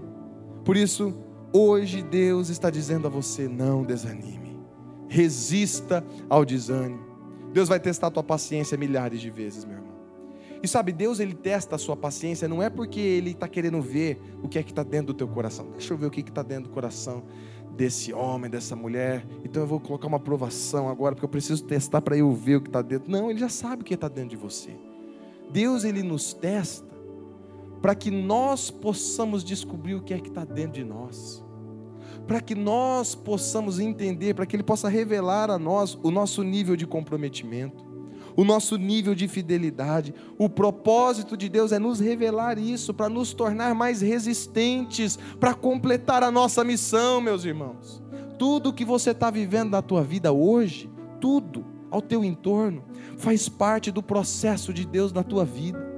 Por 0.63 0.77
isso, 0.77 1.15
hoje 1.51 2.03
Deus 2.03 2.49
está 2.49 2.69
dizendo 2.69 3.07
a 3.07 3.09
você: 3.09 3.47
não 3.47 3.83
desanime. 3.83 4.59
Resista 5.07 6.05
ao 6.29 6.45
desânimo. 6.45 7.03
Deus 7.51 7.67
vai 7.67 7.79
testar 7.79 8.07
a 8.07 8.11
tua 8.11 8.23
paciência 8.23 8.77
milhares 8.77 9.19
de 9.19 9.31
vezes, 9.31 9.65
meu 9.65 9.77
irmão. 9.77 9.93
E 10.61 10.67
sabe, 10.67 10.91
Deus 10.91 11.19
ele 11.19 11.33
testa 11.33 11.75
a 11.75 11.79
sua 11.79 11.97
paciência, 11.97 12.47
não 12.47 12.61
é 12.61 12.69
porque 12.69 12.99
Ele 12.99 13.31
está 13.31 13.49
querendo 13.49 13.81
ver 13.81 14.21
o 14.41 14.47
que 14.47 14.57
é 14.57 14.63
que 14.63 14.71
está 14.71 14.81
dentro 14.81 15.07
do 15.07 15.13
teu 15.13 15.27
coração. 15.27 15.71
Deixa 15.71 15.93
eu 15.93 15.97
ver 15.97 16.05
o 16.05 16.11
que 16.11 16.21
está 16.21 16.41
dentro 16.41 16.69
do 16.69 16.69
coração 16.69 17.23
desse 17.75 18.13
homem, 18.13 18.49
dessa 18.49 18.75
mulher. 18.75 19.25
Então 19.43 19.63
eu 19.63 19.67
vou 19.67 19.79
colocar 19.79 20.07
uma 20.07 20.17
aprovação 20.17 20.89
agora, 20.89 21.15
porque 21.15 21.25
eu 21.25 21.29
preciso 21.29 21.63
testar 21.63 22.01
para 22.01 22.17
eu 22.17 22.31
ver 22.33 22.57
o 22.57 22.61
que 22.61 22.69
está 22.69 22.81
dentro. 22.81 23.11
Não, 23.11 23.29
ele 23.29 23.39
já 23.39 23.49
sabe 23.49 23.81
o 23.81 23.85
que 23.85 23.93
está 23.93 24.07
dentro 24.07 24.29
de 24.29 24.37
você. 24.37 24.71
Deus, 25.51 25.83
ele 25.83 26.01
nos 26.01 26.33
testa 26.33 26.93
para 27.81 27.93
que 27.93 28.09
nós 28.09 28.71
possamos 28.71 29.43
descobrir 29.43 29.95
o 29.95 30.01
que 30.01 30.13
é 30.13 30.19
que 30.19 30.29
está 30.29 30.45
dentro 30.45 30.73
de 30.73 30.85
nós. 30.85 31.43
Para 32.25 32.39
que 32.39 32.55
nós 32.55 33.13
possamos 33.13 33.77
entender, 33.77 34.33
para 34.33 34.45
que 34.45 34.55
Ele 34.55 34.63
possa 34.63 34.87
revelar 34.87 35.51
a 35.51 35.59
nós 35.59 35.99
o 36.01 36.09
nosso 36.09 36.41
nível 36.43 36.77
de 36.77 36.87
comprometimento 36.87 37.82
o 38.35 38.43
nosso 38.43 38.77
nível 38.77 39.13
de 39.13 39.27
fidelidade. 39.27 40.13
O 40.37 40.49
propósito 40.49 41.37
de 41.37 41.49
Deus 41.49 41.71
é 41.71 41.79
nos 41.79 41.99
revelar 41.99 42.57
isso, 42.57 42.93
para 42.93 43.09
nos 43.09 43.33
tornar 43.33 43.75
mais 43.75 44.01
resistentes, 44.01 45.17
para 45.39 45.53
completar 45.53 46.23
a 46.23 46.31
nossa 46.31 46.63
missão, 46.63 47.21
meus 47.21 47.45
irmãos. 47.45 48.01
Tudo 48.37 48.73
que 48.73 48.85
você 48.85 49.11
está 49.11 49.29
vivendo 49.29 49.71
na 49.71 49.81
tua 49.81 50.03
vida 50.03 50.31
hoje, 50.31 50.89
tudo 51.21 51.65
ao 51.91 52.01
teu 52.01 52.23
entorno, 52.23 52.83
faz 53.17 53.47
parte 53.47 53.91
do 53.91 54.01
processo 54.01 54.73
de 54.73 54.85
Deus 54.85 55.13
na 55.13 55.23
tua 55.23 55.45
vida. 55.45 55.92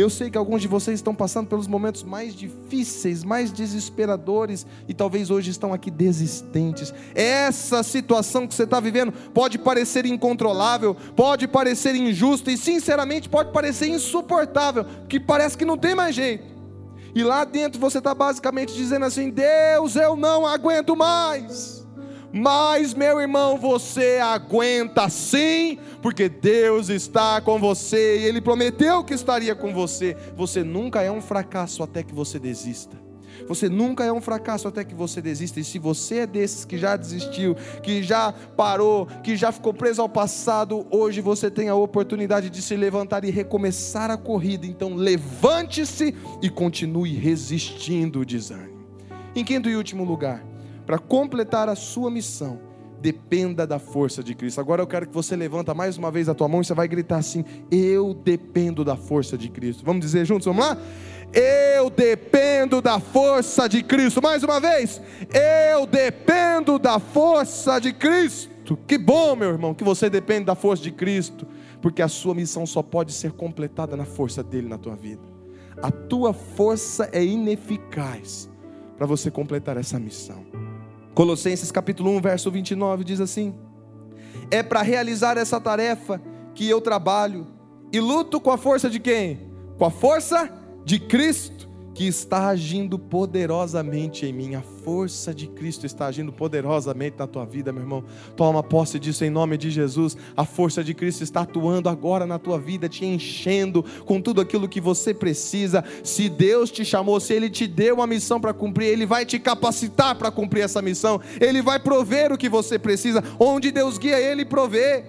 Eu 0.00 0.08
sei 0.08 0.30
que 0.30 0.38
alguns 0.38 0.62
de 0.62 0.68
vocês 0.68 0.98
estão 0.98 1.14
passando 1.14 1.48
pelos 1.48 1.66
momentos 1.66 2.02
mais 2.02 2.34
difíceis, 2.34 3.22
mais 3.22 3.52
desesperadores 3.52 4.66
e 4.88 4.94
talvez 4.94 5.30
hoje 5.30 5.50
estão 5.50 5.74
aqui 5.74 5.90
desistentes. 5.90 6.94
Essa 7.14 7.82
situação 7.82 8.46
que 8.46 8.54
você 8.54 8.62
está 8.62 8.80
vivendo 8.80 9.12
pode 9.34 9.58
parecer 9.58 10.06
incontrolável, 10.06 10.96
pode 11.14 11.46
parecer 11.46 11.94
injusta 11.94 12.50
e, 12.50 12.56
sinceramente, 12.56 13.28
pode 13.28 13.52
parecer 13.52 13.88
insuportável, 13.88 14.86
que 15.06 15.20
parece 15.20 15.58
que 15.58 15.66
não 15.66 15.76
tem 15.76 15.94
mais 15.94 16.14
jeito. 16.14 16.44
E 17.14 17.22
lá 17.22 17.44
dentro 17.44 17.78
você 17.78 17.98
está 17.98 18.14
basicamente 18.14 18.72
dizendo 18.72 19.04
assim: 19.04 19.28
Deus, 19.28 19.96
eu 19.96 20.16
não 20.16 20.46
aguento 20.46 20.96
mais. 20.96 21.79
Mas, 22.32 22.94
meu 22.94 23.20
irmão, 23.20 23.58
você 23.58 24.18
aguenta 24.22 25.08
sim, 25.08 25.78
porque 26.00 26.28
Deus 26.28 26.88
está 26.88 27.40
com 27.40 27.58
você 27.58 28.20
e 28.20 28.24
Ele 28.24 28.40
prometeu 28.40 29.02
que 29.02 29.14
estaria 29.14 29.54
com 29.54 29.72
você. 29.74 30.16
Você 30.36 30.62
nunca 30.62 31.02
é 31.02 31.10
um 31.10 31.20
fracasso 31.20 31.82
até 31.82 32.02
que 32.02 32.14
você 32.14 32.38
desista. 32.38 32.96
Você 33.48 33.68
nunca 33.68 34.04
é 34.04 34.12
um 34.12 34.20
fracasso 34.20 34.68
até 34.68 34.84
que 34.84 34.94
você 34.94 35.20
desista. 35.20 35.58
E 35.58 35.64
se 35.64 35.78
você 35.78 36.18
é 36.18 36.26
desses 36.26 36.64
que 36.64 36.78
já 36.78 36.96
desistiu, 36.96 37.56
que 37.82 38.02
já 38.02 38.32
parou, 38.56 39.06
que 39.24 39.36
já 39.36 39.50
ficou 39.50 39.74
preso 39.74 40.02
ao 40.02 40.08
passado, 40.08 40.86
hoje 40.90 41.20
você 41.20 41.50
tem 41.50 41.68
a 41.68 41.74
oportunidade 41.74 42.50
de 42.50 42.62
se 42.62 42.76
levantar 42.76 43.24
e 43.24 43.30
recomeçar 43.30 44.10
a 44.10 44.16
corrida. 44.16 44.66
Então 44.66 44.94
levante-se 44.94 46.14
e 46.42 46.48
continue 46.48 47.14
resistindo 47.14 48.20
o 48.20 48.24
desânimo. 48.24 48.80
Em 49.34 49.44
quinto 49.44 49.68
e 49.68 49.76
último 49.76 50.04
lugar, 50.04 50.44
para 50.90 50.98
completar 50.98 51.68
a 51.68 51.76
sua 51.76 52.10
missão, 52.10 52.58
dependa 53.00 53.64
da 53.64 53.78
força 53.78 54.24
de 54.24 54.34
Cristo. 54.34 54.60
Agora 54.60 54.82
eu 54.82 54.88
quero 54.88 55.06
que 55.06 55.14
você 55.14 55.36
levanta 55.36 55.72
mais 55.72 55.96
uma 55.96 56.10
vez 56.10 56.28
a 56.28 56.34
tua 56.34 56.48
mão 56.48 56.62
e 56.62 56.64
você 56.64 56.74
vai 56.74 56.88
gritar 56.88 57.18
assim: 57.18 57.44
Eu 57.70 58.12
dependo 58.12 58.84
da 58.84 58.96
força 58.96 59.38
de 59.38 59.48
Cristo. 59.48 59.84
Vamos 59.84 60.00
dizer 60.00 60.24
juntos, 60.24 60.46
vamos 60.46 60.66
lá? 60.66 60.76
Eu 61.32 61.90
dependo 61.90 62.82
da 62.82 62.98
força 62.98 63.68
de 63.68 63.84
Cristo. 63.84 64.20
Mais 64.20 64.42
uma 64.42 64.58
vez, 64.58 65.00
eu 65.72 65.86
dependo 65.86 66.76
da 66.76 66.98
força 66.98 67.78
de 67.78 67.92
Cristo. 67.92 68.76
Que 68.88 68.98
bom, 68.98 69.36
meu 69.36 69.50
irmão, 69.50 69.72
que 69.72 69.84
você 69.84 70.10
depende 70.10 70.46
da 70.46 70.56
força 70.56 70.82
de 70.82 70.90
Cristo, 70.90 71.46
porque 71.80 72.02
a 72.02 72.08
sua 72.08 72.34
missão 72.34 72.66
só 72.66 72.82
pode 72.82 73.12
ser 73.12 73.30
completada 73.30 73.96
na 73.96 74.04
força 74.04 74.42
dele 74.42 74.66
na 74.66 74.76
tua 74.76 74.96
vida. 74.96 75.22
A 75.80 75.92
tua 75.92 76.32
força 76.32 77.08
é 77.12 77.24
ineficaz 77.24 78.50
para 79.00 79.06
você 79.06 79.30
completar 79.30 79.78
essa 79.78 79.98
missão. 79.98 80.49
Colossenses 81.14 81.70
capítulo 81.70 82.10
1, 82.10 82.20
verso 82.20 82.50
29 82.50 83.04
diz 83.04 83.20
assim: 83.20 83.54
É 84.50 84.62
para 84.62 84.82
realizar 84.82 85.36
essa 85.38 85.60
tarefa 85.60 86.20
que 86.54 86.68
eu 86.68 86.80
trabalho 86.80 87.46
e 87.92 88.00
luto 88.00 88.40
com 88.40 88.50
a 88.50 88.58
força 88.58 88.90
de 88.90 89.00
quem? 89.00 89.50
Com 89.78 89.84
a 89.84 89.90
força 89.90 90.52
de 90.84 90.98
Cristo 90.98 91.69
que 92.00 92.06
está 92.06 92.48
agindo 92.48 92.98
poderosamente 92.98 94.24
em 94.24 94.32
mim. 94.32 94.54
A 94.54 94.62
força 94.62 95.34
de 95.34 95.46
Cristo 95.46 95.84
está 95.84 96.06
agindo 96.06 96.32
poderosamente 96.32 97.16
na 97.18 97.26
tua 97.26 97.44
vida, 97.44 97.74
meu 97.74 97.82
irmão. 97.82 98.02
Toma 98.34 98.62
posse 98.62 98.98
disso 98.98 99.22
em 99.22 99.28
nome 99.28 99.58
de 99.58 99.70
Jesus. 99.70 100.16
A 100.34 100.46
força 100.46 100.82
de 100.82 100.94
Cristo 100.94 101.22
está 101.22 101.42
atuando 101.42 101.90
agora 101.90 102.24
na 102.24 102.38
tua 102.38 102.58
vida, 102.58 102.88
te 102.88 103.04
enchendo 103.04 103.84
com 104.06 104.18
tudo 104.18 104.40
aquilo 104.40 104.66
que 104.66 104.80
você 104.80 105.12
precisa. 105.12 105.84
Se 106.02 106.30
Deus 106.30 106.70
te 106.70 106.86
chamou, 106.86 107.20
se 107.20 107.34
Ele 107.34 107.50
te 107.50 107.66
deu 107.66 107.96
uma 107.96 108.06
missão 108.06 108.40
para 108.40 108.54
cumprir, 108.54 108.86
Ele 108.86 109.04
vai 109.04 109.26
te 109.26 109.38
capacitar 109.38 110.14
para 110.14 110.30
cumprir 110.30 110.62
essa 110.62 110.80
missão. 110.80 111.20
Ele 111.38 111.60
vai 111.60 111.78
prover 111.78 112.32
o 112.32 112.38
que 112.38 112.48
você 112.48 112.78
precisa. 112.78 113.22
Onde 113.38 113.70
Deus 113.70 113.98
guia, 113.98 114.18
Ele 114.18 114.46
provê. 114.46 115.04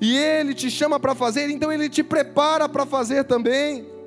E 0.00 0.16
Ele 0.16 0.54
te 0.54 0.70
chama 0.70 1.00
para 1.00 1.12
fazer, 1.12 1.50
então 1.50 1.72
Ele 1.72 1.88
te 1.88 2.04
prepara 2.04 2.68
para 2.68 2.86
fazer 2.86 3.24
também. 3.24 3.98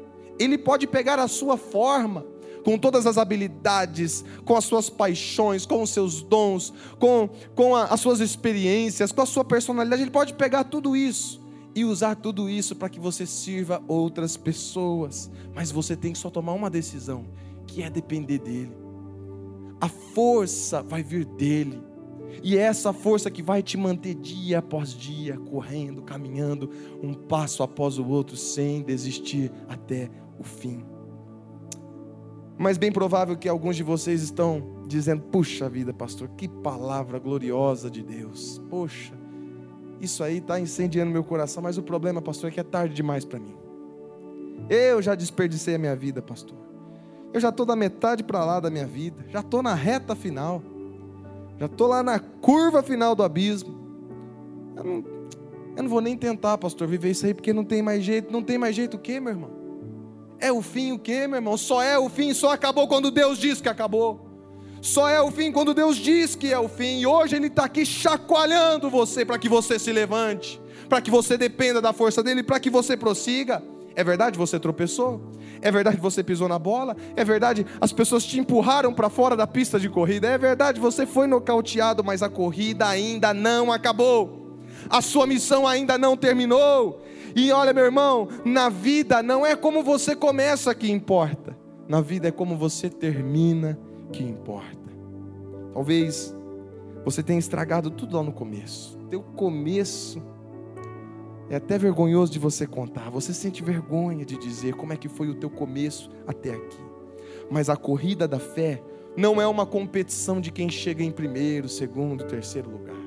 Ele 0.44 0.58
pode 0.58 0.88
pegar 0.88 1.20
a 1.20 1.28
sua 1.28 1.58
forma, 1.58 2.26
com 2.64 2.78
todas 2.78 3.06
as 3.06 3.18
habilidades, 3.18 4.24
com 4.46 4.56
as 4.56 4.66
suas 4.66 4.90
paixões, 4.90 5.66
com 5.66 5.82
os 5.82 5.90
seus 5.90 6.22
dons, 6.22 6.74
com, 7.00 7.30
com 7.56 7.76
a, 7.76 7.86
as 7.86 8.00
suas 8.00 8.20
experiências, 8.20 9.12
com 9.12 9.22
a 9.22 9.26
sua 9.26 9.44
personalidade. 9.44 10.02
Ele 10.02 10.12
pode 10.12 10.34
pegar 10.34 10.64
tudo 10.64 10.96
isso 10.96 11.42
e 11.76 11.84
usar 11.84 12.16
tudo 12.16 12.50
isso 12.50 12.76
para 12.76 12.90
que 12.90 13.00
você 13.00 13.26
sirva 13.26 13.84
outras 13.88 14.38
pessoas. 14.38 15.30
Mas 15.54 15.72
você 15.72 15.96
tem 15.96 16.14
que 16.14 16.20
só 16.20 16.30
tomar 16.30 16.54
uma 16.54 16.70
decisão, 16.70 17.26
que 17.68 17.84
é 17.84 17.90
depender 17.90 18.40
dele. 18.40 18.76
A 19.82 19.90
força 19.90 20.82
vai 20.82 21.04
vir 21.04 21.26
dele. 21.26 21.82
E 22.42 22.58
é 22.58 22.62
essa 22.62 22.92
força 22.92 23.30
que 23.30 23.44
vai 23.44 23.62
te 23.62 23.78
manter 23.78 24.16
dia 24.16 24.60
após 24.60 24.94
dia, 24.94 25.38
correndo, 25.38 26.02
caminhando, 26.02 26.70
um 27.02 27.14
passo 27.14 27.62
após 27.62 28.00
o 28.00 28.08
outro, 28.08 28.36
sem 28.36 28.82
desistir 28.82 29.52
até 29.68 30.10
o 30.40 30.44
fim. 30.44 30.84
Mas 32.58 32.78
bem 32.78 32.92
provável 32.92 33.36
que 33.36 33.50
alguns 33.50 33.76
de 33.76 33.84
vocês 33.84 34.22
estão 34.22 34.84
dizendo: 34.88 35.24
Puxa 35.24 35.68
vida, 35.70 35.94
pastor, 35.94 36.30
que 36.30 36.48
palavra 36.48 37.20
gloriosa 37.20 37.90
de 37.90 38.04
Deus. 38.04 38.62
Poxa, 38.70 39.14
isso 40.00 40.24
aí 40.24 40.38
está 40.38 40.60
incendiando 40.60 41.12
meu 41.12 41.24
coração, 41.24 41.64
mas 41.64 41.78
o 41.78 41.84
problema, 41.84 42.22
pastor, 42.22 42.50
é 42.50 42.54
que 42.54 42.60
é 42.60 42.64
tarde 42.64 42.94
demais 42.94 43.26
para 43.26 43.40
mim. 43.40 43.56
Eu 44.70 45.02
já 45.02 45.16
desperdicei 45.16 45.76
a 45.76 45.78
minha 45.78 45.96
vida, 45.96 46.22
pastor. 46.22 46.58
Eu 47.34 47.40
já 47.40 47.50
estou 47.50 47.66
da 47.66 47.76
metade 47.76 48.24
para 48.24 48.46
lá 48.46 48.60
da 48.60 48.70
minha 48.70 48.86
vida. 48.86 49.26
Já 49.30 49.40
estou 49.40 49.64
na 49.64 49.74
reta 49.74 50.16
final. 50.16 50.62
Já 51.58 51.66
estou 51.66 51.88
lá 51.88 52.04
na 52.04 52.20
curva 52.20 52.84
final 52.84 53.16
do 53.16 53.24
abismo. 53.24 53.74
Eu 54.76 54.84
não, 54.84 55.04
eu 55.76 55.84
não 55.84 55.90
vou 55.90 56.02
nem 56.02 56.16
tentar, 56.16 56.58
pastor, 56.58 56.88
viver 56.88 57.12
isso 57.12 57.26
aí, 57.26 57.34
porque 57.34 57.52
não 57.52 57.64
tem 57.64 57.82
mais 57.82 58.04
jeito. 58.04 58.32
Não 58.32 58.44
tem 58.44 58.58
mais 58.58 58.76
jeito 58.76 58.98
o 58.98 59.00
quê, 59.00 59.20
meu 59.20 59.34
irmão? 59.34 59.63
É 60.44 60.52
o 60.52 60.62
fim 60.62 60.92
o 60.92 61.00
quê, 61.00 61.26
meu 61.26 61.38
irmão? 61.38 61.56
Só 61.56 61.82
é 61.82 61.98
o 61.98 62.10
fim, 62.10 62.34
só 62.34 62.52
acabou 62.52 62.86
quando 62.86 63.10
Deus 63.10 63.38
diz 63.38 63.62
que 63.62 63.70
acabou. 63.70 64.30
Só 64.82 65.08
é 65.08 65.22
o 65.22 65.32
fim 65.32 65.54
quando 65.54 65.74
Deus 65.74 65.96
diz 65.96 66.36
que 66.36 66.52
é 66.52 66.60
o 66.60 66.68
fim. 66.68 67.00
E 67.00 67.08
hoje 67.08 67.34
Ele 67.38 67.48
está 67.48 67.64
aqui 67.64 67.86
chacoalhando 67.86 68.90
você 68.90 69.24
para 69.24 69.40
que 69.40 69.48
você 69.48 69.80
se 69.80 69.94
levante, 69.94 70.62
para 70.90 71.00
que 71.00 71.10
você 71.10 71.38
dependa 71.38 71.82
da 71.82 71.94
força 71.94 72.22
dEle, 72.22 72.44
para 72.44 72.60
que 72.60 72.70
você 72.70 72.98
prossiga. 72.98 73.64
É 73.96 74.04
verdade 74.04 74.38
você 74.38 74.60
tropeçou? 74.60 75.32
É 75.62 75.72
verdade 75.72 75.96
você 75.96 76.22
pisou 76.22 76.50
na 76.50 76.60
bola? 76.60 76.98
É 77.16 77.24
verdade 77.24 77.66
as 77.80 77.94
pessoas 77.94 78.26
te 78.26 78.38
empurraram 78.38 78.94
para 78.94 79.10
fora 79.10 79.38
da 79.38 79.48
pista 79.48 79.80
de 79.80 79.88
corrida? 79.88 80.28
É 80.28 80.38
verdade 80.38 80.78
você 80.78 81.06
foi 81.06 81.26
nocauteado, 81.26 82.04
mas 82.04 82.22
a 82.22 82.28
corrida 82.28 82.86
ainda 82.86 83.34
não 83.34 83.72
acabou. 83.72 84.43
A 84.90 85.02
sua 85.02 85.26
missão 85.28 85.68
ainda 85.68 85.98
não 85.98 86.16
terminou. 86.16 87.02
E 87.36 87.52
olha, 87.52 87.74
meu 87.74 87.86
irmão, 87.86 88.28
na 88.46 88.70
vida 88.70 89.24
não 89.24 89.46
é 89.46 89.56
como 89.56 89.84
você 89.84 90.16
começa 90.16 90.74
que 90.76 90.92
importa, 90.92 91.58
na 91.88 92.00
vida 92.00 92.28
é 92.28 92.32
como 92.32 92.56
você 92.56 92.90
termina 92.90 93.78
que 94.12 94.24
importa. 94.24 94.78
Talvez 95.74 96.36
você 97.04 97.24
tenha 97.24 97.40
estragado 97.40 97.90
tudo 97.90 98.16
lá 98.16 98.24
no 98.24 98.32
começo. 98.32 98.98
Teu 99.10 99.22
começo 99.22 100.22
é 101.50 101.56
até 101.56 101.78
vergonhoso 101.78 102.32
de 102.32 102.40
você 102.40 102.66
contar. 102.66 103.10
Você 103.10 103.34
sente 103.34 103.64
vergonha 103.64 104.26
de 104.26 104.38
dizer 104.38 104.76
como 104.76 104.94
é 104.94 104.98
que 104.98 105.10
foi 105.10 105.30
o 105.30 105.36
teu 105.36 105.50
começo 105.50 106.10
até 106.26 106.52
aqui. 106.52 106.82
Mas 107.50 107.70
a 107.70 107.76
corrida 107.76 108.28
da 108.28 108.40
fé 108.40 108.82
não 109.18 109.42
é 109.42 109.48
uma 109.48 109.66
competição 109.66 110.40
de 110.40 110.52
quem 110.52 110.70
chega 110.70 111.04
em 111.04 111.12
primeiro, 111.12 111.68
segundo, 111.68 112.24
terceiro 112.24 112.70
lugar. 112.70 113.03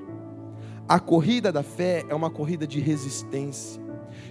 A 0.89 1.01
corrida 1.01 1.51
da 1.51 1.63
fé 1.63 2.05
é 2.09 2.15
uma 2.15 2.31
corrida 2.31 2.67
de 2.67 2.79
resistência. 2.79 3.83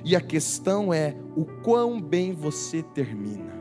E 0.03 0.15
a 0.15 0.21
questão 0.21 0.93
é 0.93 1.15
o 1.35 1.43
quão 1.43 1.99
bem 1.99 2.33
você 2.33 2.81
termina. 2.81 3.53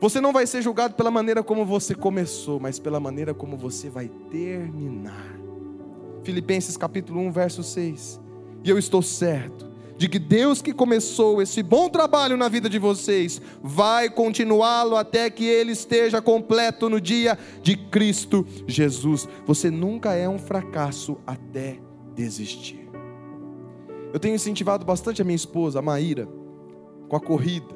Você 0.00 0.20
não 0.20 0.32
vai 0.32 0.46
ser 0.46 0.62
julgado 0.62 0.94
pela 0.94 1.10
maneira 1.10 1.42
como 1.42 1.64
você 1.64 1.94
começou, 1.94 2.60
mas 2.60 2.78
pela 2.78 3.00
maneira 3.00 3.34
como 3.34 3.56
você 3.56 3.88
vai 3.88 4.08
terminar. 4.30 5.34
Filipenses 6.22 6.76
capítulo 6.76 7.20
1, 7.20 7.32
verso 7.32 7.62
6. 7.62 8.20
E 8.62 8.70
eu 8.70 8.78
estou 8.78 9.02
certo 9.02 9.73
de 9.96 10.08
que 10.08 10.18
Deus 10.18 10.60
que 10.60 10.72
começou 10.72 11.40
esse 11.40 11.62
bom 11.62 11.88
trabalho 11.88 12.36
na 12.36 12.48
vida 12.48 12.68
de 12.68 12.78
vocês, 12.78 13.40
vai 13.62 14.10
continuá-lo 14.10 14.96
até 14.96 15.30
que 15.30 15.44
ele 15.44 15.72
esteja 15.72 16.20
completo 16.20 16.90
no 16.90 17.00
dia 17.00 17.38
de 17.62 17.76
Cristo 17.76 18.46
Jesus. 18.66 19.28
Você 19.46 19.70
nunca 19.70 20.14
é 20.14 20.28
um 20.28 20.38
fracasso 20.38 21.16
até 21.26 21.78
desistir. 22.14 22.88
Eu 24.12 24.20
tenho 24.20 24.34
incentivado 24.34 24.84
bastante 24.84 25.20
a 25.20 25.24
minha 25.24 25.36
esposa, 25.36 25.78
a 25.78 25.82
Maíra, 25.82 26.28
com 27.08 27.16
a 27.16 27.20
corrida, 27.20 27.74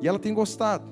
e 0.00 0.08
ela 0.08 0.18
tem 0.18 0.32
gostado, 0.32 0.86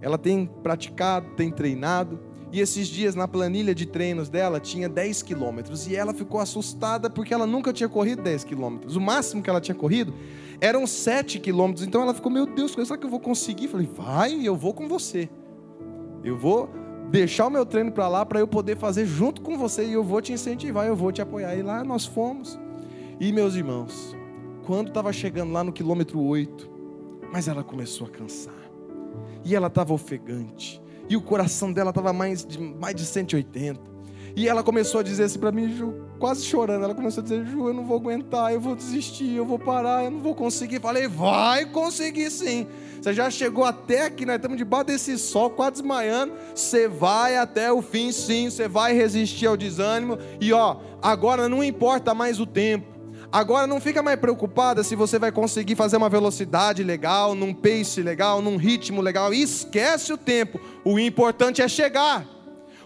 ela 0.00 0.18
tem 0.18 0.46
praticado, 0.62 1.34
tem 1.34 1.50
treinado. 1.50 2.20
E 2.54 2.60
esses 2.60 2.86
dias 2.86 3.16
na 3.16 3.26
planilha 3.26 3.74
de 3.74 3.84
treinos 3.84 4.28
dela 4.28 4.60
tinha 4.60 4.88
10 4.88 5.24
quilômetros. 5.24 5.88
E 5.88 5.96
ela 5.96 6.14
ficou 6.14 6.38
assustada 6.38 7.10
porque 7.10 7.34
ela 7.34 7.48
nunca 7.48 7.72
tinha 7.72 7.88
corrido 7.88 8.22
10 8.22 8.44
quilômetros. 8.44 8.94
O 8.94 9.00
máximo 9.00 9.42
que 9.42 9.50
ela 9.50 9.60
tinha 9.60 9.74
corrido 9.74 10.14
eram 10.60 10.86
7 10.86 11.40
quilômetros. 11.40 11.84
Então 11.84 12.00
ela 12.00 12.14
ficou, 12.14 12.30
meu 12.30 12.46
Deus, 12.46 12.70
será 12.70 12.96
que 12.96 13.04
eu 13.04 13.10
vou 13.10 13.18
conseguir? 13.18 13.66
Falei, 13.66 13.90
vai, 13.92 14.46
eu 14.46 14.54
vou 14.54 14.72
com 14.72 14.86
você. 14.86 15.28
Eu 16.22 16.38
vou 16.38 16.70
deixar 17.10 17.48
o 17.48 17.50
meu 17.50 17.66
treino 17.66 17.90
para 17.90 18.06
lá 18.06 18.24
para 18.24 18.38
eu 18.38 18.46
poder 18.46 18.76
fazer 18.76 19.04
junto 19.04 19.42
com 19.42 19.58
você. 19.58 19.84
E 19.86 19.92
eu 19.92 20.04
vou 20.04 20.22
te 20.22 20.32
incentivar, 20.32 20.86
eu 20.86 20.94
vou 20.94 21.10
te 21.10 21.20
apoiar. 21.20 21.56
E 21.56 21.62
lá 21.62 21.82
nós 21.82 22.06
fomos. 22.06 22.56
E 23.18 23.32
meus 23.32 23.56
irmãos, 23.56 24.16
quando 24.64 24.90
estava 24.90 25.12
chegando 25.12 25.50
lá 25.52 25.64
no 25.64 25.72
quilômetro 25.72 26.20
8, 26.20 26.70
mas 27.32 27.48
ela 27.48 27.64
começou 27.64 28.06
a 28.06 28.10
cansar. 28.10 28.54
E 29.44 29.56
ela 29.56 29.66
estava 29.66 29.92
ofegante 29.92 30.83
e 31.08 31.16
o 31.16 31.20
coração 31.20 31.72
dela 31.72 31.90
estava 31.90 32.12
mais 32.12 32.44
de, 32.44 32.58
mais 32.58 32.94
de 32.94 33.04
180. 33.04 33.94
E 34.36 34.48
ela 34.48 34.64
começou 34.64 35.00
a 35.00 35.02
dizer 35.02 35.24
assim 35.24 35.38
para 35.38 35.52
mim, 35.52 35.76
Ju, 35.76 35.94
quase 36.18 36.44
chorando. 36.44 36.82
Ela 36.82 36.94
começou 36.94 37.20
a 37.20 37.22
dizer: 37.22 37.46
Ju, 37.46 37.68
eu 37.68 37.74
não 37.74 37.84
vou 37.84 37.96
aguentar, 37.98 38.52
eu 38.52 38.60
vou 38.60 38.74
desistir, 38.74 39.32
eu 39.32 39.46
vou 39.46 39.58
parar, 39.58 40.04
eu 40.04 40.10
não 40.10 40.20
vou 40.20 40.34
conseguir. 40.34 40.80
Falei: 40.80 41.06
vai 41.06 41.66
conseguir 41.66 42.30
sim. 42.30 42.66
Você 43.00 43.12
já 43.12 43.30
chegou 43.30 43.64
até 43.64 44.06
aqui, 44.06 44.26
nós 44.26 44.36
estamos 44.36 44.56
debaixo 44.56 44.86
desse 44.86 45.18
sol, 45.18 45.50
quase 45.50 45.72
desmaiando. 45.72 46.32
Você 46.54 46.88
vai 46.88 47.36
até 47.36 47.70
o 47.70 47.80
fim, 47.80 48.10
sim. 48.10 48.50
Você 48.50 48.66
vai 48.66 48.92
resistir 48.92 49.46
ao 49.46 49.56
desânimo. 49.56 50.18
E 50.40 50.52
ó, 50.52 50.78
agora 51.00 51.48
não 51.48 51.62
importa 51.62 52.12
mais 52.12 52.40
o 52.40 52.46
tempo. 52.46 52.93
Agora 53.34 53.66
não 53.66 53.80
fica 53.80 54.00
mais 54.00 54.16
preocupada 54.16 54.84
se 54.84 54.94
você 54.94 55.18
vai 55.18 55.32
conseguir 55.32 55.74
fazer 55.74 55.96
uma 55.96 56.08
velocidade 56.08 56.84
legal, 56.84 57.34
num 57.34 57.52
pace 57.52 58.00
legal, 58.00 58.40
num 58.40 58.56
ritmo 58.56 59.00
legal. 59.00 59.34
Esquece 59.34 60.12
o 60.12 60.16
tempo. 60.16 60.60
O 60.84 61.00
importante 61.00 61.60
é 61.60 61.66
chegar. 61.66 62.24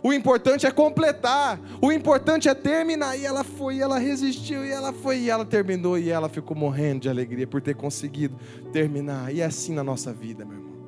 O 0.02 0.10
importante 0.10 0.66
é 0.66 0.70
completar. 0.70 1.60
O 1.82 1.92
importante 1.92 2.48
é 2.48 2.54
terminar. 2.54 3.14
E 3.18 3.26
ela 3.26 3.44
foi, 3.44 3.74
e 3.74 3.82
ela 3.82 3.98
resistiu, 3.98 4.64
e 4.64 4.70
ela 4.70 4.90
foi, 4.90 5.18
e 5.18 5.28
ela 5.28 5.44
terminou, 5.44 5.98
e 5.98 6.08
ela 6.08 6.30
ficou 6.30 6.56
morrendo 6.56 7.00
de 7.00 7.10
alegria 7.10 7.46
por 7.46 7.60
ter 7.60 7.74
conseguido 7.74 8.34
terminar. 8.72 9.30
E 9.30 9.42
é 9.42 9.44
assim 9.44 9.74
na 9.74 9.84
nossa 9.84 10.14
vida, 10.14 10.46
meu 10.46 10.56
irmão. 10.56 10.78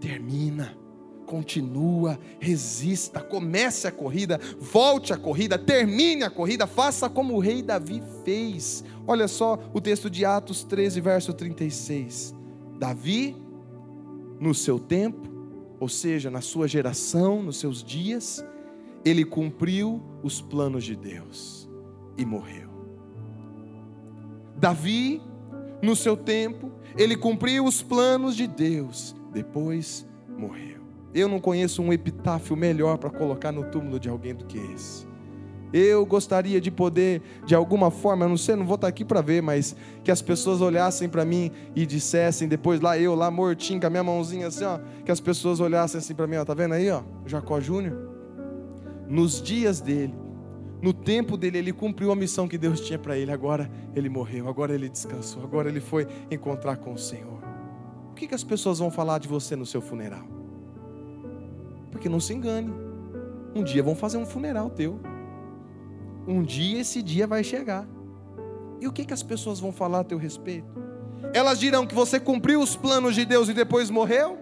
Termina 0.00 0.78
continua, 1.28 2.18
resista, 2.40 3.20
comece 3.20 3.86
a 3.86 3.92
corrida, 3.92 4.40
volte 4.58 5.12
a 5.12 5.16
corrida, 5.18 5.58
termine 5.58 6.24
a 6.24 6.30
corrida, 6.30 6.66
faça 6.66 7.08
como 7.08 7.34
o 7.34 7.38
rei 7.38 7.62
Davi 7.62 8.02
fez. 8.24 8.82
Olha 9.06 9.28
só 9.28 9.58
o 9.74 9.80
texto 9.80 10.08
de 10.08 10.24
Atos 10.24 10.64
13, 10.64 11.00
verso 11.02 11.34
36. 11.34 12.34
Davi, 12.78 13.36
no 14.40 14.54
seu 14.54 14.78
tempo, 14.78 15.28
ou 15.78 15.88
seja, 15.88 16.30
na 16.30 16.40
sua 16.40 16.66
geração, 16.66 17.42
nos 17.42 17.58
seus 17.58 17.84
dias, 17.84 18.42
ele 19.04 19.24
cumpriu 19.24 20.02
os 20.22 20.40
planos 20.40 20.82
de 20.82 20.96
Deus 20.96 21.68
e 22.16 22.24
morreu. 22.24 22.68
Davi, 24.56 25.20
no 25.82 25.94
seu 25.94 26.16
tempo, 26.16 26.72
ele 26.96 27.16
cumpriu 27.16 27.64
os 27.64 27.82
planos 27.82 28.34
de 28.34 28.46
Deus, 28.46 29.14
depois 29.32 30.08
morreu. 30.26 30.77
Eu 31.14 31.28
não 31.28 31.40
conheço 31.40 31.82
um 31.82 31.92
epitáfio 31.92 32.56
melhor 32.56 32.98
para 32.98 33.10
colocar 33.10 33.50
no 33.50 33.64
túmulo 33.64 33.98
de 33.98 34.08
alguém 34.08 34.34
do 34.34 34.44
que 34.44 34.58
esse. 34.58 35.06
Eu 35.72 36.06
gostaria 36.06 36.60
de 36.60 36.70
poder, 36.70 37.20
de 37.44 37.54
alguma 37.54 37.90
forma, 37.90 38.24
eu 38.24 38.28
não 38.30 38.38
sei, 38.38 38.56
não 38.56 38.64
vou 38.64 38.76
estar 38.76 38.88
aqui 38.88 39.04
para 39.04 39.20
ver, 39.20 39.42
mas 39.42 39.76
que 40.02 40.10
as 40.10 40.22
pessoas 40.22 40.62
olhassem 40.62 41.08
para 41.08 41.26
mim 41.26 41.50
e 41.76 41.84
dissessem, 41.84 42.48
depois 42.48 42.80
lá 42.80 42.98
eu, 42.98 43.14
lá 43.14 43.30
mortinho, 43.30 43.78
com 43.78 43.86
a 43.86 43.90
minha 43.90 44.02
mãozinha 44.02 44.46
assim, 44.46 44.64
ó, 44.64 44.78
que 45.04 45.10
as 45.10 45.20
pessoas 45.20 45.60
olhassem 45.60 45.98
assim 45.98 46.14
para 46.14 46.26
mim, 46.26 46.36
ó, 46.36 46.44
tá 46.44 46.54
vendo 46.54 46.72
aí, 46.72 46.90
ó, 46.90 47.02
Jacó 47.26 47.60
Júnior? 47.60 48.08
Nos 49.06 49.42
dias 49.42 49.78
dele, 49.80 50.14
no 50.80 50.94
tempo 50.94 51.36
dele, 51.36 51.58
ele 51.58 51.72
cumpriu 51.72 52.10
a 52.12 52.16
missão 52.16 52.48
que 52.48 52.56
Deus 52.56 52.80
tinha 52.80 52.98
para 52.98 53.18
ele, 53.18 53.30
agora 53.30 53.70
ele 53.94 54.08
morreu, 54.08 54.48
agora 54.48 54.74
ele 54.74 54.88
descansou, 54.88 55.42
agora 55.42 55.68
ele 55.68 55.80
foi 55.80 56.06
encontrar 56.30 56.76
com 56.76 56.94
o 56.94 56.98
Senhor. 56.98 57.42
O 58.10 58.14
que, 58.14 58.26
que 58.26 58.34
as 58.34 58.44
pessoas 58.44 58.78
vão 58.78 58.90
falar 58.90 59.18
de 59.18 59.28
você 59.28 59.54
no 59.54 59.66
seu 59.66 59.82
funeral? 59.82 60.26
Porque 61.98 62.08
não 62.08 62.20
se 62.20 62.32
engane. 62.32 62.72
Um 63.52 63.64
dia 63.64 63.82
vão 63.82 63.96
fazer 63.96 64.18
um 64.18 64.24
funeral 64.24 64.70
teu. 64.70 65.00
Um 66.28 66.44
dia 66.44 66.80
esse 66.80 67.02
dia 67.02 67.26
vai 67.26 67.42
chegar. 67.42 67.88
E 68.80 68.86
o 68.86 68.92
que, 68.92 69.04
que 69.04 69.12
as 69.12 69.24
pessoas 69.24 69.58
vão 69.58 69.72
falar 69.72 70.00
a 70.00 70.04
teu 70.04 70.16
respeito? 70.16 70.68
Elas 71.34 71.58
dirão 71.58 71.84
que 71.84 71.96
você 71.96 72.20
cumpriu 72.20 72.60
os 72.60 72.76
planos 72.76 73.16
de 73.16 73.24
Deus 73.24 73.48
e 73.48 73.52
depois 73.52 73.90
morreu? 73.90 74.38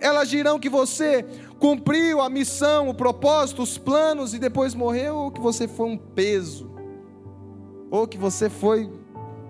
Elas 0.00 0.30
dirão 0.30 0.58
que 0.58 0.70
você 0.70 1.26
cumpriu 1.58 2.22
a 2.22 2.30
missão, 2.30 2.88
o 2.88 2.94
propósito, 2.94 3.60
os 3.60 3.76
planos 3.76 4.32
e 4.32 4.38
depois 4.38 4.74
morreu? 4.74 5.14
Ou 5.14 5.30
que 5.30 5.42
você 5.42 5.68
foi 5.68 5.90
um 5.90 5.98
peso? 5.98 6.70
Ou 7.90 8.08
que 8.08 8.16
você 8.16 8.48
foi 8.48 8.90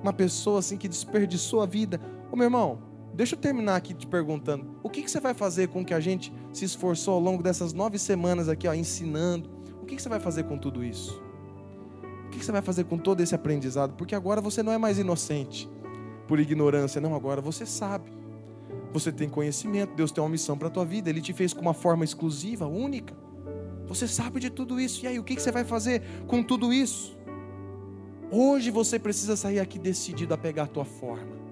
uma 0.03 0.13
pessoa 0.13 0.59
assim 0.59 0.77
que 0.77 0.89
desperdiçou 0.89 1.63
a 1.63 1.67
vida? 1.67 2.01
Ô 2.33 2.37
meu 2.37 2.47
irmão, 2.47 2.81
Deixa 3.15 3.37
eu 3.37 3.39
terminar 3.39 3.77
aqui 3.77 3.95
te 3.95 4.07
perguntando: 4.07 4.77
o 4.83 4.91
que, 4.91 5.03
que 5.03 5.11
você 5.11 5.21
vai 5.21 5.33
fazer 5.33 5.69
com 5.69 5.85
que 5.85 5.95
a 5.95 6.01
gente 6.01 6.33
se 6.53 6.65
esforçou 6.65 7.15
ao 7.15 7.21
longo 7.21 7.43
dessas 7.43 7.73
nove 7.73 7.99
semanas 7.99 8.49
aqui, 8.49 8.67
ó, 8.67 8.75
ensinando? 8.75 9.49
O 9.81 9.87
que, 9.87 9.95
que 9.95 10.03
você 10.03 10.09
vai 10.09 10.19
fazer 10.19 10.45
com 10.45 10.59
tudo 10.59 10.83
isso? 10.83 11.23
O 12.27 12.31
que, 12.31 12.41
que 12.41 12.45
você 12.45 12.51
vai 12.51 12.63
fazer 12.63 12.85
com 12.85 12.99
todo 12.99 13.21
esse 13.21 13.35
aprendizado? 13.35 13.95
Porque 13.95 14.15
agora 14.15 14.41
você 14.41 14.63
não 14.63 14.73
é 14.73 14.79
mais 14.79 14.99
inocente 14.99 15.71
por 16.27 16.41
ignorância, 16.41 17.01
não, 17.01 17.15
agora 17.15 17.41
você 17.41 17.65
sabe. 17.65 18.11
Você 18.93 19.13
tem 19.13 19.29
conhecimento, 19.29 19.95
Deus 19.95 20.11
tem 20.11 20.23
uma 20.23 20.31
missão 20.31 20.59
para 20.59 20.67
a 20.69 20.71
tua 20.71 20.85
vida, 20.85 21.09
Ele 21.09 21.21
te 21.21 21.33
fez 21.33 21.53
com 21.53 21.61
uma 21.61 21.75
forma 21.75 22.03
exclusiva, 22.03 22.67
única. 22.67 23.15
Você 23.87 24.09
sabe 24.09 24.41
de 24.41 24.51
tudo 24.51 24.81
isso, 24.81 25.05
e 25.05 25.09
aí, 25.09 25.19
o 25.19 25.25
que, 25.25 25.37
que 25.37 25.43
você 25.43 25.53
vai 25.53 25.65
fazer 25.65 26.03
com 26.27 26.43
tudo 26.43 26.73
isso? 26.73 27.17
Hoje 28.31 28.71
você 28.71 28.99
precisa 28.99 29.37
sair 29.37 29.61
aqui 29.61 29.79
decidido 29.79 30.35
a 30.35 30.39
pegar 30.39 30.65
a 30.65 30.67
tua 30.67 30.85
forma 30.85 31.44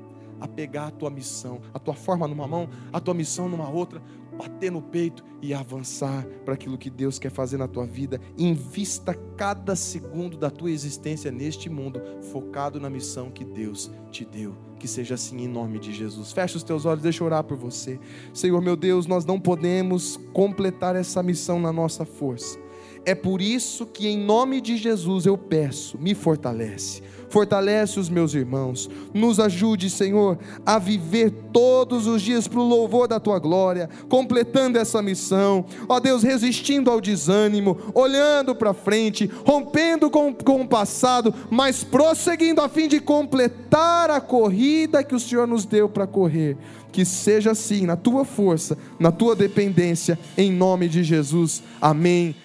a 0.43 0.49
pegar 0.49 0.89
a 0.89 0.91
tua 0.91 1.09
missão, 1.09 1.61
a 1.73 1.79
tua 1.79 1.95
forma 1.95 2.27
numa 2.27 2.49
mão, 2.49 2.69
a 2.93 2.99
tua 2.99 3.15
missão 3.15 3.49
numa 3.49 3.71
outra, 3.71 4.03
bater 4.37 4.73
no 4.73 4.83
peito 4.83 5.25
e 5.41 5.55
avançar 5.55 6.27
para 6.45 6.55
aquilo 6.55 6.77
que 6.77 6.91
Deus 6.91 7.17
quer 7.17 7.31
fazer 7.31 7.59
na 7.59 7.69
tua 7.69 7.87
vida. 7.87 8.21
Invista 8.37 9.15
cada 9.37 9.77
segundo 9.77 10.37
da 10.37 10.51
tua 10.51 10.73
existência 10.73 11.31
neste 11.31 11.71
mundo 11.71 12.03
focado 12.33 12.81
na 12.81 12.91
missão 12.91 13.31
que 13.31 13.45
Deus 13.45 13.93
te 14.11 14.25
deu. 14.25 14.57
Que 14.81 14.89
seja 14.89 15.15
assim 15.15 15.43
em 15.43 15.49
nome 15.49 15.79
de 15.79 15.93
Jesus. 15.93 16.33
Fecha 16.33 16.57
os 16.57 16.65
teus 16.65 16.85
olhos, 16.85 17.05
deixa 17.05 17.23
eu 17.23 17.27
orar 17.27 17.45
por 17.45 17.57
você. 17.57 18.01
Senhor 18.35 18.61
meu 18.61 18.75
Deus, 18.75 19.07
nós 19.07 19.25
não 19.25 19.39
podemos 19.39 20.19
completar 20.33 20.97
essa 20.97 21.23
missão 21.23 21.61
na 21.61 21.73
nossa 21.73 22.05
força 22.05 22.62
É 23.05 23.15
por 23.15 23.41
isso 23.41 23.87
que, 23.87 24.07
em 24.07 24.19
nome 24.19 24.61
de 24.61 24.77
Jesus, 24.77 25.27
eu 25.27 25.37
peço, 25.37 25.99
me 25.99 26.15
fortalece 26.15 27.03
fortalece 27.33 27.99
os 27.99 28.11
meus 28.11 28.35
irmãos, 28.35 28.91
nos 29.15 29.41
ajude, 29.41 29.89
Senhor, 29.89 30.39
a 30.67 30.79
viver 30.79 31.33
todos 31.51 32.07
os 32.07 32.21
dias 32.21 32.47
para 32.47 32.61
o 32.61 32.69
louvor 32.69 33.09
da 33.09 33.19
tua 33.19 33.39
glória, 33.39 33.89
completando 34.07 34.79
essa 34.79 35.01
missão, 35.01 35.65
ó 35.89 35.99
Deus, 35.99 36.23
resistindo 36.23 36.91
ao 36.91 37.01
desânimo, 37.01 37.79
olhando 37.95 38.55
para 38.55 38.75
frente, 38.75 39.31
rompendo 39.47 40.11
com, 40.11 40.35
com 40.35 40.61
o 40.61 40.69
passado, 40.69 41.35
mas 41.51 41.83
prosseguindo 41.83 42.61
a 42.61 42.69
fim 42.69 42.87
de 42.87 43.01
completar 43.01 44.11
a 44.11 44.21
corrida 44.21 45.03
que 45.03 45.15
o 45.15 45.21
Senhor 45.21 45.47
nos 45.47 45.65
deu 45.65 45.89
para 45.89 46.07
correr. 46.07 46.59
Que 46.93 47.07
seja 47.07 47.53
assim, 47.53 47.87
na 47.87 47.97
tua 47.97 48.23
força, 48.23 48.77
na 49.01 49.11
tua 49.11 49.35
dependência, 49.35 50.19
em 50.37 50.53
nome 50.53 50.87
de 50.87 51.03
Jesus. 51.03 51.63
Amém. 51.81 52.37